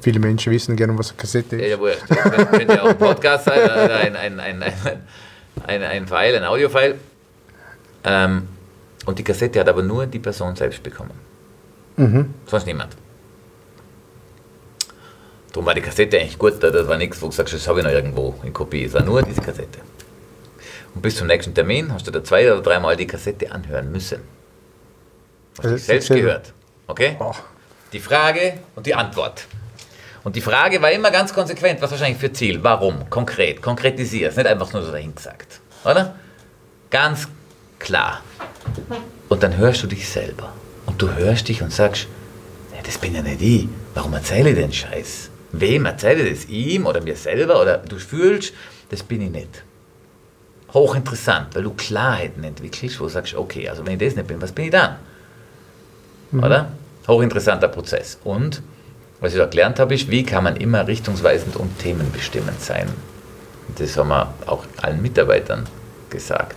Viele 0.01 0.20
Menschen 0.20 0.53
wissen 0.53 0.76
gerne, 0.76 0.97
was 0.97 1.09
eine 1.09 1.18
Kassette 1.18 1.55
ist. 1.55 1.70
Ja. 1.70 2.30
Das 2.30 2.49
könnte 2.51 2.76
ja 2.76 2.84
auch 2.84 2.89
ein 2.89 2.97
Podcast 2.97 3.45
sein, 3.45 3.59
ein, 3.70 4.15
ein, 4.15 4.39
ein, 4.39 4.63
ein, 5.65 5.84
ein 5.84 6.07
File, 6.07 6.36
ein 6.38 6.43
Audiofile. 6.45 6.95
Ähm, 8.03 8.47
und 9.05 9.20
die 9.20 9.24
Kassette 9.24 9.59
hat 9.59 9.68
aber 9.68 9.82
nur 9.82 10.05
die 10.05 10.20
Person 10.20 10.55
selbst 10.55 10.84
bekommen. 10.84 11.11
Mhm. 11.97 12.34
Sonst 12.45 12.68
niemand. 12.68 12.95
Darum 15.57 15.65
war 15.65 15.73
die 15.73 15.81
Kassette 15.81 16.19
eigentlich 16.19 16.37
gut, 16.37 16.61
das 16.61 16.87
war 16.87 16.97
nichts, 16.97 17.19
wo 17.19 17.25
du 17.25 17.31
sagst, 17.31 17.51
das 17.51 17.67
habe 17.67 17.79
ich 17.79 17.83
noch 17.83 17.91
irgendwo 17.91 18.35
in 18.43 18.53
Kopie. 18.53 18.83
Es 18.83 18.93
war 18.93 19.01
nur 19.01 19.23
diese 19.23 19.41
Kassette. 19.41 19.79
Und 20.93 21.01
bis 21.01 21.15
zum 21.15 21.25
nächsten 21.25 21.51
Termin 21.51 21.91
hast 21.91 22.05
du 22.05 22.11
da 22.11 22.23
zwei 22.23 22.45
oder 22.53 22.61
dreimal 22.61 22.95
die 22.95 23.07
Kassette 23.07 23.51
anhören 23.51 23.91
müssen. 23.91 24.19
Hast 25.57 25.65
du 25.65 25.69
dich 25.73 25.83
selbst 25.83 26.09
gehört. 26.09 26.53
Okay? 26.85 27.17
Die 27.91 27.99
Frage 27.99 28.59
und 28.75 28.85
die 28.85 28.93
Antwort. 28.93 29.47
Und 30.23 30.35
die 30.35 30.41
Frage 30.41 30.79
war 30.79 30.91
immer 30.91 31.09
ganz 31.09 31.33
konsequent, 31.33 31.81
was 31.81 31.89
wahrscheinlich 31.89 32.19
für 32.19 32.31
Ziel, 32.31 32.63
warum, 32.63 33.09
konkret, 33.09 33.59
konkretisier 33.59 34.29
es, 34.29 34.35
nicht 34.35 34.45
einfach 34.45 34.71
nur 34.73 34.83
so 34.83 34.91
dahin 34.91 35.15
gesagt. 35.15 35.59
Oder? 35.83 36.13
Ganz 36.91 37.27
klar. 37.79 38.21
Und 39.27 39.41
dann 39.41 39.57
hörst 39.57 39.81
du 39.81 39.87
dich 39.87 40.07
selber. 40.07 40.53
Und 40.85 41.01
du 41.01 41.11
hörst 41.15 41.47
dich 41.47 41.63
und 41.63 41.73
sagst, 41.73 42.07
"Nee, 42.71 42.81
das 42.85 42.99
bin 42.99 43.15
ja 43.15 43.23
nicht 43.23 43.41
ich. 43.41 43.67
Warum 43.95 44.13
erzähle 44.13 44.51
ich 44.51 44.55
den 44.55 44.71
Scheiß? 44.71 45.31
Wem 45.59 45.85
erzähle 45.85 46.23
ich 46.23 46.41
das? 46.41 46.49
Ihm 46.49 46.85
oder 46.85 47.01
mir 47.01 47.15
selber? 47.15 47.61
Oder 47.61 47.77
du 47.77 47.97
fühlst, 47.97 48.53
das 48.89 49.03
bin 49.03 49.21
ich 49.21 49.31
nicht. 49.31 49.63
Hochinteressant, 50.73 51.55
weil 51.55 51.63
du 51.63 51.73
Klarheiten 51.73 52.43
entwickelst, 52.43 52.99
wo 52.99 53.05
du 53.05 53.09
sagst, 53.09 53.35
okay, 53.35 53.69
also 53.69 53.85
wenn 53.85 53.93
ich 53.93 53.99
das 53.99 54.15
nicht 54.15 54.27
bin, 54.27 54.41
was 54.41 54.51
bin 54.51 54.65
ich 54.65 54.71
dann? 54.71 54.97
Oder? 56.33 56.71
Hochinteressanter 57.07 57.69
Prozess. 57.69 58.19
Und 58.23 58.61
was 59.19 59.33
ich 59.33 59.39
da 59.39 59.45
gelernt 59.45 59.79
habe, 59.79 59.95
ist, 59.95 60.09
wie 60.11 60.23
kann 60.23 60.43
man 60.43 60.57
immer 60.57 60.87
richtungsweisend 60.87 61.55
und 61.55 61.79
themenbestimmend 61.79 62.61
sein. 62.61 62.87
Und 63.67 63.79
das 63.79 63.97
haben 63.97 64.09
wir 64.09 64.33
auch 64.45 64.65
allen 64.81 65.01
Mitarbeitern 65.01 65.67
gesagt. 66.09 66.55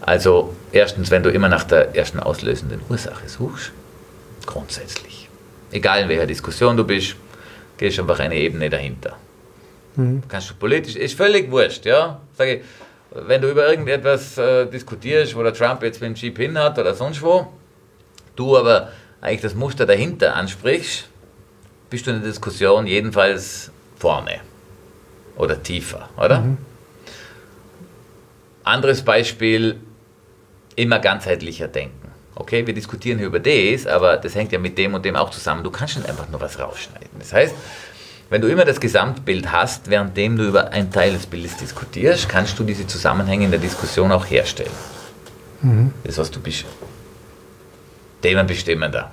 Also 0.00 0.54
erstens, 0.72 1.10
wenn 1.10 1.22
du 1.22 1.30
immer 1.30 1.48
nach 1.48 1.64
der 1.64 1.94
ersten 1.94 2.20
auslösenden 2.20 2.80
Ursache 2.88 3.28
suchst, 3.28 3.72
grundsätzlich. 4.44 5.28
Egal 5.70 6.02
in 6.02 6.08
welcher 6.08 6.26
Diskussion 6.26 6.76
du 6.76 6.84
bist, 6.84 7.16
gehst 7.84 8.00
einfach 8.00 8.18
eine 8.18 8.34
Ebene 8.34 8.70
dahinter. 8.70 9.16
Kannst 10.26 10.50
du 10.50 10.54
politisch, 10.54 10.96
ist 10.96 11.14
völlig 11.14 11.50
wurscht, 11.50 11.84
ja. 11.84 12.18
Sag 12.32 12.48
ich, 12.48 12.62
wenn 13.10 13.42
du 13.42 13.50
über 13.50 13.68
irgendetwas 13.68 14.38
äh, 14.38 14.66
diskutierst, 14.66 15.36
wo 15.36 15.42
der 15.42 15.52
Trump 15.52 15.82
jetzt 15.82 16.00
mit 16.00 16.08
dem 16.08 16.14
Chip 16.14 16.38
hin 16.38 16.58
hat 16.58 16.78
oder 16.78 16.94
sonst 16.94 17.20
wo, 17.20 17.46
du 18.36 18.56
aber 18.56 18.88
eigentlich 19.20 19.42
das 19.42 19.54
Muster 19.54 19.84
dahinter 19.84 20.34
ansprichst, 20.34 21.08
bist 21.90 22.06
du 22.06 22.10
in 22.12 22.22
der 22.22 22.30
Diskussion 22.30 22.86
jedenfalls 22.86 23.70
vorne 23.98 24.40
oder 25.36 25.62
tiefer, 25.62 26.08
oder? 26.16 26.38
Anderes 28.64 29.02
Beispiel, 29.02 29.78
immer 30.74 31.00
ganzheitlicher 31.00 31.68
denken. 31.68 32.03
Okay, 32.36 32.66
wir 32.66 32.74
diskutieren 32.74 33.18
hier 33.18 33.28
über 33.28 33.40
das, 33.40 33.86
aber 33.86 34.16
das 34.16 34.34
hängt 34.34 34.52
ja 34.52 34.58
mit 34.58 34.76
dem 34.76 34.94
und 34.94 35.04
dem 35.04 35.16
auch 35.16 35.30
zusammen. 35.30 35.62
Du 35.62 35.70
kannst 35.70 35.96
nicht 35.96 36.08
einfach 36.08 36.28
nur 36.28 36.40
was 36.40 36.58
rausschneiden. 36.58 37.10
Das 37.18 37.32
heißt, 37.32 37.54
wenn 38.30 38.40
du 38.40 38.48
immer 38.48 38.64
das 38.64 38.80
Gesamtbild 38.80 39.52
hast, 39.52 39.88
währenddem 39.88 40.36
du 40.36 40.44
über 40.48 40.72
einen 40.72 40.90
Teil 40.90 41.12
des 41.12 41.26
Bildes 41.26 41.56
diskutierst, 41.58 42.28
kannst 42.28 42.58
du 42.58 42.64
diese 42.64 42.86
Zusammenhänge 42.86 43.44
in 43.44 43.50
der 43.50 43.60
Diskussion 43.60 44.10
auch 44.10 44.28
herstellen. 44.28 44.72
Das 46.04 46.18
heißt, 46.18 46.34
du 46.34 46.40
bist 46.40 46.64
themenbestimmender. 48.22 49.12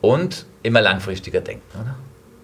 Und 0.00 0.46
immer 0.62 0.80
langfristiger 0.80 1.40
denken, 1.40 1.78
oder? 1.80 1.94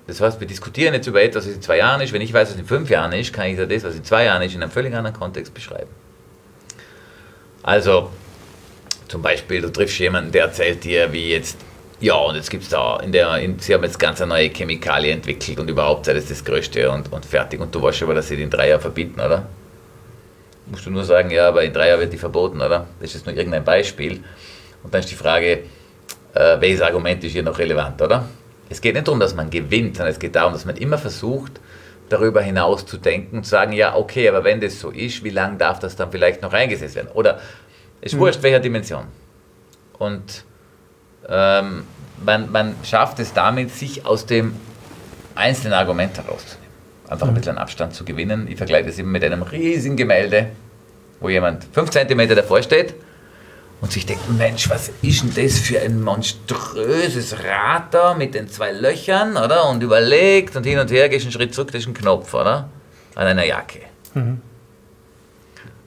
Das 0.07 0.21
heißt, 0.21 0.39
wir 0.39 0.47
diskutieren 0.47 0.95
jetzt 0.95 1.07
über 1.09 1.21
etwas, 1.21 1.47
was 1.47 1.55
in 1.55 1.63
zwei 1.63 1.79
Jahren 1.79 2.01
ist. 2.01 2.13
Wenn 2.13 2.21
ich 2.21 2.33
weiß, 2.33 2.51
was 2.51 2.57
in 2.57 2.65
fünf 2.65 2.89
Jahren 2.91 3.13
ist, 3.13 3.33
kann 3.33 3.47
ich 3.47 3.57
das, 3.57 3.83
was 3.83 3.97
in 3.97 4.05
zwei 4.05 4.25
Jahren 4.25 4.43
ist, 4.43 4.55
in 4.55 4.63
einem 4.63 4.71
völlig 4.71 4.95
anderen 4.95 5.17
Kontext 5.17 5.53
beschreiben. 5.53 5.91
Also, 7.63 8.11
zum 9.09 9.23
Beispiel, 9.23 9.63
du 9.63 9.73
triffst 9.73 9.99
jemanden, 9.99 10.33
der 10.33 10.47
erzählt 10.47 10.85
dir, 10.85 11.13
wie 11.13 11.31
jetzt, 11.31 11.59
ja, 12.01 12.15
und 12.15 12.35
jetzt 12.35 12.51
gibt 12.51 12.65
es 12.65 12.69
da, 12.69 12.99
in 13.01 13.13
der, 13.13 13.39
in, 13.39 13.59
sie 13.59 13.75
haben 13.75 13.85
jetzt 13.85 13.99
ganz 13.99 14.21
eine 14.21 14.31
neue 14.31 14.51
Chemikalie 14.51 15.13
entwickelt 15.13 15.59
und 15.59 15.71
überhaupt 15.71 16.07
sei 16.07 16.15
das 16.15 16.27
das 16.27 16.45
Größte 16.45 16.91
und, 16.91 17.13
und 17.13 17.25
fertig. 17.25 17.61
Und 17.61 17.75
du 17.75 17.81
weißt 17.81 18.03
aber, 18.03 18.15
dass 18.15 18.29
sie 18.29 18.37
die 18.37 18.43
in 18.43 18.51
drei 18.51 18.69
Jahren 18.69 18.81
verbieten, 18.81 19.21
oder? 19.21 19.47
Musst 20.67 20.85
du 20.85 20.91
nur 20.91 21.05
sagen, 21.05 21.31
ja, 21.31 21.49
aber 21.49 21.63
in 21.63 21.73
drei 21.73 21.89
Jahren 21.89 22.01
wird 22.01 22.13
die 22.13 22.19
verboten, 22.19 22.61
oder? 22.61 22.87
Das 23.01 23.11
ist 23.11 23.15
jetzt 23.15 23.27
nur 23.27 23.37
irgendein 23.37 23.65
Beispiel. 23.65 24.25
Und 24.83 24.93
dann 24.93 25.01
ist 25.01 25.11
die 25.11 25.15
Frage, 25.15 25.63
äh, 26.35 26.61
welches 26.61 26.81
Argument 26.81 27.23
ist 27.23 27.33
hier 27.33 27.45
noch 27.45 27.59
relevant, 27.59 28.03
oder? 28.03 28.29
Es 28.69 28.81
geht 28.81 28.95
nicht 28.95 29.07
darum, 29.07 29.21
dass 29.21 29.35
man 29.35 29.49
gewinnt, 29.49 29.97
sondern 29.97 30.13
es 30.13 30.19
geht 30.19 30.35
darum, 30.35 30.53
dass 30.53 30.65
man 30.65 30.77
immer 30.77 30.99
versucht, 30.99 31.61
darüber 32.09 32.41
hinaus 32.41 32.87
zu 32.87 32.99
denken 32.99 33.39
und 33.39 33.45
zu 33.45 33.51
sagen, 33.51 33.73
ja, 33.73 33.97
okay, 33.97 34.29
aber 34.29 34.45
wenn 34.45 34.61
das 34.61 34.79
so 34.81 34.91
ist, 34.91 35.25
wie 35.25 35.31
lange 35.31 35.57
darf 35.57 35.79
das 35.79 35.97
dann 35.97 36.11
vielleicht 36.11 36.43
noch 36.43 36.53
eingesetzt 36.53 36.95
werden? 36.95 37.09
Oder 37.15 37.41
es 38.07 38.13
ist 38.13 38.19
wurscht, 38.19 38.43
welcher 38.43 38.61
Dimension. 38.61 39.05
Und 39.99 40.45
ähm, 41.29 41.85
man, 42.25 42.53
man 42.53 42.75
schafft 42.85 43.19
es 43.19 43.33
damit, 43.33 43.75
sich 43.75 44.07
aus 44.07 44.27
dem 44.27 44.55
einzelnen 45.35 45.75
Argument 45.75 46.17
herauszunehmen. 46.17 46.67
Einfach 47.09 47.29
ein 47.29 47.35
bisschen 47.35 47.59
Abstand 47.59 47.95
zu 47.95 48.05
gewinnen. 48.05 48.47
Ich 48.49 48.57
vergleiche 48.57 48.87
das 48.87 48.99
immer 48.99 49.11
mit 49.11 49.25
einem 49.25 49.43
riesigen 49.43 49.97
Gemälde, 49.97 50.51
wo 51.21 51.29
jemand 51.29 51.65
5 51.73 51.91
cm 51.91 52.29
davor 52.29 52.63
steht 52.63 52.95
und 53.81 53.93
sich 53.93 54.07
denkt, 54.07 54.29
Mensch, 54.31 54.71
was 54.71 54.91
ist 55.03 55.23
denn 55.23 55.45
das 55.45 55.59
für 55.59 55.81
ein 55.81 56.01
monströses 56.03 57.37
Rad 57.45 57.93
da 57.93 58.15
mit 58.15 58.35
den 58.35 58.49
zwei 58.49 58.73
Löchern, 58.73 59.37
oder? 59.37 59.69
Und 59.69 59.83
überlegt 59.83 60.57
und 60.57 60.65
hin 60.65 60.79
und 60.79 60.91
her, 60.91 61.09
gehst 61.09 61.25
einen 61.25 61.33
Schritt 61.33 61.55
zurück, 61.55 61.73
das 61.73 61.83
ist 61.83 61.89
ein 61.89 61.95
Knopf, 61.95 62.33
oder? 62.35 62.71
An 63.15 63.27
einer 63.27 63.45
Jacke. 63.45 63.81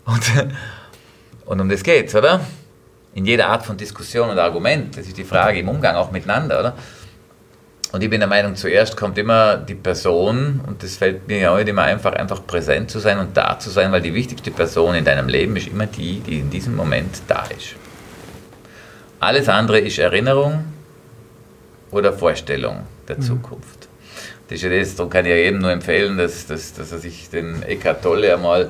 Und, 0.05 0.23
und 1.49 1.59
um 1.59 1.67
das 1.67 1.81
geht's, 1.81 2.13
oder? 2.13 2.41
In 3.15 3.25
jeder 3.25 3.47
Art 3.47 3.65
von 3.65 3.75
Diskussion 3.75 4.29
und 4.29 4.37
Argument, 4.37 4.95
das 4.95 5.07
ist 5.07 5.17
die 5.17 5.23
Frage 5.23 5.57
im 5.59 5.67
Umgang 5.67 5.95
auch 5.95 6.11
miteinander, 6.11 6.59
oder? 6.59 6.73
Und 7.91 8.03
ich 8.03 8.09
bin 8.11 8.19
der 8.19 8.29
Meinung, 8.29 8.55
zuerst 8.55 8.95
kommt 8.95 9.17
immer 9.17 9.57
die 9.57 9.73
Person, 9.73 10.61
und 10.67 10.83
das 10.83 10.97
fällt 10.97 11.27
mir 11.27 11.39
ja 11.39 11.51
heute 11.51 11.71
immer 11.71 11.81
einfach, 11.81 12.13
einfach 12.13 12.45
präsent 12.45 12.91
zu 12.91 12.99
sein 12.99 13.17
und 13.17 13.35
da 13.35 13.57
zu 13.57 13.71
sein, 13.71 13.91
weil 13.91 14.01
die 14.01 14.13
wichtigste 14.13 14.51
Person 14.51 14.93
in 14.93 15.03
deinem 15.03 15.27
Leben 15.27 15.55
ist 15.55 15.67
immer 15.67 15.87
die, 15.87 16.19
die 16.19 16.37
in 16.37 16.51
diesem 16.51 16.75
Moment 16.75 17.19
da 17.27 17.45
ist. 17.45 17.75
Alles 19.19 19.49
andere 19.49 19.79
ist 19.79 19.97
Erinnerung 19.97 20.65
oder 21.89 22.13
Vorstellung 22.13 22.81
der 23.07 23.19
Zukunft. 23.19 23.89
Das 24.49 24.57
ist 24.57 24.61
ja 24.61 24.69
das, 24.69 24.95
darum 24.95 25.09
kann 25.09 25.25
ich 25.25 25.31
ja 25.31 25.37
jedem 25.37 25.61
nur 25.61 25.71
empfehlen, 25.71 26.15
dass, 26.15 26.45
dass, 26.45 26.73
dass 26.73 26.91
er 26.91 26.99
sich 26.99 27.31
den 27.31 27.63
Eckhart 27.63 28.03
Tolle 28.03 28.35
einmal 28.35 28.69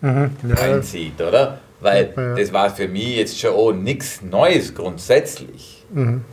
Mhm. 0.00 0.30
Reinzieht, 0.44 1.20
oder? 1.20 1.58
Weil 1.80 2.12
Ja. 2.16 2.34
das 2.34 2.52
war 2.52 2.70
für 2.70 2.88
mich 2.88 3.16
jetzt 3.16 3.38
schon 3.38 3.52
oh, 3.54 3.72
nichts 3.72 4.22
Neues 4.22 4.74
grundsätzlich. 4.74 5.84
Mhm. 5.90 6.24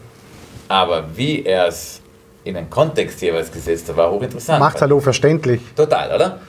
Aber 0.69 1.05
wie 1.15 1.43
er 1.45 1.67
es 1.67 2.01
in 2.43 2.55
einen 2.57 2.69
Kontext 2.69 3.21
jeweils 3.21 3.51
gesetzt 3.51 3.89
hat, 3.89 3.97
war 3.97 4.11
hochinteressant. 4.11 4.59
macht 4.59 4.81
auch 4.81 4.99
verständlich. 4.99 5.61
Total, 5.75 6.13
oder? 6.15 6.39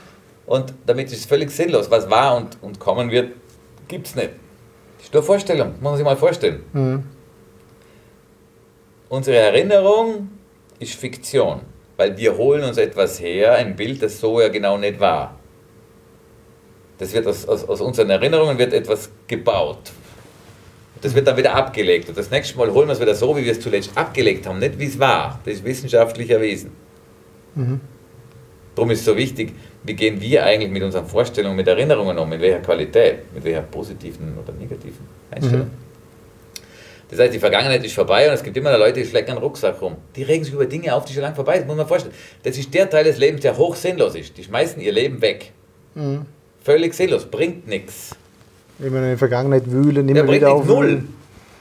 Und 0.45 0.73
damit 0.85 1.11
ist 1.11 1.19
es 1.19 1.25
völlig 1.25 1.51
sinnlos. 1.51 1.89
Was 1.89 2.09
war 2.09 2.35
und, 2.37 2.57
und 2.61 2.79
kommen 2.79 3.11
wird, 3.11 3.31
gibt 3.87 4.07
es 4.07 4.15
nicht. 4.15 4.31
Das 4.97 5.07
ist 5.07 5.13
nur 5.13 5.23
Vorstellung, 5.23 5.73
muss 5.73 5.81
man 5.81 5.95
sich 5.97 6.05
mal 6.05 6.17
vorstellen. 6.17 6.63
Mhm. 6.73 7.03
Unsere 9.09 9.37
Erinnerung 9.37 10.29
ist 10.79 10.95
Fiktion, 10.95 11.61
weil 11.97 12.17
wir 12.17 12.35
holen 12.37 12.63
uns 12.63 12.77
etwas 12.77 13.19
her, 13.19 13.53
ein 13.53 13.75
Bild, 13.75 14.01
das 14.01 14.19
so 14.19 14.41
ja 14.41 14.49
genau 14.49 14.77
nicht 14.77 14.99
war. 14.99 15.35
Das 16.97 17.13
wird 17.13 17.27
aus, 17.27 17.47
aus, 17.47 17.63
aus 17.67 17.81
unseren 17.81 18.09
Erinnerungen 18.09 18.57
wird 18.57 18.73
etwas 18.73 19.09
gebaut. 19.27 19.91
Das 21.01 21.13
wird 21.13 21.27
dann 21.27 21.37
wieder 21.37 21.53
abgelegt. 21.53 22.09
Und 22.09 22.17
das 22.17 22.31
nächste 22.31 22.57
Mal 22.57 22.71
holen 22.71 22.87
wir 22.87 22.93
es 22.93 23.01
wieder 23.01 23.15
so, 23.15 23.35
wie 23.35 23.43
wir 23.43 23.51
es 23.51 23.59
zuletzt 23.59 23.91
abgelegt 23.95 24.47
haben, 24.47 24.59
nicht 24.59 24.79
wie 24.79 24.85
es 24.85 24.97
war. 24.97 25.39
Das 25.43 25.55
ist 25.55 25.63
wissenschaftlich 25.63 26.29
erwiesen. 26.29 26.71
Darum 28.75 28.91
ist 28.91 28.99
es 28.99 29.05
so 29.05 29.15
wichtig, 29.15 29.53
wie 29.83 29.93
gehen 29.93 30.19
wir 30.19 30.43
eigentlich 30.43 30.69
mit 30.69 30.83
unseren 30.83 31.05
Vorstellungen, 31.05 31.55
mit 31.55 31.67
Erinnerungen 31.67 32.17
um, 32.17 32.27
mit 32.27 32.41
welcher 32.41 32.59
Qualität, 32.59 33.33
mit 33.33 33.43
welcher 33.43 33.61
positiven 33.61 34.37
oder 34.37 34.51
negativen 34.53 35.07
Einstellung. 35.31 35.71
Das 37.09 37.19
heißt, 37.19 37.33
die 37.33 37.39
Vergangenheit 37.39 37.85
ist 37.85 37.93
vorbei 37.93 38.27
und 38.27 38.33
es 38.33 38.43
gibt 38.43 38.57
immer 38.57 38.71
noch 38.71 38.79
Leute, 38.79 39.01
die 39.01 39.05
schlecken 39.07 39.31
einen 39.31 39.39
Rucksack 39.39 39.79
rum. 39.81 39.95
Die 40.15 40.23
regen 40.23 40.43
sich 40.43 40.53
über 40.53 40.65
Dinge 40.65 40.93
auf, 40.93 41.05
die 41.05 41.13
schon 41.13 41.21
lange 41.21 41.35
vorbei 41.35 41.57
sind. 41.57 41.67
Muss 41.67 41.77
man 41.77 41.87
vorstellen. 41.87 42.15
Das 42.43 42.57
ist 42.57 42.73
der 42.73 42.89
Teil 42.89 43.03
des 43.03 43.17
Lebens, 43.17 43.41
der 43.41 43.55
hoch 43.55 43.75
sinnlos 43.75 44.15
ist. 44.15 44.35
Die 44.37 44.43
schmeißen 44.43 44.81
ihr 44.81 44.91
Leben 44.91 45.21
weg. 45.21 45.51
Mhm. 45.93 46.25
Völlig 46.65 46.95
sinnlos, 46.95 47.25
bringt 47.27 47.67
nichts. 47.67 48.15
Immer 48.79 48.97
in 48.97 49.03
der 49.03 49.17
Vergangenheit 49.19 49.69
wühlen, 49.69 50.07
Der 50.07 50.15
immer 50.15 50.25
bringt 50.25 50.41
wieder 50.41 50.51
auf. 50.51 50.65
null. 50.65 51.03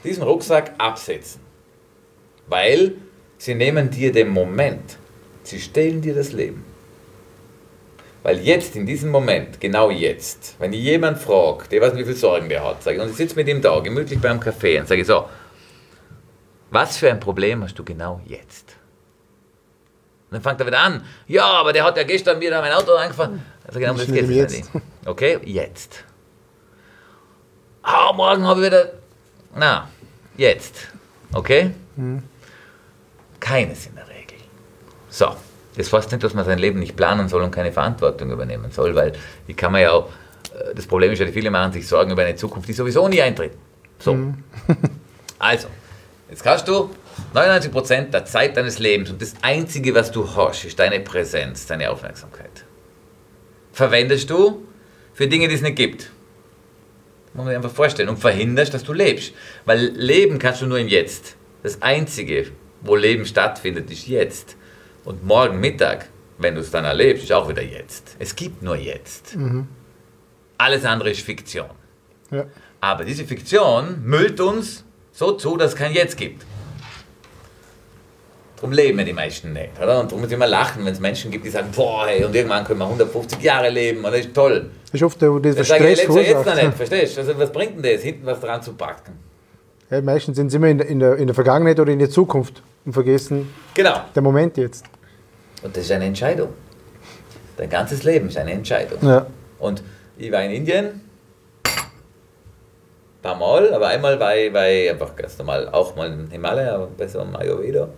Diesen 0.03 0.23
Rucksack 0.23 0.73
absetzen. 0.79 1.43
Weil 2.47 2.95
sie 3.37 3.55
nehmen 3.55 3.91
dir 3.91 4.13
den 4.13 4.31
Moment. 4.31 4.97
Sie 5.43 5.61
stellen 5.61 6.01
dir 6.01 6.15
das 6.15 6.33
Leben. 6.33 6.65
Weil 8.23 8.41
jetzt, 8.41 8.75
in 8.77 8.87
diesem 8.87 9.11
Moment, 9.11 9.61
genau 9.61 9.91
jetzt, 9.91 10.55
wenn 10.59 10.73
ich 10.73 10.81
jemand 10.81 11.19
fragt, 11.19 11.71
der 11.71 11.83
weiß 11.83 11.93
nicht, 11.93 12.01
wie 12.01 12.07
viele 12.07 12.17
Sorgen 12.17 12.49
der 12.49 12.65
hat, 12.65 12.83
sage 12.83 12.97
ich, 12.97 13.03
und 13.03 13.11
ich 13.11 13.17
sitze 13.17 13.37
mit 13.37 13.47
ihm 13.47 13.61
da, 13.61 13.79
gemütlich 13.81 14.19
beim 14.19 14.41
Kaffee, 14.41 14.81
und 14.81 14.89
sage 14.89 15.03
ich 15.03 15.07
so, 15.07 15.27
was 16.71 16.97
für 16.97 17.11
ein 17.11 17.21
Problem 17.21 17.63
hast 17.63 17.79
du 17.79 17.85
genau 17.85 18.23
jetzt? 18.25 18.77
Und 20.31 20.37
dann 20.37 20.43
fängt 20.43 20.59
er 20.59 20.67
wieder 20.67 20.81
an, 20.81 21.05
ja, 21.29 21.45
aber 21.45 21.75
der 21.75 21.85
hat 21.85 21.99
ja 21.99 22.05
gestern 22.05 22.41
wieder 22.41 22.63
mein 22.63 22.73
Auto 22.73 22.93
angefahren. 22.93 23.43
Also 23.67 23.79
genau, 23.79 23.93
das 23.93 24.07
geht 24.07 24.27
nicht. 24.27 24.65
Okay, 25.07 25.39
jetzt. 25.45 26.05
Ah, 27.83 28.13
morgen 28.13 28.47
habe 28.47 28.61
ich 28.61 28.67
wieder. 28.67 28.93
Na, 29.55 29.89
jetzt. 30.37 30.89
Okay? 31.33 31.71
Keines 33.41 33.87
in 33.87 33.95
der 33.97 34.09
Regel. 34.09 34.39
So, 35.11 35.37
das 35.77 35.93
heißt 35.93 36.11
nicht, 36.13 36.25
dass 36.25 36.35
man 36.35 36.45
sein 36.45 36.59
Leben 36.59 36.79
nicht 36.81 36.97
planen 36.97 37.29
soll 37.29 37.43
und 37.43 37.51
keine 37.51 37.73
Verantwortung 37.73 38.31
übernehmen 38.31 38.71
soll, 38.71 38.95
weil 38.95 39.13
die 39.47 39.55
kann 39.55 39.73
man 39.73 39.83
ja 39.83 39.93
auch 39.93 40.09
Äh, 40.55 40.75
Das 40.75 40.87
Problem 40.87 41.13
ist 41.13 41.19
ja, 41.19 41.27
viele 41.27 41.51
machen 41.51 41.73
sich 41.73 41.87
Sorgen 41.87 42.13
über 42.13 42.23
eine 42.23 42.37
Zukunft, 42.37 42.69
die 42.69 42.73
sowieso 42.73 43.09
nie 43.09 43.21
eintritt. 43.23 43.53
So. 43.99 44.17
Also, 45.39 45.69
jetzt 46.31 46.43
kannst 46.43 46.67
du 46.69 46.91
99% 47.35 48.11
der 48.11 48.25
Zeit 48.25 48.57
deines 48.57 48.79
Lebens 48.79 49.11
und 49.11 49.21
das 49.21 49.35
Einzige, 49.43 49.95
was 49.95 50.11
du 50.11 50.27
hast, 50.35 50.65
ist 50.65 50.79
deine 50.79 51.01
Präsenz, 51.01 51.67
deine 51.67 51.91
Aufmerksamkeit. 51.91 52.65
Verwendest 53.73 54.31
du 54.31 54.63
für 55.15 55.27
Dinge, 55.27 55.49
die 55.49 55.55
es 55.55 55.63
nicht 55.63 55.77
gibt. 55.77 56.11
Muss 57.33 57.45
man 57.45 57.47
sich 57.47 57.57
einfach 57.57 57.71
vorstellen. 57.71 58.09
Und 58.11 58.19
verhinderst, 58.19 58.75
dass 58.75 58.85
du 58.85 58.93
lebst. 58.93 59.33
Weil 59.65 59.87
leben 59.95 60.39
kannst 60.39 60.61
du 60.61 60.67
nur 60.67 60.79
im 60.79 60.89
Jetzt. 60.89 61.37
Das 61.63 61.81
Einzige, 61.81 62.49
wo 62.83 62.95
Leben 62.95 63.25
stattfindet, 63.25 63.91
ist 63.91 64.07
jetzt. 64.07 64.57
Und 65.05 65.25
morgen 65.25 65.59
Mittag, 65.61 66.09
wenn 66.39 66.55
du 66.55 66.61
es 66.61 66.71
dann 66.71 66.85
erlebst, 66.85 67.25
ist 67.25 67.33
auch 67.33 67.49
wieder 67.49 67.63
jetzt. 67.63 68.17
Es 68.19 68.37
gibt 68.37 68.63
nur 68.63 68.77
jetzt. 68.77 69.37
Alles 70.59 70.85
andere 70.85 71.11
ist 71.11 71.21
Fiktion. 71.21 71.71
Ja. 72.31 72.47
Aber 72.81 73.05
diese 73.05 73.25
Fiktion 73.25 74.03
müllt 74.05 74.41
uns 74.41 74.85
so 75.13 75.33
zu, 75.33 75.57
dass 75.57 75.73
es 75.73 75.77
kein 75.77 75.93
Jetzt 75.93 76.17
gibt. 76.17 76.45
Darum 78.57 78.73
leben 78.73 78.99
ja 78.99 79.05
die 79.05 79.13
meisten 79.13 79.53
nicht. 79.53 79.71
Oder? 79.83 80.01
Und 80.01 80.11
darum 80.11 80.21
muss 80.21 80.31
ich 80.31 80.35
immer 80.37 80.47
lachen, 80.47 80.85
wenn 80.85 80.93
es 80.93 81.01
Menschen 81.01 81.31
gibt, 81.31 81.45
die 81.45 81.51
sagen, 81.51 81.69
boah, 81.75 82.07
hey, 82.07 82.25
und 82.25 82.35
irgendwann 82.35 82.65
können 82.65 82.79
wir 82.79 82.85
150 82.87 83.43
Jahre 83.43 83.69
leben 83.69 84.05
und 84.05 84.13
das 84.13 84.21
ist 84.21 84.35
toll. 84.35 84.71
Das 84.87 84.95
ist 84.95 85.03
oft 85.03 85.21
der, 85.21 85.39
der 85.41 85.55
Das 85.55 85.69
sage 85.69 85.89
ich, 85.89 85.99
Stress 86.01 86.09
ich 86.09 86.15
leb's 86.15 86.29
ja 86.29 86.39
jetzt 86.39 86.47
noch 86.47 86.55
nicht, 86.63 86.75
verstehst 86.75 87.17
du? 87.17 87.21
Also 87.21 87.39
was 87.39 87.51
bringt 87.53 87.77
denn 87.85 87.93
das, 87.95 88.03
hinten 88.03 88.27
was 88.27 88.41
dran 88.41 88.63
zu 88.63 88.73
packen? 88.75 89.13
Ja, 89.91 90.01
meistens 90.01 90.37
sind 90.37 90.51
sie 90.51 90.57
immer 90.57 90.69
in 90.69 90.79
der, 90.79 90.87
in, 90.87 90.99
der, 91.01 91.17
in 91.17 91.27
der 91.27 91.35
Vergangenheit 91.35 91.79
oder 91.81 91.93
in 91.93 91.99
der 91.99 92.11
Zukunft 92.11 92.63
und 92.87 92.93
vergessen 92.93 93.53
Genau. 93.75 94.01
den 94.15 94.23
Moment 94.25 94.57
jetzt. 94.57 94.85
Und 95.63 95.77
das 95.77 95.85
ist 95.85 95.93
eine 95.93 96.07
Entscheidung. 96.07 96.49
Dein 97.57 97.69
ganzes 97.71 98.03
Leben 98.03 98.29
ist 98.29 98.37
eine 98.39 98.53
Entscheidung. 98.53 98.99
Ja. 99.03 99.27
Und 99.59 99.83
ich 100.17 100.31
war 100.33 100.43
in 100.43 100.53
Indien, 100.53 100.87
ein 101.67 103.23
paar 103.23 103.37
Mal, 103.37 103.73
aber 103.75 103.89
einmal 103.89 104.19
war 104.21 104.37
ich, 104.37 104.53
war 104.53 104.69
ich 104.69 104.91
einfach 104.91 105.15
ganz 105.17 105.39
normal, 105.39 105.69
auch 105.71 105.97
mal 105.97 106.11
im 106.13 106.31
Himalaya, 106.31 106.75
aber 106.77 106.89
bei 106.97 107.07
so 107.09 107.21
einem 107.21 107.35
Ayurveda. 107.37 107.89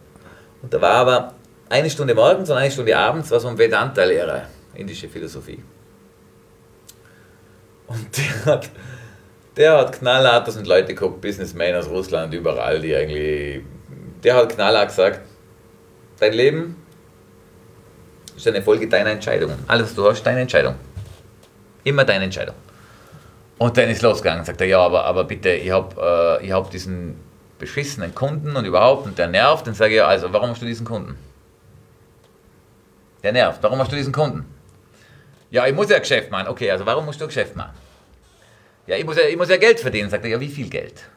Und 0.66 0.74
da 0.74 0.80
war 0.80 0.94
aber 0.94 1.34
eine 1.68 1.88
Stunde 1.88 2.12
morgens 2.12 2.50
und 2.50 2.56
eine 2.56 2.72
Stunde 2.72 2.98
abends, 2.98 3.30
war 3.30 3.38
so 3.38 3.46
ein 3.46 3.56
Vedanta-Lehrer, 3.56 4.48
indische 4.74 5.08
Philosophie. 5.08 5.62
Und 7.86 8.18
der 8.18 8.44
hat, 8.46 8.70
der 9.56 9.78
hat 9.78 9.92
knallhart, 9.92 10.48
das 10.48 10.54
sind 10.54 10.66
Leute 10.66 10.92
gehabt, 10.92 11.20
Businessmen 11.20 11.72
aus 11.76 11.88
Russland, 11.88 12.34
überall, 12.34 12.80
die 12.80 12.96
eigentlich, 12.96 13.62
der 14.24 14.34
hat 14.34 14.48
knallhart 14.56 14.88
gesagt, 14.88 15.20
dein 16.18 16.32
Leben 16.32 16.84
ist 18.36 18.48
eine 18.48 18.60
Folge 18.60 18.88
deiner 18.88 19.10
Entscheidungen. 19.10 19.62
Alles, 19.68 19.90
was 19.90 19.94
du 19.94 20.10
hast, 20.10 20.24
deine 20.24 20.40
Entscheidung. 20.40 20.74
Immer 21.84 22.04
deine 22.04 22.24
Entscheidung. 22.24 22.56
Und 23.58 23.76
dann 23.76 23.88
ist 23.88 24.02
losgegangen, 24.02 24.44
sagt 24.44 24.60
er, 24.60 24.66
ja, 24.66 24.80
aber, 24.80 25.04
aber 25.04 25.22
bitte, 25.22 25.50
ich 25.50 25.70
habe 25.70 26.40
äh, 26.42 26.50
hab 26.50 26.72
diesen 26.72 27.24
beschissenen 27.58 28.14
Kunden 28.14 28.56
und 28.56 28.64
überhaupt 28.64 29.06
und 29.06 29.18
der 29.18 29.28
nervt. 29.28 29.66
Dann 29.66 29.74
sage 29.74 29.92
ich, 29.92 29.98
ja, 29.98 30.06
also 30.06 30.32
warum 30.32 30.50
hast 30.50 30.62
du 30.62 30.66
diesen 30.66 30.86
Kunden? 30.86 31.16
Der 33.22 33.32
nervt, 33.32 33.62
warum 33.62 33.78
hast 33.78 33.90
du 33.90 33.96
diesen 33.96 34.12
Kunden? 34.12 34.44
Ja, 35.50 35.66
ich 35.66 35.74
muss 35.74 35.88
ja 35.88 35.98
Geschäft 35.98 36.30
machen. 36.30 36.48
Okay, 36.48 36.70
also 36.70 36.86
warum 36.86 37.04
musst 37.04 37.20
du 37.20 37.26
Geschäft 37.26 37.56
machen? 37.56 37.74
Ja, 38.86 38.96
ich 38.96 39.04
muss 39.04 39.16
ja, 39.16 39.24
ich 39.24 39.36
muss 39.36 39.48
ja 39.48 39.56
Geld 39.56 39.80
verdienen. 39.80 40.10
Sagt 40.10 40.24
er, 40.24 40.30
ja, 40.30 40.40
wie 40.40 40.48
viel 40.48 40.68
Geld? 40.68 41.08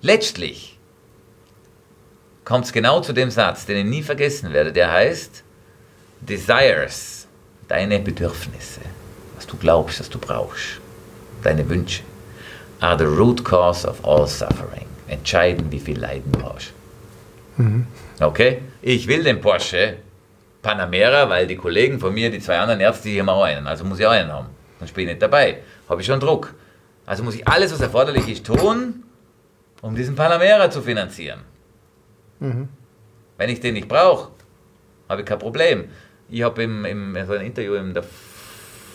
Letztlich 0.00 0.78
kommt 2.44 2.64
es 2.64 2.72
genau 2.72 3.00
zu 3.00 3.12
dem 3.12 3.30
Satz, 3.30 3.66
den 3.66 3.78
ich 3.78 3.84
nie 3.84 4.02
vergessen 4.02 4.52
werde, 4.52 4.72
der 4.72 4.92
heißt, 4.92 5.42
Desires, 6.20 7.26
deine 7.66 7.98
Bedürfnisse, 7.98 8.80
was 9.36 9.46
du 9.46 9.56
glaubst, 9.56 10.00
was 10.00 10.08
du 10.08 10.18
brauchst, 10.18 10.80
deine 11.42 11.68
Wünsche, 11.68 12.02
are 12.80 12.96
the 12.98 13.04
root 13.04 13.44
cause 13.44 13.86
of 13.86 14.04
all 14.04 14.26
suffering. 14.26 14.86
Entscheiden, 15.08 15.70
wie 15.70 15.80
viel 15.80 15.98
Leiden 15.98 16.32
du 16.32 16.42
hast. 16.42 16.72
Okay? 18.20 18.62
Ich 18.82 19.06
will 19.08 19.24
den 19.24 19.40
Porsche 19.40 19.96
Panamera, 20.62 21.28
weil 21.28 21.46
die 21.46 21.56
Kollegen 21.56 21.98
von 21.98 22.12
mir, 22.12 22.30
die 22.30 22.40
zwei 22.40 22.58
anderen 22.58 22.80
Ärzte, 22.80 23.08
die 23.08 23.18
haben 23.18 23.28
auch 23.28 23.42
einen. 23.42 23.66
Also 23.66 23.84
muss 23.84 23.98
ich 23.98 24.06
auch 24.06 24.12
einen 24.12 24.32
haben. 24.32 24.48
Sonst 24.78 24.92
bin 24.92 25.04
ich 25.04 25.10
nicht 25.10 25.22
dabei. 25.22 25.58
Habe 25.88 26.00
ich 26.00 26.06
schon 26.06 26.20
Druck. 26.20 26.54
Also 27.06 27.22
muss 27.24 27.34
ich 27.34 27.46
alles, 27.48 27.72
was 27.72 27.80
erforderlich 27.80 28.28
ist, 28.28 28.44
tun, 28.44 29.02
um 29.80 29.94
diesen 29.94 30.14
Panamera 30.14 30.70
zu 30.70 30.82
finanzieren. 30.82 31.40
Wenn 33.38 33.48
ich 33.48 33.60
den 33.60 33.74
nicht 33.74 33.88
brauche, 33.88 34.30
habe 35.08 35.22
ich 35.22 35.26
kein 35.26 35.38
Problem. 35.38 35.84
Ich 36.28 36.42
habe 36.42 36.62
im, 36.62 36.84
im 36.84 37.16
so 37.26 37.32
ein 37.32 37.46
Interview 37.46 37.74
in 37.74 37.94
der 37.94 38.04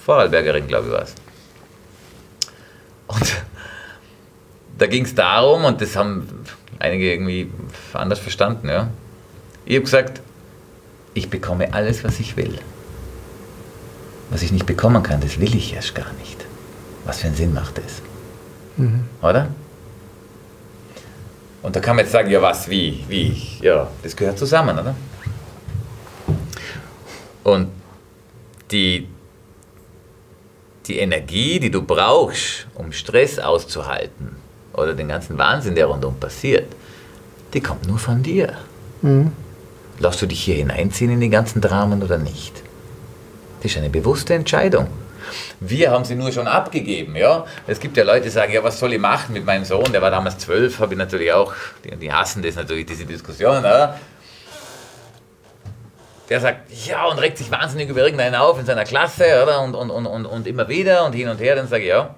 Vorarlbergerin, 0.06 0.68
glaube 0.68 0.88
ich, 0.88 0.94
war 0.94 1.02
es. 1.02 1.16
Und 3.08 3.44
da 4.78 4.88
ging 4.88 5.06
es 5.06 5.16
darum, 5.16 5.66
und 5.66 5.82
das 5.82 5.96
haben 5.96 6.28
einige 6.80 7.12
irgendwie 7.12 7.52
anders 7.94 8.20
verstanden, 8.20 8.70
ja. 8.70 8.90
Ich 9.66 9.76
habe 9.76 9.84
gesagt, 9.86 10.22
ich 11.14 11.30
bekomme 11.30 11.74
alles, 11.74 12.04
was 12.04 12.20
ich 12.20 12.36
will. 12.36 12.60
Was 14.30 14.42
ich 14.42 14.52
nicht 14.52 14.66
bekommen 14.66 15.04
kann, 15.04 15.22
das 15.22 15.40
will 15.40 15.56
ich 15.56 15.74
erst 15.74 15.96
gar 15.96 16.12
nicht. 16.14 16.46
Was 17.06 17.20
für 17.20 17.28
einen 17.28 17.36
Sinn 17.36 17.54
macht 17.54 17.78
das? 17.78 18.02
Oder? 19.22 19.50
Und 21.62 21.76
da 21.76 21.80
kann 21.80 21.96
man 21.96 22.04
jetzt 22.04 22.12
sagen, 22.12 22.30
ja 22.30 22.42
was, 22.42 22.70
wie, 22.70 23.06
wie, 23.08 23.42
ja, 23.62 23.88
das 24.02 24.16
gehört 24.16 24.38
zusammen, 24.38 24.78
oder? 24.78 24.96
Und 27.44 27.70
die, 28.72 29.08
die 30.88 30.98
Energie, 30.98 31.60
die 31.60 31.70
du 31.70 31.84
brauchst, 31.84 32.68
um 32.74 32.92
Stress 32.92 33.40
auszuhalten 33.40 34.43
oder 34.74 34.94
den 34.94 35.08
ganzen 35.08 35.38
Wahnsinn, 35.38 35.76
der 35.76 35.86
rundum 35.86 36.20
passiert, 36.20 36.68
die 37.54 37.62
kommt 37.62 37.88
nur 37.88 38.00
von 38.00 38.24
dir. 38.24 38.54
Lass 40.00 40.18
du 40.18 40.26
dich 40.26 40.44
hier 40.44 40.56
hineinziehen 40.56 41.12
in 41.12 41.20
die 41.20 41.30
ganzen 41.30 41.62
Dramen 41.62 42.02
oder 42.02 42.18
nicht? 42.18 42.64
Das 43.62 43.72
ist 43.72 43.78
eine 43.78 43.90
bewusste 43.90 44.34
Entscheidung. 44.34 44.88
Wir 45.60 45.92
haben 45.92 46.04
sie 46.04 46.16
nur 46.16 46.32
schon 46.32 46.48
abgegeben, 46.48 47.16
ja. 47.16 47.46
Es 47.66 47.80
gibt 47.80 47.96
ja 47.96 48.04
Leute, 48.04 48.24
die 48.24 48.30
sagen, 48.30 48.52
ja, 48.54 48.64
was 48.64 48.80
soll 48.80 48.94
ich 48.94 49.00
machen 49.00 49.34
mit 49.34 49.46
meinem 49.46 49.64
Sohn? 49.64 49.92
Der 49.92 50.02
war 50.02 50.12
damals 50.12 50.38
zwölf, 50.38 50.80
habe 50.80 50.94
ich 50.94 50.98
natürlich 50.98 51.32
auch, 51.32 51.54
die, 51.84 51.96
die 51.96 52.12
hassen 52.12 52.44
das 52.44 52.56
natürlich, 52.56 52.86
diese 52.86 53.06
Diskussion, 53.06 53.60
oder? 53.60 53.98
Der 56.30 56.40
sagt, 56.40 56.72
ja, 56.86 57.06
und 57.06 57.20
regt 57.20 57.38
sich 57.38 57.52
wahnsinnig 57.52 57.90
über 57.90 58.02
irgendeinen 58.02 58.36
auf 58.36 58.60
in 58.60 58.66
seiner 58.66 58.84
Klasse, 58.84 59.44
oder? 59.44 59.62
Und, 59.62 59.76
und, 59.76 59.90
und, 59.90 60.06
und, 60.06 60.26
und 60.26 60.48
immer 60.48 60.68
wieder 60.68 61.06
und 61.06 61.14
hin 61.14 61.30
und 61.30 61.40
her, 61.40 61.56
dann 61.56 61.68
sage 61.68 61.84
ich, 61.84 61.90
ja. 61.90 62.16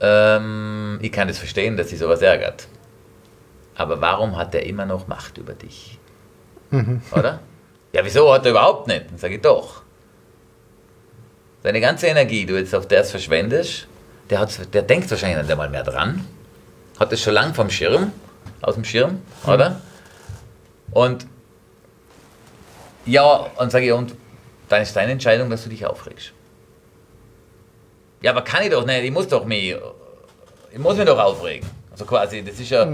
Ähm, 0.00 0.98
ich 1.02 1.12
kann 1.12 1.28
das 1.28 1.38
verstehen, 1.38 1.76
dass 1.76 1.90
sie 1.90 1.96
sowas 1.96 2.22
ärgert. 2.22 2.66
Aber 3.74 4.00
warum 4.00 4.36
hat 4.36 4.54
er 4.54 4.64
immer 4.66 4.86
noch 4.86 5.08
Macht 5.08 5.38
über 5.38 5.54
dich? 5.54 5.98
Oder? 7.12 7.40
Ja, 7.92 8.04
wieso 8.04 8.32
hat 8.32 8.44
er 8.44 8.52
überhaupt 8.52 8.86
nicht? 8.86 9.10
Dann 9.10 9.18
sage 9.18 9.34
ich 9.34 9.40
doch. 9.40 9.82
Deine 11.64 11.80
ganze 11.80 12.06
Energie, 12.06 12.46
die 12.46 12.52
du 12.52 12.56
jetzt 12.56 12.72
auf 12.72 12.86
das 12.86 13.10
verschwendest, 13.10 13.88
der, 14.30 14.38
hat, 14.38 14.72
der 14.72 14.82
denkt 14.82 15.10
wahrscheinlich 15.10 15.38
nicht 15.38 15.50
einmal 15.50 15.68
mehr 15.68 15.82
dran. 15.82 16.24
Hat 17.00 17.12
es 17.12 17.20
schon 17.20 17.34
lang 17.34 17.52
vom 17.52 17.68
Schirm, 17.68 18.12
aus 18.62 18.76
dem 18.76 18.84
Schirm, 18.84 19.22
oder? 19.44 19.80
Und 20.92 21.26
ja, 23.06 23.46
und 23.56 23.72
sage 23.72 23.86
ich, 23.86 23.92
und 23.92 24.14
dann 24.68 24.82
ist 24.82 24.94
deine 24.94 25.10
Entscheidung, 25.12 25.50
dass 25.50 25.64
du 25.64 25.70
dich 25.70 25.84
aufregst. 25.84 26.32
Ja, 28.22 28.32
aber 28.32 28.42
kann 28.42 28.62
ich 28.62 28.70
doch 28.70 28.84
nicht, 28.84 29.04
ich 29.04 29.10
muss 29.10 29.28
doch 29.28 29.44
mich, 29.44 29.76
ich 30.72 30.78
muss 30.78 30.96
mich 30.96 31.06
doch 31.06 31.18
aufregen. 31.18 31.68
Also 31.90 32.04
quasi, 32.04 32.42
das 32.42 32.60
ist 32.60 32.70
ja 32.70 32.86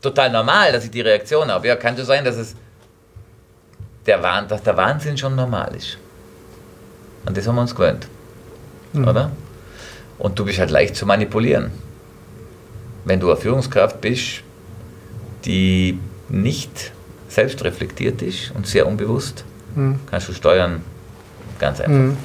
total 0.00 0.30
normal, 0.30 0.72
dass 0.72 0.84
ich 0.84 0.90
die 0.90 1.02
Reaktion 1.02 1.50
habe. 1.50 1.66
Ja, 1.68 1.76
kann 1.76 1.96
so 1.96 2.04
sein, 2.04 2.24
dass 2.24 2.36
es 2.36 2.54
der, 4.06 4.22
Wahn, 4.22 4.48
dass 4.48 4.62
der 4.62 4.76
Wahnsinn 4.76 5.16
schon 5.18 5.36
normal 5.36 5.74
ist. 5.76 5.98
Und 7.26 7.36
das 7.36 7.46
haben 7.46 7.56
wir 7.56 7.60
uns 7.62 7.74
gewöhnt. 7.74 8.08
Oder? 8.94 9.30
Und 10.18 10.38
du 10.38 10.44
bist 10.44 10.58
halt 10.58 10.70
leicht 10.70 10.96
zu 10.96 11.06
manipulieren. 11.06 11.70
Wenn 13.04 13.20
du 13.20 13.30
eine 13.30 13.40
Führungskraft 13.40 14.00
bist, 14.00 14.42
die 15.44 15.98
nicht 16.28 16.92
selbstreflektiert 17.28 18.20
ist 18.22 18.50
und 18.52 18.66
sehr 18.66 18.86
unbewusst, 18.86 19.44
kannst 20.10 20.28
du 20.28 20.32
steuern 20.32 20.82
ganz 21.58 21.80
einfach. 21.80 22.16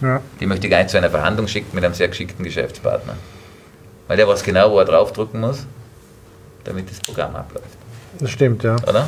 Ja. 0.00 0.20
Die 0.40 0.46
möchte 0.46 0.66
ich 0.66 0.70
gar 0.70 0.78
nicht 0.78 0.90
zu 0.90 0.96
einer 0.96 1.10
Verhandlung 1.10 1.46
schicken 1.48 1.74
mit 1.74 1.84
einem 1.84 1.94
sehr 1.94 2.08
geschickten 2.08 2.44
Geschäftspartner. 2.44 3.14
Weil 4.08 4.16
der 4.16 4.26
weiß 4.26 4.42
genau, 4.42 4.70
wo 4.72 4.78
er 4.78 4.84
draufdrücken 4.84 5.40
muss, 5.40 5.66
damit 6.64 6.90
das 6.90 7.00
Programm 7.00 7.36
abläuft. 7.36 7.68
Das 8.18 8.30
stimmt, 8.30 8.62
ja. 8.64 8.76
Oder? 8.86 9.06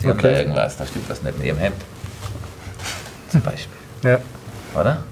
Sie 0.00 0.08
haben 0.08 0.18
da 0.20 0.28
Okay. 0.28 0.38
irgendwas, 0.40 0.76
da 0.76 0.86
stimmt 0.86 1.08
was 1.08 1.22
nicht 1.22 1.36
mit 1.38 1.46
ihrem 1.46 1.58
Hemd. 1.58 1.76
Zum 3.30 3.40
Beispiel. 3.40 3.78
ja. 4.10 4.18
Oder? 4.78 5.02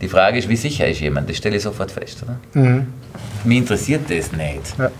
Die 0.00 0.08
Frage 0.08 0.38
ist, 0.38 0.48
wie 0.48 0.56
sicher 0.56 0.88
ist 0.88 1.00
jemand? 1.00 1.28
Das 1.28 1.36
stelle 1.36 1.56
ich 1.56 1.62
sofort 1.62 1.90
fest, 1.90 2.22
oder? 2.22 2.38
Mhm. 2.54 2.86
Mich 3.44 3.58
interessiert 3.58 4.08
das 4.10 4.32
nicht. 4.32 4.78
Ja. 4.78 4.90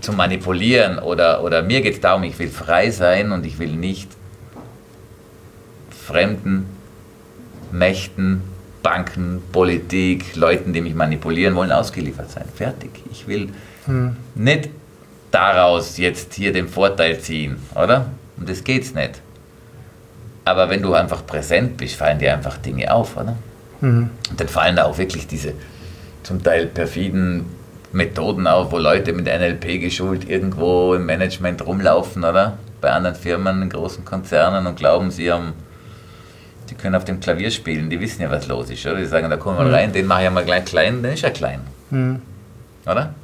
Zu 0.00 0.12
manipulieren 0.12 0.98
oder, 0.98 1.42
oder 1.42 1.62
mir 1.62 1.80
geht 1.80 1.94
es 1.94 2.00
darum, 2.00 2.22
ich 2.24 2.38
will 2.38 2.48
frei 2.50 2.90
sein 2.90 3.32
und 3.32 3.44
ich 3.46 3.58
will 3.58 3.72
nicht 3.72 4.08
fremden 6.06 6.66
Mächten, 7.72 8.42
Banken, 8.82 9.42
Politik, 9.52 10.36
Leuten, 10.36 10.72
die 10.72 10.80
mich 10.80 10.94
manipulieren 10.94 11.54
wollen, 11.54 11.72
ausgeliefert 11.72 12.30
sein. 12.30 12.44
Fertig. 12.54 12.90
Ich 13.10 13.28
will 13.28 13.50
hm. 13.86 14.16
nicht 14.34 14.70
daraus 15.30 15.98
jetzt 15.98 16.34
hier 16.34 16.52
den 16.52 16.68
Vorteil 16.68 17.20
ziehen, 17.20 17.56
oder? 17.74 18.06
Und 18.36 18.48
das 18.48 18.64
geht's 18.64 18.94
nicht. 18.94 19.20
Aber 20.44 20.70
wenn 20.70 20.82
du 20.82 20.94
einfach 20.94 21.24
präsent 21.26 21.76
bist, 21.76 21.96
fallen 21.96 22.18
dir 22.18 22.32
einfach 22.32 22.56
Dinge 22.58 22.92
auf, 22.92 23.16
oder? 23.16 23.36
Mhm. 23.80 24.10
Und 24.30 24.40
dann 24.40 24.48
fallen 24.48 24.76
da 24.76 24.84
auch 24.84 24.98
wirklich 24.98 25.26
diese 25.26 25.52
zum 26.22 26.42
Teil 26.42 26.66
perfiden 26.66 27.46
Methoden 27.92 28.46
auf, 28.46 28.72
wo 28.72 28.78
Leute 28.78 29.12
mit 29.12 29.26
NLP 29.26 29.80
geschult 29.80 30.28
irgendwo 30.28 30.94
im 30.94 31.06
Management 31.06 31.66
rumlaufen, 31.66 32.24
oder? 32.24 32.58
Bei 32.80 32.90
anderen 32.90 33.16
Firmen, 33.16 33.62
in 33.62 33.68
großen 33.68 34.04
Konzernen 34.04 34.66
und 34.66 34.76
glauben, 34.76 35.10
sie 35.10 35.30
haben, 35.30 35.52
die 36.70 36.76
können 36.76 36.94
auf 36.94 37.04
dem 37.04 37.20
Klavier 37.20 37.50
spielen, 37.50 37.90
die 37.90 38.00
wissen 38.00 38.22
ja, 38.22 38.30
was 38.30 38.46
los 38.46 38.70
ist, 38.70 38.86
oder? 38.86 38.96
Die 38.96 39.06
sagen, 39.06 39.28
da 39.28 39.36
kommen 39.36 39.58
wir 39.58 39.64
mhm. 39.64 39.74
rein, 39.74 39.92
den 39.92 40.06
mache 40.06 40.20
ich 40.20 40.24
ja 40.24 40.30
mal 40.30 40.44
gleich 40.44 40.64
klein, 40.64 41.02
dann 41.02 41.12
ist 41.12 41.24
er 41.24 41.32
klein. 41.32 41.60
Mhm. 41.90 42.22
Oder? 42.86 43.14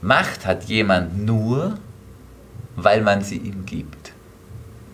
Macht 0.00 0.46
hat 0.46 0.64
jemand 0.64 1.24
nur, 1.24 1.78
weil 2.76 3.02
man 3.02 3.22
sie 3.22 3.38
ihm 3.38 3.66
gibt. 3.66 4.12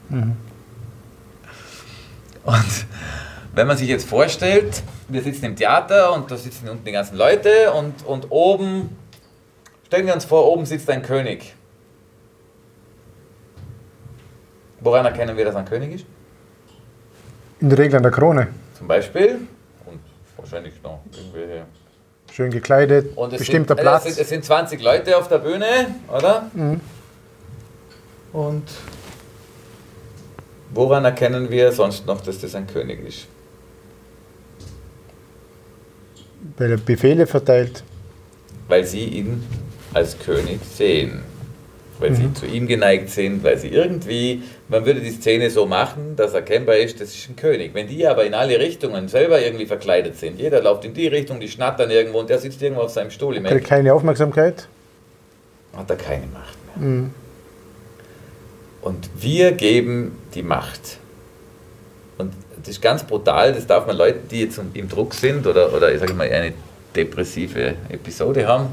Mhm. 0.09 0.37
Und 2.45 2.87
wenn 3.55 3.67
man 3.67 3.77
sich 3.77 3.89
jetzt 3.89 4.09
vorstellt, 4.09 4.83
wir 5.09 5.23
sitzen 5.23 5.45
im 5.45 5.57
Theater 5.57 6.15
und 6.15 6.31
da 6.31 6.37
sitzen 6.37 6.69
unten 6.69 6.85
die 6.85 6.93
ganzen 6.93 7.17
Leute 7.17 7.73
und, 7.73 8.07
und 8.07 8.31
oben, 8.31 8.97
stellen 9.87 10.07
wir 10.07 10.15
uns 10.15 10.25
vor, 10.25 10.47
oben 10.47 10.65
sitzt 10.65 10.89
ein 10.89 11.03
König. 11.03 11.55
Woran 14.81 15.05
erkennen 15.05 15.37
wir, 15.37 15.45
dass 15.45 15.55
er 15.55 15.61
ein 15.61 15.67
König 15.67 15.93
ist? 15.93 16.07
In 17.63 17.69
der 17.69 17.79
Regel 17.79 17.95
an 17.95 18.03
der 18.03 18.11
Krone. 18.11 18.49
Zum 18.77 18.89
Beispiel. 18.89 19.39
Und 19.87 20.01
wahrscheinlich 20.37 20.75
noch 20.83 20.99
irgendwelche. 21.13 21.63
Schön 22.33 22.51
gekleidet, 22.51 23.17
und 23.17 23.37
bestimmter 23.37 23.75
sind, 23.77 23.83
Platz. 23.83 24.05
Es 24.05 24.15
sind, 24.15 24.23
es 24.23 24.29
sind 24.31 24.45
20 24.45 24.83
Leute 24.83 25.17
auf 25.17 25.29
der 25.29 25.39
Bühne, 25.39 25.95
oder? 26.09 26.51
Mhm. 26.55 26.81
Und 28.33 28.65
woran 30.71 31.05
erkennen 31.05 31.51
wir 31.51 31.71
sonst 31.71 32.05
noch, 32.05 32.21
dass 32.23 32.41
das 32.41 32.55
ein 32.57 32.67
König 32.67 33.07
ist? 33.07 33.27
Weil 36.57 36.73
er 36.73 36.79
Befehle 36.79 37.29
verteilt. 37.29 37.85
Weil 38.67 38.85
sie 38.85 39.05
ihn 39.05 39.47
als 39.95 40.19
König 40.19 40.61
sehen. 40.65 41.23
Weil 42.03 42.11
mhm. 42.11 42.17
sie 42.17 42.35
zu 42.35 42.47
ihm 42.47 42.67
geneigt 42.67 43.11
sind, 43.11 43.45
weil 43.45 43.57
sie 43.57 43.69
irgendwie, 43.69 44.43
man 44.69 44.85
würde 44.85 45.01
die 45.01 45.11
Szene 45.11 45.51
so 45.51 45.67
machen, 45.67 46.17
dass 46.17 46.35
erkennbar 46.35 46.77
ist, 46.77 47.01
das 47.01 47.15
ist 47.15 47.31
ein 47.31 47.37
König. 47.37 47.75
Wenn 47.75 47.87
die 47.87 48.07
aber 48.07 48.25
in 48.25 48.35
alle 48.35 48.59
Richtungen 48.59 49.09
selber 49.09 49.41
irgendwie 49.41 49.67
verkleidet 49.67 50.19
sind, 50.19 50.41
jeder 50.41 50.61
läuft 50.61 50.85
in 50.85 50.95
die 50.95 51.07
Richtung, 51.07 51.39
die 51.39 51.49
schnattern 51.49 51.91
irgendwo 51.91 52.19
und 52.19 52.29
der 52.29 52.39
sitzt 52.39 52.61
irgendwo 52.61 52.83
auf 52.83 52.91
seinem 52.91 53.11
Stuhl 53.11 53.37
im 53.37 53.47
Hat 53.47 53.65
keine 53.65 53.95
Aufmerksamkeit? 53.95 54.69
Hat 55.77 55.89
er 55.89 55.97
keine 55.97 56.27
Macht 56.27 56.59
mehr. 56.77 56.89
Mhm. 56.89 57.11
Und 58.83 59.09
wir 59.21 59.53
geben 59.53 60.19
die 60.35 60.43
Macht. 60.43 60.99
Und 62.19 62.33
das 62.59 62.69
ist 62.69 62.83
ganz 62.83 63.05
brutal, 63.05 63.53
das 63.53 63.67
darf 63.67 63.87
man 63.87 63.97
Leuten, 63.97 64.27
die 64.29 64.43
jetzt 64.43 64.61
im 64.75 64.89
Druck 64.89 65.15
sind 65.15 65.47
oder, 65.47 65.73
oder 65.73 65.93
ich 65.93 66.01
sage 66.01 66.15
mal 66.15 66.29
eine 66.29 66.53
depressive 66.95 67.75
Episode 67.89 68.47
haben, 68.47 68.67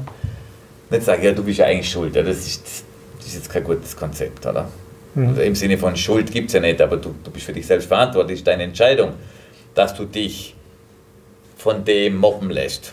nicht 0.90 1.04
sagen, 1.04 1.22
ja, 1.22 1.32
du 1.32 1.44
bist 1.44 1.58
ja 1.58 1.66
eigentlich 1.66 1.90
schuld. 1.90 2.14
Ja, 2.16 2.22
das, 2.22 2.38
ist, 2.38 2.84
das 3.20 3.28
ist 3.28 3.34
jetzt 3.34 3.50
kein 3.50 3.64
gutes 3.64 3.96
Konzept, 3.96 4.46
oder? 4.46 4.68
Mhm. 5.14 5.28
Also 5.28 5.42
Im 5.42 5.54
Sinne 5.54 5.78
von 5.78 5.96
Schuld 5.96 6.32
gibt 6.32 6.48
es 6.48 6.54
ja 6.54 6.60
nicht, 6.60 6.80
aber 6.80 6.96
du, 6.96 7.14
du 7.22 7.30
bist 7.30 7.46
für 7.46 7.52
dich 7.52 7.66
selbst 7.66 7.88
verantwortlich, 7.88 8.38
ist 8.38 8.46
deine 8.46 8.64
Entscheidung, 8.64 9.12
dass 9.74 9.94
du 9.94 10.04
dich 10.04 10.54
von 11.56 11.84
dem 11.84 12.16
mobben 12.16 12.50
lässt. 12.50 12.92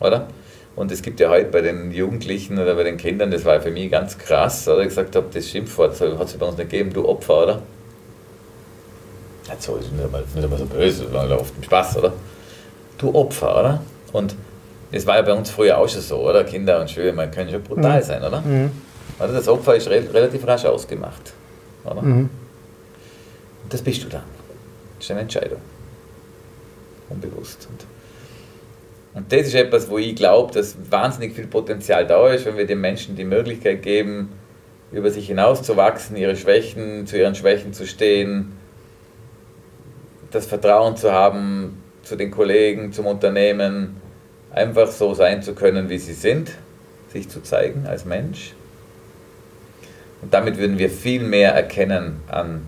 Oder? 0.00 0.28
Und 0.74 0.92
es 0.92 1.00
gibt 1.00 1.20
ja 1.20 1.30
heute 1.30 1.50
bei 1.50 1.62
den 1.62 1.90
Jugendlichen 1.90 2.58
oder 2.58 2.74
bei 2.74 2.82
den 2.82 2.98
Kindern, 2.98 3.30
das 3.30 3.44
war 3.44 3.60
für 3.60 3.70
mich 3.70 3.90
ganz 3.90 4.18
krass, 4.18 4.68
oder 4.68 4.80
ich 4.80 4.88
gesagt 4.88 5.16
habe, 5.16 5.26
das 5.32 5.48
Schimpfwort 5.48 5.98
hat 6.00 6.28
es 6.28 6.34
bei 6.34 6.46
uns 6.46 6.58
nicht 6.58 6.70
gegeben, 6.70 6.92
du 6.92 7.08
Opfer, 7.08 7.44
oder? 7.44 7.62
Nicht 9.48 9.62
so, 9.62 9.76
ist 9.76 9.90
nicht 9.92 10.04
immer, 10.04 10.18
nicht 10.18 10.44
immer 10.44 10.58
so 10.58 10.66
böse, 10.66 11.04
sondern 11.04 11.32
oft 11.32 11.54
im 11.56 11.62
Spaß, 11.62 11.98
oder? 11.98 12.12
Du 12.98 13.14
Opfer, 13.14 13.58
oder? 13.58 13.82
Und 14.12 14.34
das 14.92 15.06
war 15.06 15.16
ja 15.16 15.22
bei 15.22 15.32
uns 15.32 15.50
früher 15.50 15.78
auch 15.78 15.88
schon 15.88 16.00
so, 16.00 16.28
oder? 16.28 16.44
Kinder 16.44 16.80
und 16.80 16.90
Schüler, 16.90 17.12
man 17.12 17.30
können 17.30 17.50
schon 17.50 17.62
brutal 17.62 18.00
mhm. 18.00 18.04
sein, 18.04 18.22
oder? 18.22 18.40
Mhm. 18.40 18.70
Also 19.18 19.34
das 19.34 19.48
Opfer 19.48 19.76
ist 19.76 19.88
re 19.88 20.02
relativ 20.12 20.46
rasch 20.46 20.64
ausgemacht, 20.64 21.32
oder? 21.84 22.02
Mhm. 22.02 22.30
Und 23.62 23.72
das 23.72 23.82
bist 23.82 24.04
du 24.04 24.08
dann. 24.08 24.22
Das 24.96 25.06
ist 25.06 25.10
eine 25.10 25.20
Entscheidung. 25.20 25.60
Unbewusst. 27.08 27.68
Und, 27.70 27.84
und 29.18 29.32
das 29.32 29.48
ist 29.48 29.54
etwas, 29.54 29.88
wo 29.88 29.98
ich 29.98 30.14
glaube, 30.14 30.52
dass 30.52 30.76
wahnsinnig 30.90 31.34
viel 31.34 31.46
Potenzial 31.46 32.06
da 32.06 32.28
ist, 32.30 32.46
wenn 32.46 32.56
wir 32.56 32.66
den 32.66 32.80
Menschen 32.80 33.16
die 33.16 33.24
Möglichkeit 33.24 33.82
geben, 33.82 34.30
über 34.92 35.10
sich 35.10 35.26
hinauszuwachsen, 35.26 36.16
ihre 36.16 36.36
Schwächen, 36.36 37.06
zu 37.06 37.18
ihren 37.18 37.34
Schwächen 37.34 37.72
zu 37.72 37.86
stehen, 37.86 38.52
das 40.30 40.46
Vertrauen 40.46 40.96
zu 40.96 41.12
haben 41.12 41.82
zu 42.02 42.16
den 42.16 42.30
Kollegen, 42.30 42.92
zum 42.92 43.06
Unternehmen, 43.06 43.96
einfach 44.56 44.90
so 44.90 45.14
sein 45.14 45.42
zu 45.42 45.54
können, 45.54 45.88
wie 45.90 45.98
sie 45.98 46.14
sind, 46.14 46.50
sich 47.12 47.28
zu 47.28 47.42
zeigen 47.42 47.86
als 47.86 48.04
Mensch. 48.04 48.54
Und 50.22 50.32
damit 50.32 50.56
würden 50.56 50.78
wir 50.78 50.90
viel 50.90 51.22
mehr 51.22 51.52
erkennen 51.54 52.20
an 52.28 52.62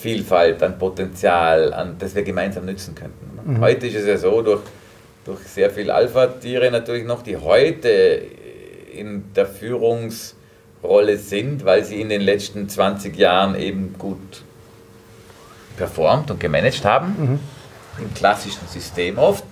Vielfalt, 0.00 0.62
an 0.62 0.76
Potenzial, 0.76 1.72
an 1.72 1.96
das 1.98 2.14
wir 2.14 2.24
gemeinsam 2.24 2.66
nützen 2.66 2.94
könnten. 2.94 3.52
Mhm. 3.52 3.60
Heute 3.60 3.86
ist 3.86 3.94
es 3.94 4.06
ja 4.06 4.18
so, 4.18 4.42
durch, 4.42 4.62
durch 5.24 5.40
sehr 5.40 5.70
viel 5.70 5.90
Alpha-Tiere 5.90 6.70
natürlich 6.70 7.04
noch, 7.04 7.22
die 7.22 7.36
heute 7.36 8.20
in 8.92 9.32
der 9.34 9.46
Führungsrolle 9.46 11.16
sind, 11.16 11.64
weil 11.64 11.84
sie 11.84 12.00
in 12.00 12.08
den 12.08 12.20
letzten 12.20 12.68
20 12.68 13.16
Jahren 13.16 13.54
eben 13.54 13.94
gut 13.98 14.42
performt 15.76 16.30
und 16.30 16.40
gemanagt 16.40 16.84
haben, 16.84 17.16
mhm. 17.18 17.38
im 18.02 18.14
klassischen 18.14 18.66
System 18.68 19.16
oft, 19.16 19.44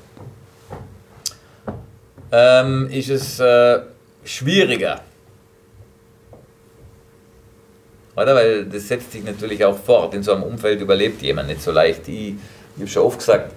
ähm, 2.32 2.88
ist 2.90 3.10
es 3.10 3.38
äh, 3.38 3.80
schwieriger. 4.24 5.00
Oder? 8.16 8.34
Weil 8.34 8.64
das 8.64 8.88
setzt 8.88 9.12
sich 9.12 9.22
natürlich 9.22 9.64
auch 9.64 9.78
fort. 9.78 10.14
In 10.14 10.22
so 10.22 10.32
einem 10.32 10.42
Umfeld 10.42 10.80
überlebt 10.80 11.22
jemand 11.22 11.48
nicht 11.48 11.62
so 11.62 11.70
leicht. 11.70 12.08
Ich, 12.08 12.34
ich 12.74 12.80
habe 12.80 12.88
schon 12.88 13.02
oft 13.02 13.18
gesagt, 13.18 13.54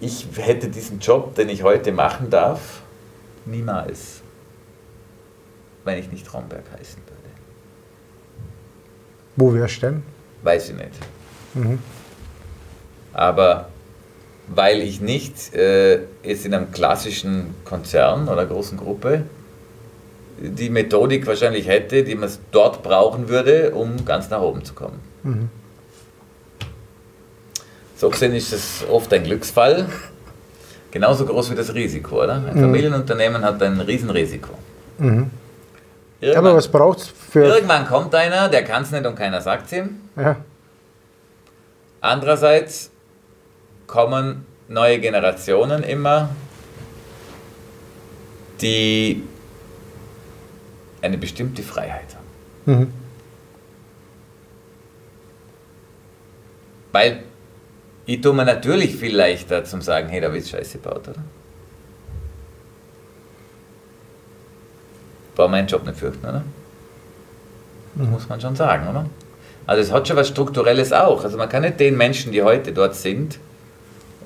ich 0.00 0.26
hätte 0.36 0.68
diesen 0.68 1.00
Job, 1.00 1.34
den 1.34 1.48
ich 1.48 1.62
heute 1.62 1.92
machen 1.92 2.30
darf, 2.30 2.82
niemals, 3.44 4.22
wenn 5.84 5.98
ich 5.98 6.10
nicht 6.10 6.32
Romberg 6.32 6.64
heißen 6.78 7.02
würde. 7.02 7.22
Wo 9.36 9.54
wärst 9.54 9.76
du 9.76 9.86
denn? 9.86 10.02
Weiß 10.42 10.70
ich 10.70 10.76
nicht. 10.76 10.90
Mhm. 11.54 11.78
Aber 13.12 13.68
weil 14.48 14.82
ich 14.82 15.00
nicht 15.00 15.54
äh, 15.54 16.00
jetzt 16.22 16.44
in 16.44 16.54
einem 16.54 16.72
klassischen 16.72 17.54
Konzern 17.64 18.28
oder 18.28 18.44
großen 18.46 18.76
Gruppe 18.76 19.24
die 20.42 20.70
Methodik 20.70 21.26
wahrscheinlich 21.26 21.68
hätte, 21.68 22.02
die 22.02 22.14
man 22.14 22.30
dort 22.50 22.82
brauchen 22.82 23.28
würde, 23.28 23.72
um 23.72 24.04
ganz 24.04 24.28
nach 24.30 24.40
oben 24.40 24.64
zu 24.64 24.74
kommen. 24.74 25.00
Mhm. 25.22 25.48
So 27.96 28.10
gesehen 28.10 28.34
ist 28.34 28.52
es 28.52 28.84
oft 28.90 29.12
ein 29.12 29.22
Glücksfall, 29.22 29.86
genauso 30.90 31.24
groß 31.24 31.52
wie 31.52 31.54
das 31.54 31.72
Risiko, 31.72 32.24
oder? 32.24 32.34
Ein 32.34 32.56
mhm. 32.56 32.60
Familienunternehmen 32.60 33.44
hat 33.44 33.62
ein 33.62 33.80
Riesenrisiko. 33.80 34.52
Mhm. 34.98 35.30
Aber 36.36 36.54
was 36.54 36.68
braucht 36.68 36.98
es 36.98 37.08
für. 37.08 37.44
Irgendwann 37.44 37.86
kommt 37.86 38.14
einer, 38.14 38.48
der 38.48 38.64
kann 38.64 38.82
es 38.82 38.90
nicht 38.90 39.06
und 39.06 39.16
keiner 39.16 39.40
sagt 39.40 39.66
es 39.66 39.72
ihm. 39.72 40.00
Ja. 40.16 40.36
Andererseits 42.00 42.91
kommen 43.92 44.46
neue 44.68 44.98
Generationen 45.00 45.82
immer, 45.82 46.30
die 48.62 49.22
eine 51.02 51.18
bestimmte 51.18 51.62
Freiheit 51.62 52.16
haben. 52.16 52.78
Mhm. 52.80 52.92
Weil 56.92 57.22
ich 58.06 58.22
tue 58.22 58.32
mir 58.32 58.46
natürlich 58.46 58.96
viel 58.96 59.14
leichter 59.14 59.62
zum 59.64 59.82
sagen, 59.82 60.08
hey, 60.08 60.22
da 60.22 60.32
wird 60.32 60.48
Scheiße 60.48 60.78
gebaut, 60.78 61.08
oder? 61.08 61.22
Brauche 65.34 65.50
meinen 65.50 65.68
Job 65.68 65.84
nicht 65.84 65.98
fürchten, 65.98 66.24
oder? 66.24 66.42
Mhm. 67.94 68.10
muss 68.10 68.26
man 68.26 68.40
schon 68.40 68.56
sagen, 68.56 68.88
oder? 68.88 69.04
Also 69.66 69.82
es 69.82 69.92
hat 69.92 70.08
schon 70.08 70.16
was 70.16 70.28
Strukturelles 70.28 70.94
auch. 70.94 71.24
Also 71.24 71.36
man 71.36 71.50
kann 71.50 71.60
nicht 71.60 71.78
den 71.78 71.98
Menschen, 71.98 72.32
die 72.32 72.42
heute 72.42 72.72
dort 72.72 72.94
sind, 72.94 73.38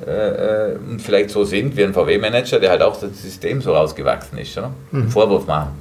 äh, 0.05 0.77
und 0.77 1.01
vielleicht 1.01 1.31
so 1.31 1.45
sind 1.45 1.77
wie 1.77 1.85
ein 1.85 1.95
VW-Manager, 1.95 2.59
der 2.59 2.71
halt 2.71 2.83
auch 2.83 2.99
das 2.99 3.23
System 3.23 3.63
so 3.63 3.75
rausgewachsen 3.75 4.39
ist, 4.39 4.57
oder? 4.59 4.73
Mhm. 4.91 5.09
Vorwurf 5.09 5.47
machen. 5.47 5.73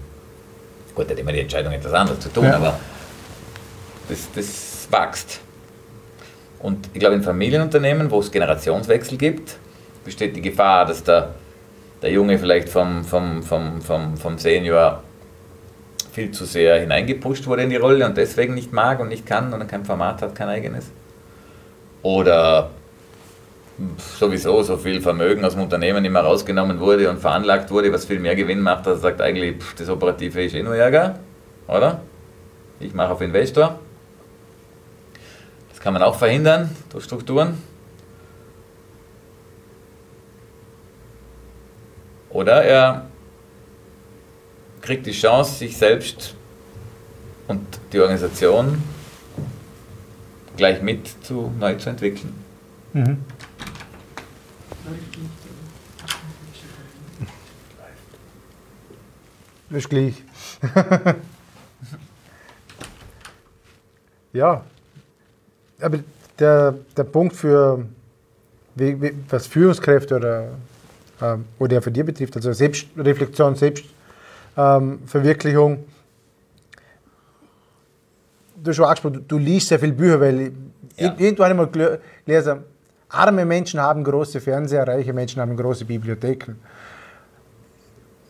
Gut, 0.93 1.09
hat 1.09 1.20
immer 1.20 1.32
die 1.34 1.41
Entscheidung 1.41 1.74
etwas 1.74 1.93
anderes 1.93 2.20
zu 2.20 2.30
tun, 2.30 2.45
ja. 2.45 2.55
aber 2.55 2.80
das, 4.07 4.28
das 4.34 4.76
das 4.86 4.91
wächst. 4.91 5.39
Und 6.59 6.89
ich 6.93 6.99
glaube, 6.99 7.16
in 7.16 7.24
Familienunternehmen, 7.24 8.09
wo 8.09 8.20
es 8.20 8.32
Generationswechsel 8.32 9.18
gibt, 9.18 9.57
besteht 10.03 10.36
die 10.36 10.41
Gefahr, 10.41 10.86
dass 10.86 11.03
der, 11.03 11.36
der 12.01 12.11
Junge 12.11 12.39
vielleicht 12.39 12.70
vom, 12.70 13.03
vom, 13.03 13.43
vom, 13.43 13.82
vom, 13.82 14.18
vom 14.18 14.38
Senior 14.38 15.03
viel 16.11 16.32
zu 16.32 16.45
sehr 16.45 16.80
hineingepusht 16.80 17.45
wurde 17.45 17.63
in 17.63 17.70
die 17.70 17.76
Rolle 17.76 18.05
und 18.05 18.16
deswegen 18.16 18.53
nicht 18.53 18.72
mag 18.72 18.99
und 18.99 19.09
nicht 19.09 19.26
kann 19.26 19.53
und 19.53 19.68
kein 19.68 19.84
Format 19.84 20.22
hat, 20.22 20.34
kein 20.34 20.47
eigenes. 20.47 20.86
Oder 22.01 22.70
sowieso 23.97 24.61
so 24.63 24.78
viel 24.78 25.01
Vermögen 25.01 25.43
aus 25.43 25.53
dem 25.53 25.63
Unternehmen 25.63 26.05
immer 26.05 26.21
rausgenommen 26.21 26.80
wurde 26.80 27.09
und 27.09 27.19
veranlagt 27.19 27.71
wurde, 27.71 27.91
was 27.91 28.05
viel 28.05 28.19
mehr 28.19 28.36
Gewinn 28.36 28.61
macht, 28.61 28.86
dass 28.86 28.99
er 28.99 29.01
sagt 29.01 29.21
eigentlich, 29.21 29.57
pff, 29.57 29.76
das 29.76 29.89
Operative 29.89 30.43
ist 30.43 30.55
eh 30.55 30.63
nur 30.63 30.76
Ärger, 30.76 31.19
oder? 31.67 32.01
Ich 32.80 32.93
mache 32.93 33.11
auf 33.11 33.21
Investor. 33.21 33.80
Das 35.69 35.80
kann 35.80 35.93
man 35.93 36.01
auch 36.03 36.15
verhindern 36.15 36.69
durch 36.89 37.03
Strukturen. 37.03 37.61
Oder 42.30 42.63
er 42.63 43.05
kriegt 44.82 45.05
die 45.05 45.11
Chance, 45.11 45.55
sich 45.55 45.78
selbst 45.78 46.36
und 47.47 47.61
die 47.91 47.99
Organisation 47.99 48.82
gleich 50.57 50.82
mit 50.82 51.07
zu, 51.23 51.51
neu 51.59 51.76
zu 51.76 51.89
entwickeln. 51.89 52.34
Mhm. 52.93 53.17
Das 59.69 59.79
ist 59.79 59.89
gleich. 59.89 60.23
ja, 64.33 64.63
aber 65.81 65.99
der, 66.38 66.75
der 66.95 67.03
Punkt 67.03 67.36
für 67.36 67.83
wie, 68.75 69.01
wie, 69.01 69.13
was 69.29 69.47
Führungskräfte 69.47 70.15
oder, 70.15 70.49
äh, 71.21 71.38
oder 71.57 71.81
für 71.81 71.91
dich 71.91 72.05
betrifft, 72.05 72.36
also 72.36 72.53
Selbstreflexion, 72.53 73.55
Selbstverwirklichung, 73.55 75.73
ähm, 75.73 75.86
du 78.63 78.69
hast 78.69 78.75
schon 78.75 78.86
angesprochen, 78.86 79.13
du, 79.13 79.21
du 79.21 79.38
liest 79.38 79.69
sehr 79.69 79.79
viele 79.79 79.93
Bücher, 79.93 80.19
weil 80.19 80.51
ja. 80.97 81.15
irgendwann 81.17 81.51
einmal 81.51 81.69
gelesen, 82.25 82.59
arme 83.10 83.45
Menschen 83.45 83.80
haben 83.80 84.03
große 84.03 84.39
Fernseher, 84.39 84.88
reiche 84.88 85.14
Menschen 85.14 85.41
haben 85.41 85.56
große 85.56 85.86
Bibliotheken. 85.86 86.56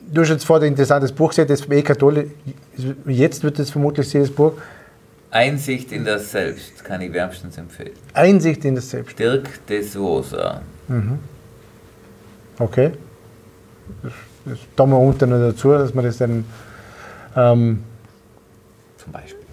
Du 0.08 0.22
hast 0.22 0.30
jetzt 0.30 0.46
vor 0.46 0.58
ein 0.58 0.64
interessantes 0.64 1.12
Buch 1.12 1.30
gesehen, 1.30 1.48
das 1.48 1.62
Eckhart 1.68 2.00
Tolle, 2.00 2.28
jetzt 3.06 3.44
wird 3.44 3.58
es 3.60 3.72
vermutlich 3.72 4.10
dieses 4.10 4.32
Buch. 4.34 4.54
Einsicht 5.32 5.92
in 5.92 6.06
das 6.06 6.32
Selbst 6.32 6.84
kann 6.84 7.02
ich 7.02 7.12
wärmstens 7.12 7.58
empfehlen. 7.58 7.92
Einsicht 8.14 8.64
in 8.66 8.76
das 8.76 8.90
Selbst. 8.90 9.18
Dirk 9.18 9.66
de 9.68 9.82
Sosa. 9.82 10.62
Mhm. 10.88 11.20
Okay. 12.60 12.92
Das, 14.04 14.14
das 14.46 14.60
tun 14.76 14.90
wir 14.92 15.00
unten 15.00 15.30
noch 15.30 15.40
dazu, 15.40 15.72
dass 15.72 15.94
man 15.94 16.06
das 16.06 16.18
dann. 16.18 16.46
Ähm, 17.36 17.84
Zum 18.98 19.12
Beispiel. 19.12 19.46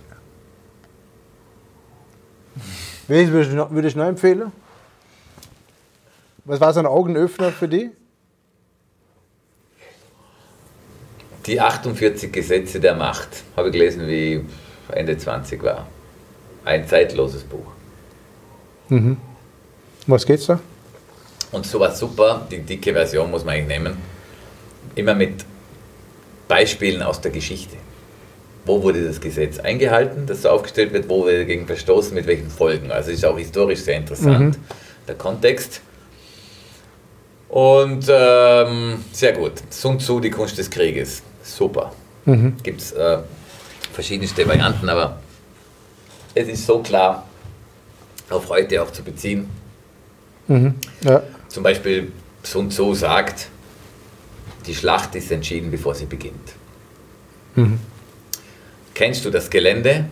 Welches 3.09 3.33
würdest 3.33 3.53
du 3.53 3.57
noch, 3.57 3.70
würdest 3.70 3.97
du 3.97 4.01
noch 4.01 4.07
empfehlen? 4.07 4.53
Was 6.45 6.61
war 6.61 6.72
so 6.72 6.80
ein 6.80 6.86
Augenöffner 6.86 7.53
für 7.53 7.68
dich? 7.68 7.90
Die 11.47 11.61
48 11.61 12.32
Gesetze 12.32 12.80
der 12.80 12.95
Macht. 12.95 13.28
Habe 13.57 13.68
ich 13.68 13.72
gelesen, 13.72 14.07
wie 14.09 14.45
Ende 14.88 15.16
20 15.16 15.62
war. 15.62 15.86
Ein 16.64 16.86
zeitloses 16.86 17.43
Buch. 17.43 17.66
Mhm. 18.88 19.16
Was 20.07 20.26
geht's 20.26 20.47
da? 20.47 20.61
Und 21.53 21.66
so 21.66 21.78
war 21.78 21.95
super, 21.95 22.47
die 22.51 22.61
dicke 22.61 22.93
Version 22.93 23.30
muss 23.30 23.45
man 23.45 23.55
eigentlich 23.55 23.78
nehmen. 23.78 23.97
Immer 24.95 25.14
mit 25.14 25.45
Beispielen 26.49 27.03
aus 27.03 27.20
der 27.20 27.30
Geschichte. 27.30 27.76
Wo 28.64 28.82
wurde 28.82 29.05
das 29.05 29.20
Gesetz 29.20 29.59
eingehalten, 29.59 30.26
das 30.26 30.43
so 30.43 30.51
aufgestellt 30.51 30.93
wird, 30.93 31.09
wo 31.09 31.22
wurde 31.22 31.38
dagegen 31.38 31.66
verstoßen, 31.66 32.14
mit 32.14 32.26
welchen 32.26 32.49
Folgen. 32.49 32.90
Also 32.90 33.11
ist 33.11 33.24
auch 33.24 33.38
historisch 33.38 33.80
sehr 33.80 33.97
interessant, 33.97 34.59
mhm. 34.59 34.64
der 35.07 35.14
Kontext. 35.16 35.82
Und 37.53 38.07
ähm, 38.09 39.05
sehr 39.12 39.34
gut. 39.34 39.53
Sun 39.68 39.98
Tzu, 39.98 40.20
die 40.20 40.30
Kunst 40.30 40.57
des 40.57 40.70
Krieges. 40.70 41.22
Super. 41.42 41.92
Mhm. 42.24 42.57
Gibt 42.62 42.80
es 42.80 42.92
äh, 42.92 43.18
verschiedenste 43.92 44.48
Varianten, 44.48 44.88
aber 44.88 45.20
es 46.34 46.48
ist 46.48 46.64
so 46.64 46.78
klar 46.78 47.26
auf 48.30 48.48
heute 48.48 48.82
auch 48.82 48.90
zu 48.90 49.03
beziehen. 49.03 49.50
Mhm. 50.48 50.76
Ja. 51.03 51.22
Zum 51.48 51.62
Beispiel 51.62 52.11
Sun 52.42 52.70
Tzu 52.70 52.94
sagt, 52.94 53.48
die 54.66 54.74
Schlacht 54.74 55.14
ist 55.14 55.30
entschieden, 55.30 55.70
bevor 55.70 55.94
sie 55.94 56.07
beginnt. 56.07 56.55
Mhm. 57.55 57.78
Kennst 58.94 59.26
du 59.26 59.30
das 59.30 59.50
Gelände? 59.50 60.07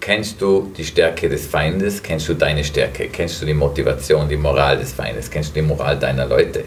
Kennst 0.00 0.40
du 0.40 0.72
die 0.74 0.84
Stärke 0.84 1.28
des 1.28 1.46
Feindes? 1.46 2.02
Kennst 2.02 2.26
du 2.28 2.34
deine 2.34 2.64
Stärke? 2.64 3.08
Kennst 3.08 3.42
du 3.42 3.46
die 3.46 3.54
Motivation, 3.54 4.28
die 4.28 4.36
Moral 4.36 4.78
des 4.78 4.92
Feindes? 4.92 5.30
Kennst 5.30 5.50
du 5.50 5.60
die 5.60 5.66
Moral 5.66 5.98
deiner 5.98 6.26
Leute? 6.26 6.64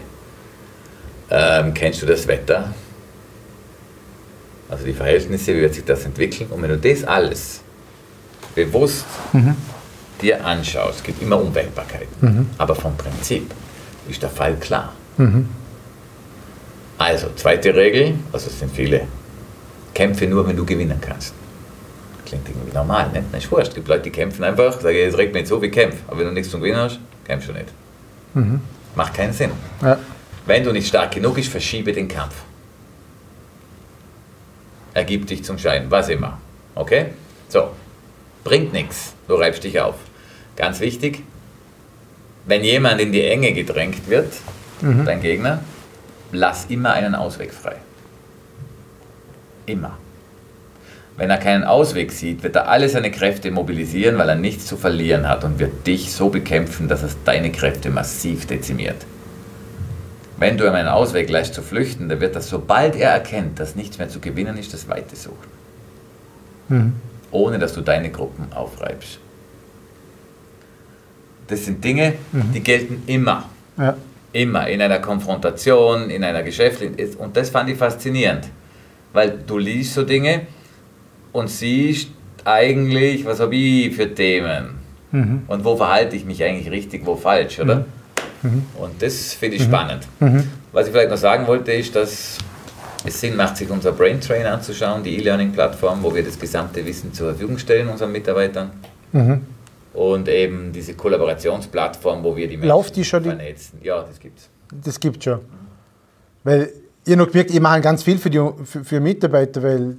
Ähm, 1.30 1.74
kennst 1.74 2.00
du 2.00 2.06
das 2.06 2.28
Wetter? 2.28 2.72
Also 4.68 4.84
die 4.84 4.92
Verhältnisse, 4.92 5.54
wie 5.54 5.62
wird 5.62 5.74
sich 5.74 5.84
das 5.84 6.04
entwickeln? 6.04 6.48
Und 6.50 6.62
wenn 6.62 6.70
du 6.70 6.78
das 6.78 7.02
alles 7.04 7.60
bewusst 8.54 9.04
mhm. 9.32 9.56
dir 10.22 10.44
anschaust, 10.44 10.98
es 10.98 11.02
gibt 11.02 11.20
immer 11.20 11.40
Unwägbarkeiten, 11.40 12.06
mhm. 12.20 12.50
aber 12.56 12.76
vom 12.76 12.96
Prinzip 12.96 13.50
ist 14.08 14.22
der 14.22 14.30
Fall 14.30 14.54
klar. 14.56 14.92
Mhm. 15.16 15.48
Also, 16.98 17.28
zweite 17.34 17.74
Regel, 17.74 18.14
also 18.32 18.46
es 18.46 18.60
sind 18.60 18.70
viele, 18.72 19.08
kämpfe 19.92 20.26
nur, 20.26 20.46
wenn 20.46 20.56
du 20.56 20.64
gewinnen 20.64 21.00
kannst. 21.00 21.34
Klingt 22.34 22.48
irgendwie 22.48 22.74
normal, 22.74 23.10
ne? 23.12 23.24
Das 23.30 23.44
ist 23.44 23.52
wurscht. 23.52 23.68
Es 23.68 23.74
gibt 23.74 23.86
Leute, 23.86 24.02
die 24.02 24.10
kämpfen 24.10 24.42
einfach, 24.42 24.80
sagen, 24.80 24.96
es 24.96 25.16
regt 25.16 25.32
mich 25.32 25.42
nicht 25.42 25.48
so, 25.48 25.62
wie 25.62 25.70
kämpf. 25.70 25.96
Aber 26.08 26.18
wenn 26.18 26.26
du 26.26 26.32
nichts 26.32 26.50
zum 26.50 26.60
Gewinnen 26.60 26.78
hast, 26.78 26.98
kämpfst 27.24 27.48
du 27.48 27.52
nicht. 27.52 27.68
Mhm. 28.34 28.60
Macht 28.96 29.14
keinen 29.14 29.32
Sinn. 29.32 29.52
Ja. 29.80 29.98
Wenn 30.46 30.64
du 30.64 30.72
nicht 30.72 30.88
stark 30.88 31.12
genug 31.12 31.36
bist, 31.36 31.48
verschiebe 31.48 31.92
den 31.92 32.08
Kampf. 32.08 32.34
Ergib 34.94 35.26
dich 35.26 35.44
zum 35.44 35.58
Schein, 35.58 35.86
was 35.90 36.08
immer. 36.08 36.38
Okay? 36.74 37.06
So. 37.48 37.70
Bringt 38.42 38.72
nichts, 38.72 39.14
du 39.28 39.34
reibst 39.34 39.62
dich 39.64 39.80
auf. 39.80 39.94
Ganz 40.56 40.80
wichtig, 40.80 41.22
wenn 42.46 42.62
jemand 42.62 43.00
in 43.00 43.12
die 43.12 43.24
Enge 43.24 43.52
gedrängt 43.52 44.08
wird, 44.08 44.32
mhm. 44.82 45.04
dein 45.04 45.22
Gegner, 45.22 45.60
lass 46.32 46.66
immer 46.66 46.92
einen 46.92 47.14
Ausweg 47.14 47.52
frei. 47.52 47.76
Immer. 49.66 49.96
Wenn 51.16 51.30
er 51.30 51.38
keinen 51.38 51.62
Ausweg 51.62 52.10
sieht, 52.10 52.42
wird 52.42 52.56
er 52.56 52.68
alle 52.68 52.88
seine 52.88 53.12
Kräfte 53.12 53.50
mobilisieren, 53.52 54.18
weil 54.18 54.28
er 54.28 54.34
nichts 54.34 54.66
zu 54.66 54.76
verlieren 54.76 55.28
hat 55.28 55.44
und 55.44 55.60
wird 55.60 55.86
dich 55.86 56.12
so 56.12 56.28
bekämpfen, 56.28 56.88
dass 56.88 57.04
es 57.04 57.16
deine 57.24 57.52
Kräfte 57.52 57.90
massiv 57.90 58.46
dezimiert. 58.46 59.06
Wenn 60.36 60.58
du 60.58 60.66
ihm 60.66 60.74
einen 60.74 60.88
Ausweg 60.88 61.30
lässt 61.30 61.54
zu 61.54 61.62
flüchten, 61.62 62.08
dann 62.08 62.20
wird 62.20 62.34
er, 62.34 62.40
sobald 62.40 62.96
er 62.96 63.10
erkennt, 63.10 63.60
dass 63.60 63.76
nichts 63.76 63.98
mehr 63.98 64.08
zu 64.08 64.18
gewinnen 64.18 64.58
ist, 64.58 64.74
das 64.74 64.88
Weite 64.88 65.14
suchen. 65.14 65.36
Mhm. 66.68 66.92
Ohne 67.30 67.60
dass 67.60 67.74
du 67.74 67.80
deine 67.80 68.10
Gruppen 68.10 68.52
aufreibst. 68.52 69.18
Das 71.46 71.64
sind 71.64 71.84
Dinge, 71.84 72.14
mhm. 72.32 72.52
die 72.52 72.60
gelten 72.60 73.02
immer. 73.06 73.48
Ja. 73.76 73.96
Immer. 74.32 74.66
In 74.68 74.82
einer 74.82 74.98
Konfrontation, 74.98 76.10
in 76.10 76.24
einer 76.24 76.42
geschäftlichen. 76.42 76.96
Und 77.18 77.36
das 77.36 77.50
fand 77.50 77.70
ich 77.70 77.78
faszinierend. 77.78 78.48
Weil 79.12 79.38
du 79.46 79.58
liest 79.58 79.94
so 79.94 80.02
Dinge, 80.02 80.48
und 81.34 81.50
siehst 81.50 82.08
eigentlich, 82.44 83.26
was 83.26 83.40
habe 83.40 83.56
ich 83.56 83.94
für 83.94 84.14
Themen 84.14 84.78
mhm. 85.10 85.42
und 85.48 85.64
wo 85.64 85.76
verhalte 85.76 86.16
ich 86.16 86.24
mich 86.24 86.42
eigentlich 86.42 86.70
richtig, 86.70 87.04
wo 87.04 87.16
falsch, 87.16 87.58
oder? 87.60 87.84
Mhm. 88.42 88.50
mhm. 88.50 88.66
Und 88.78 89.02
das 89.02 89.34
finde 89.34 89.56
ich 89.56 89.62
mhm. 89.62 89.66
spannend. 89.66 90.08
Mhm. 90.20 90.44
Was 90.72 90.86
ich 90.86 90.92
vielleicht 90.92 91.10
noch 91.10 91.18
sagen 91.18 91.46
wollte, 91.46 91.72
ist, 91.72 91.94
dass 91.94 92.38
es 93.04 93.20
Sinn 93.20 93.36
macht, 93.36 93.56
sich 93.56 93.68
unser 93.68 93.92
Brain 93.92 94.20
Train 94.20 94.46
anzuschauen, 94.46 95.02
die 95.02 95.18
E-Learning-Plattform, 95.18 96.02
wo 96.02 96.14
wir 96.14 96.22
das 96.22 96.38
gesamte 96.38 96.86
Wissen 96.86 97.12
zur 97.12 97.30
Verfügung 97.30 97.58
stellen 97.58 97.88
unseren 97.88 98.12
Mitarbeitern. 98.12 98.70
Und 99.92 100.28
eben 100.28 100.72
diese 100.72 100.94
Kollaborationsplattform, 100.94 102.24
wo 102.24 102.36
wir 102.36 102.48
die 102.48 102.56
Menschen 102.56 102.68
Lauft 102.68 102.96
die 102.96 103.04
schon 103.04 103.22
vernetzen. 103.22 103.78
Ja, 103.82 104.02
das 104.02 104.18
gibt's. 104.18 104.48
Das 104.72 104.98
gibt 104.98 105.22
schon. 105.22 105.40
Weil 106.42 106.72
ihr 107.06 107.16
noch 107.16 107.28
gemerkt, 107.28 107.50
ihr 107.52 107.60
macht 107.60 107.82
ganz 107.82 108.02
viel 108.02 108.18
für 108.18 108.30
die 108.30 108.40
für, 108.64 108.82
für 108.82 109.00
Mitarbeiter, 109.00 109.62
weil 109.62 109.96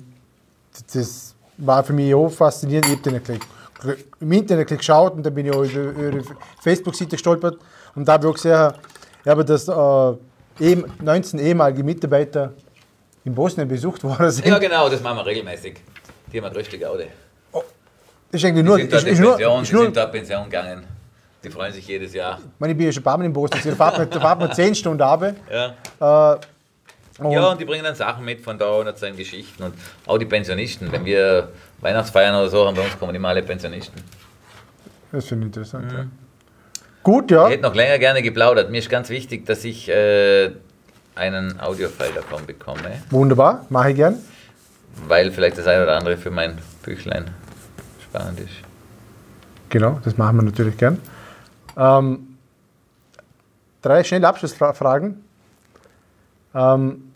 das 0.93 1.35
war 1.57 1.83
für 1.83 1.93
mich 1.93 2.13
auch 2.13 2.29
faszinierend. 2.29 2.87
Ich 2.87 2.97
habe 2.97 3.11
dann 3.11 3.23
gleich, 3.23 3.39
im 4.19 4.31
Internet 4.31 4.67
geschaut 4.67 5.13
und 5.13 5.23
dann 5.23 5.33
bin 5.33 5.45
ich 5.45 5.51
auch 5.51 5.63
über 5.63 5.99
eure 5.99 6.21
Facebook-Seite 6.61 7.11
gestolpert 7.11 7.57
und 7.93 8.07
da 8.07 8.13
habe 8.13 8.27
ich 8.27 8.31
auch 8.31 8.35
gesehen, 8.35 8.73
ich 9.23 9.29
habe 9.29 9.45
das 9.45 9.67
äh, 9.67 10.75
19 11.01 11.39
ehemalige 11.39 11.83
Mitarbeiter 11.83 12.53
in 13.23 13.33
Bosnien 13.35 13.67
besucht 13.67 14.03
worden 14.03 14.31
sind. 14.31 14.47
Ja, 14.47 14.57
genau, 14.59 14.89
das 14.89 15.01
machen 15.01 15.17
wir 15.17 15.25
regelmäßig. 15.25 15.75
Die 16.31 16.37
haben 16.37 16.45
eine 16.45 16.55
richtig 16.55 16.85
Aude. 16.85 17.07
Oh, 17.51 17.63
ist 18.31 18.45
eigentlich 18.45 18.65
nur. 18.65 18.77
die 18.77 18.83
sind 18.83 18.93
da 18.93 18.97
Ist, 18.97 19.07
in 19.07 19.21
nur, 19.21 19.31
Pension, 19.35 19.61
ist 19.61 19.69
die 19.69 19.75
nur 19.75 19.83
sind 19.83 19.97
da 19.97 20.03
in 20.05 20.11
Pension 20.11 20.43
gegangen. 20.45 20.87
Die 21.43 21.49
freuen 21.49 21.73
sich 21.73 21.87
jedes 21.87 22.13
Jahr. 22.13 22.39
ich 22.39 22.59
meine, 22.59 22.71
ich 22.73 22.77
bin 22.77 22.87
ja 22.87 22.91
schon 22.91 23.01
ein 23.01 23.03
paar 23.03 23.17
Mal 23.17 23.25
im 23.25 23.33
Bosnien. 23.33 23.61
Da 23.63 23.75
fahrt 23.75 23.97
man, 23.97 24.09
da 24.09 24.19
fahrt 24.19 24.39
man 24.39 24.51
10 24.51 24.75
Stunden 24.75 25.01
runter. 25.01 25.35
Ja. 25.99 26.33
Äh, 26.33 26.39
und 27.19 27.31
Ja, 27.31 27.47
und 27.51 27.59
die 27.61 27.65
bringen 27.65 27.83
dann 27.83 27.95
Sachen 27.95 28.25
mit 28.25 28.41
von 28.41 28.57
da 28.57 28.69
und 28.69 28.87
erzählen 28.87 29.15
Geschichten. 29.15 29.63
Und 29.63 29.73
auch 30.05 30.17
die 30.17 30.25
Pensionisten, 30.25 30.91
wenn 30.91 31.05
wir 31.05 31.49
Weihnachtsfeiern 31.81 32.35
oder 32.35 32.49
so 32.49 32.65
haben, 32.65 32.75
bei 32.75 32.83
uns 32.83 32.97
kommen 32.99 33.15
immer 33.15 33.29
alle 33.29 33.43
Pensionisten. 33.43 34.01
Das 35.11 35.25
finde 35.25 35.43
ich 35.47 35.47
interessant. 35.55 35.91
Mhm. 35.91 35.97
Ja. 35.97 36.05
Gut, 37.03 37.31
ja. 37.31 37.45
Ich 37.45 37.53
hätte 37.53 37.63
noch 37.63 37.75
länger 37.75 37.99
gerne 37.99 38.21
geplaudert. 38.21 38.71
Mir 38.71 38.79
ist 38.79 38.89
ganz 38.89 39.09
wichtig, 39.09 39.45
dass 39.45 39.63
ich 39.63 39.87
äh, 39.89 40.51
einen 41.15 41.59
Audiofile 41.59 42.13
davon 42.15 42.45
bekomme, 42.45 43.01
Wunderbar, 43.11 43.65
mache 43.69 43.91
ich 43.91 43.95
gern. 43.95 44.17
weil 45.07 45.31
vielleicht 45.31 45.57
das 45.57 45.67
eine 45.67 45.83
oder 45.83 45.97
andere 45.97 46.17
für 46.17 46.31
mein 46.31 46.57
Büchlein 46.83 47.29
spannend 48.03 48.39
ist. 48.39 48.49
Genau, 49.69 49.99
das 50.03 50.17
machen 50.17 50.37
wir 50.37 50.43
natürlich 50.43 50.77
gern. 50.77 50.99
Ähm, 51.77 52.37
drei 53.81 54.03
schnelle 54.03 54.27
Abschlussfragen. 54.27 55.24
Ähm, 56.55 57.11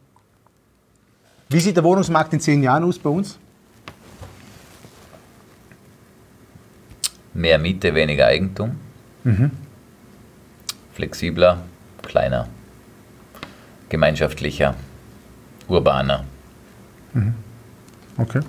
wie 1.47 1.59
sieht 1.59 1.75
der 1.77 1.83
Wohnungsmarkt 1.83 2.33
in 2.33 2.39
zehn 2.39 2.61
Jahren 2.61 2.83
aus 2.83 2.99
bei 2.99 3.09
uns? 3.09 3.39
Mehr 7.33 7.57
Miete, 7.57 7.95
weniger 7.95 8.25
Eigentum. 8.27 8.75
Flexibler, 10.93 11.63
kleiner, 12.01 12.47
gemeinschaftlicher, 13.87 14.75
urbaner. 15.67 16.25
Okay. 18.17 18.41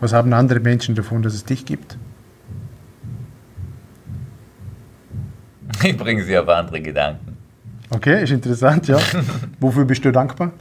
Was 0.00 0.12
haben 0.12 0.32
andere 0.32 0.60
Menschen 0.60 0.94
davon, 0.94 1.22
dass 1.22 1.34
es 1.34 1.44
dich 1.44 1.64
gibt? 1.64 1.96
Ich 5.84 5.96
bringe 5.96 6.24
sie 6.24 6.36
auf 6.36 6.48
andere 6.48 6.80
Gedanken. 6.82 7.27
Okay, 7.90 8.22
ist 8.22 8.32
interessant, 8.32 8.86
ja. 8.88 8.98
Wofür 9.60 9.84
bist 9.84 10.04
du 10.04 10.12
dankbar? 10.12 10.52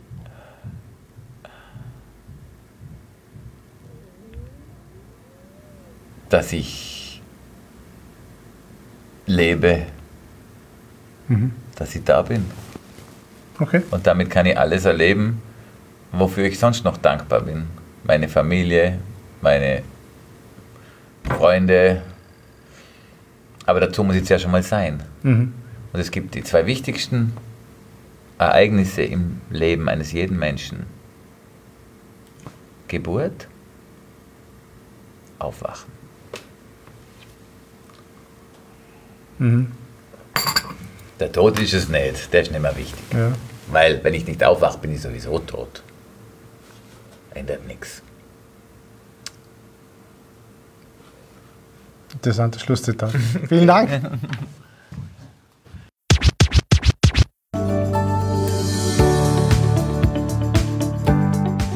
Dass 6.30 6.54
ich 6.54 7.22
lebe, 9.26 9.84
dass 11.76 11.96
ich 11.96 12.04
da 12.04 12.22
bin. 12.22 12.46
Okay. 13.60 13.82
Und 13.92 14.06
damit 14.06 14.30
kann 14.30 14.46
ich 14.46 14.58
alles 14.58 14.86
erleben, 14.86 15.42
wofür 16.12 16.46
ich 16.46 16.60
sonst 16.60 16.84
noch 16.84 16.98
dankbar 16.98 17.42
bin. 17.42 17.66
Meine 18.04 18.28
Familie, 18.30 19.00
meine 19.42 19.84
Freunde. 21.24 22.02
Aber 23.66 23.80
dazu 23.80 24.04
muss 24.04 24.16
ich 24.16 24.24
es 24.24 24.30
ja 24.30 24.40
schon 24.40 24.52
mal 24.52 24.64
sein. 24.64 25.02
Mhm. 25.24 25.54
Und 25.94 26.00
es 26.00 26.12
gibt 26.12 26.36
die 26.36 26.44
zwei 26.44 26.66
wichtigsten 26.66 27.34
Ereignisse 28.38 29.02
im 29.02 29.42
Leben 29.50 29.90
eines 29.90 30.12
jeden 30.12 30.38
Menschen. 30.38 30.86
Geburt, 32.88 33.48
Aufwachen. 35.40 35.92
Mhm. 39.40 39.72
Der 41.20 41.32
Tod 41.32 41.60
ist 41.60 41.74
es 41.74 41.90
nicht, 41.90 42.32
der 42.32 42.42
ist 42.42 42.52
nicht 42.52 42.62
mehr 42.62 42.76
wichtig. 42.76 43.04
Ja. 43.14 43.34
Weil, 43.68 44.04
wenn 44.04 44.14
ich 44.14 44.26
nicht 44.26 44.44
aufwache, 44.44 44.78
bin 44.78 44.94
ich 44.94 45.02
sowieso 45.02 45.40
tot. 45.40 45.84
Ändert 47.34 47.68
nichts. 47.68 48.02
Interessantes 52.14 52.62
Schlusszitat. 52.62 53.14
Vielen 53.48 53.68
Dank. 53.68 53.90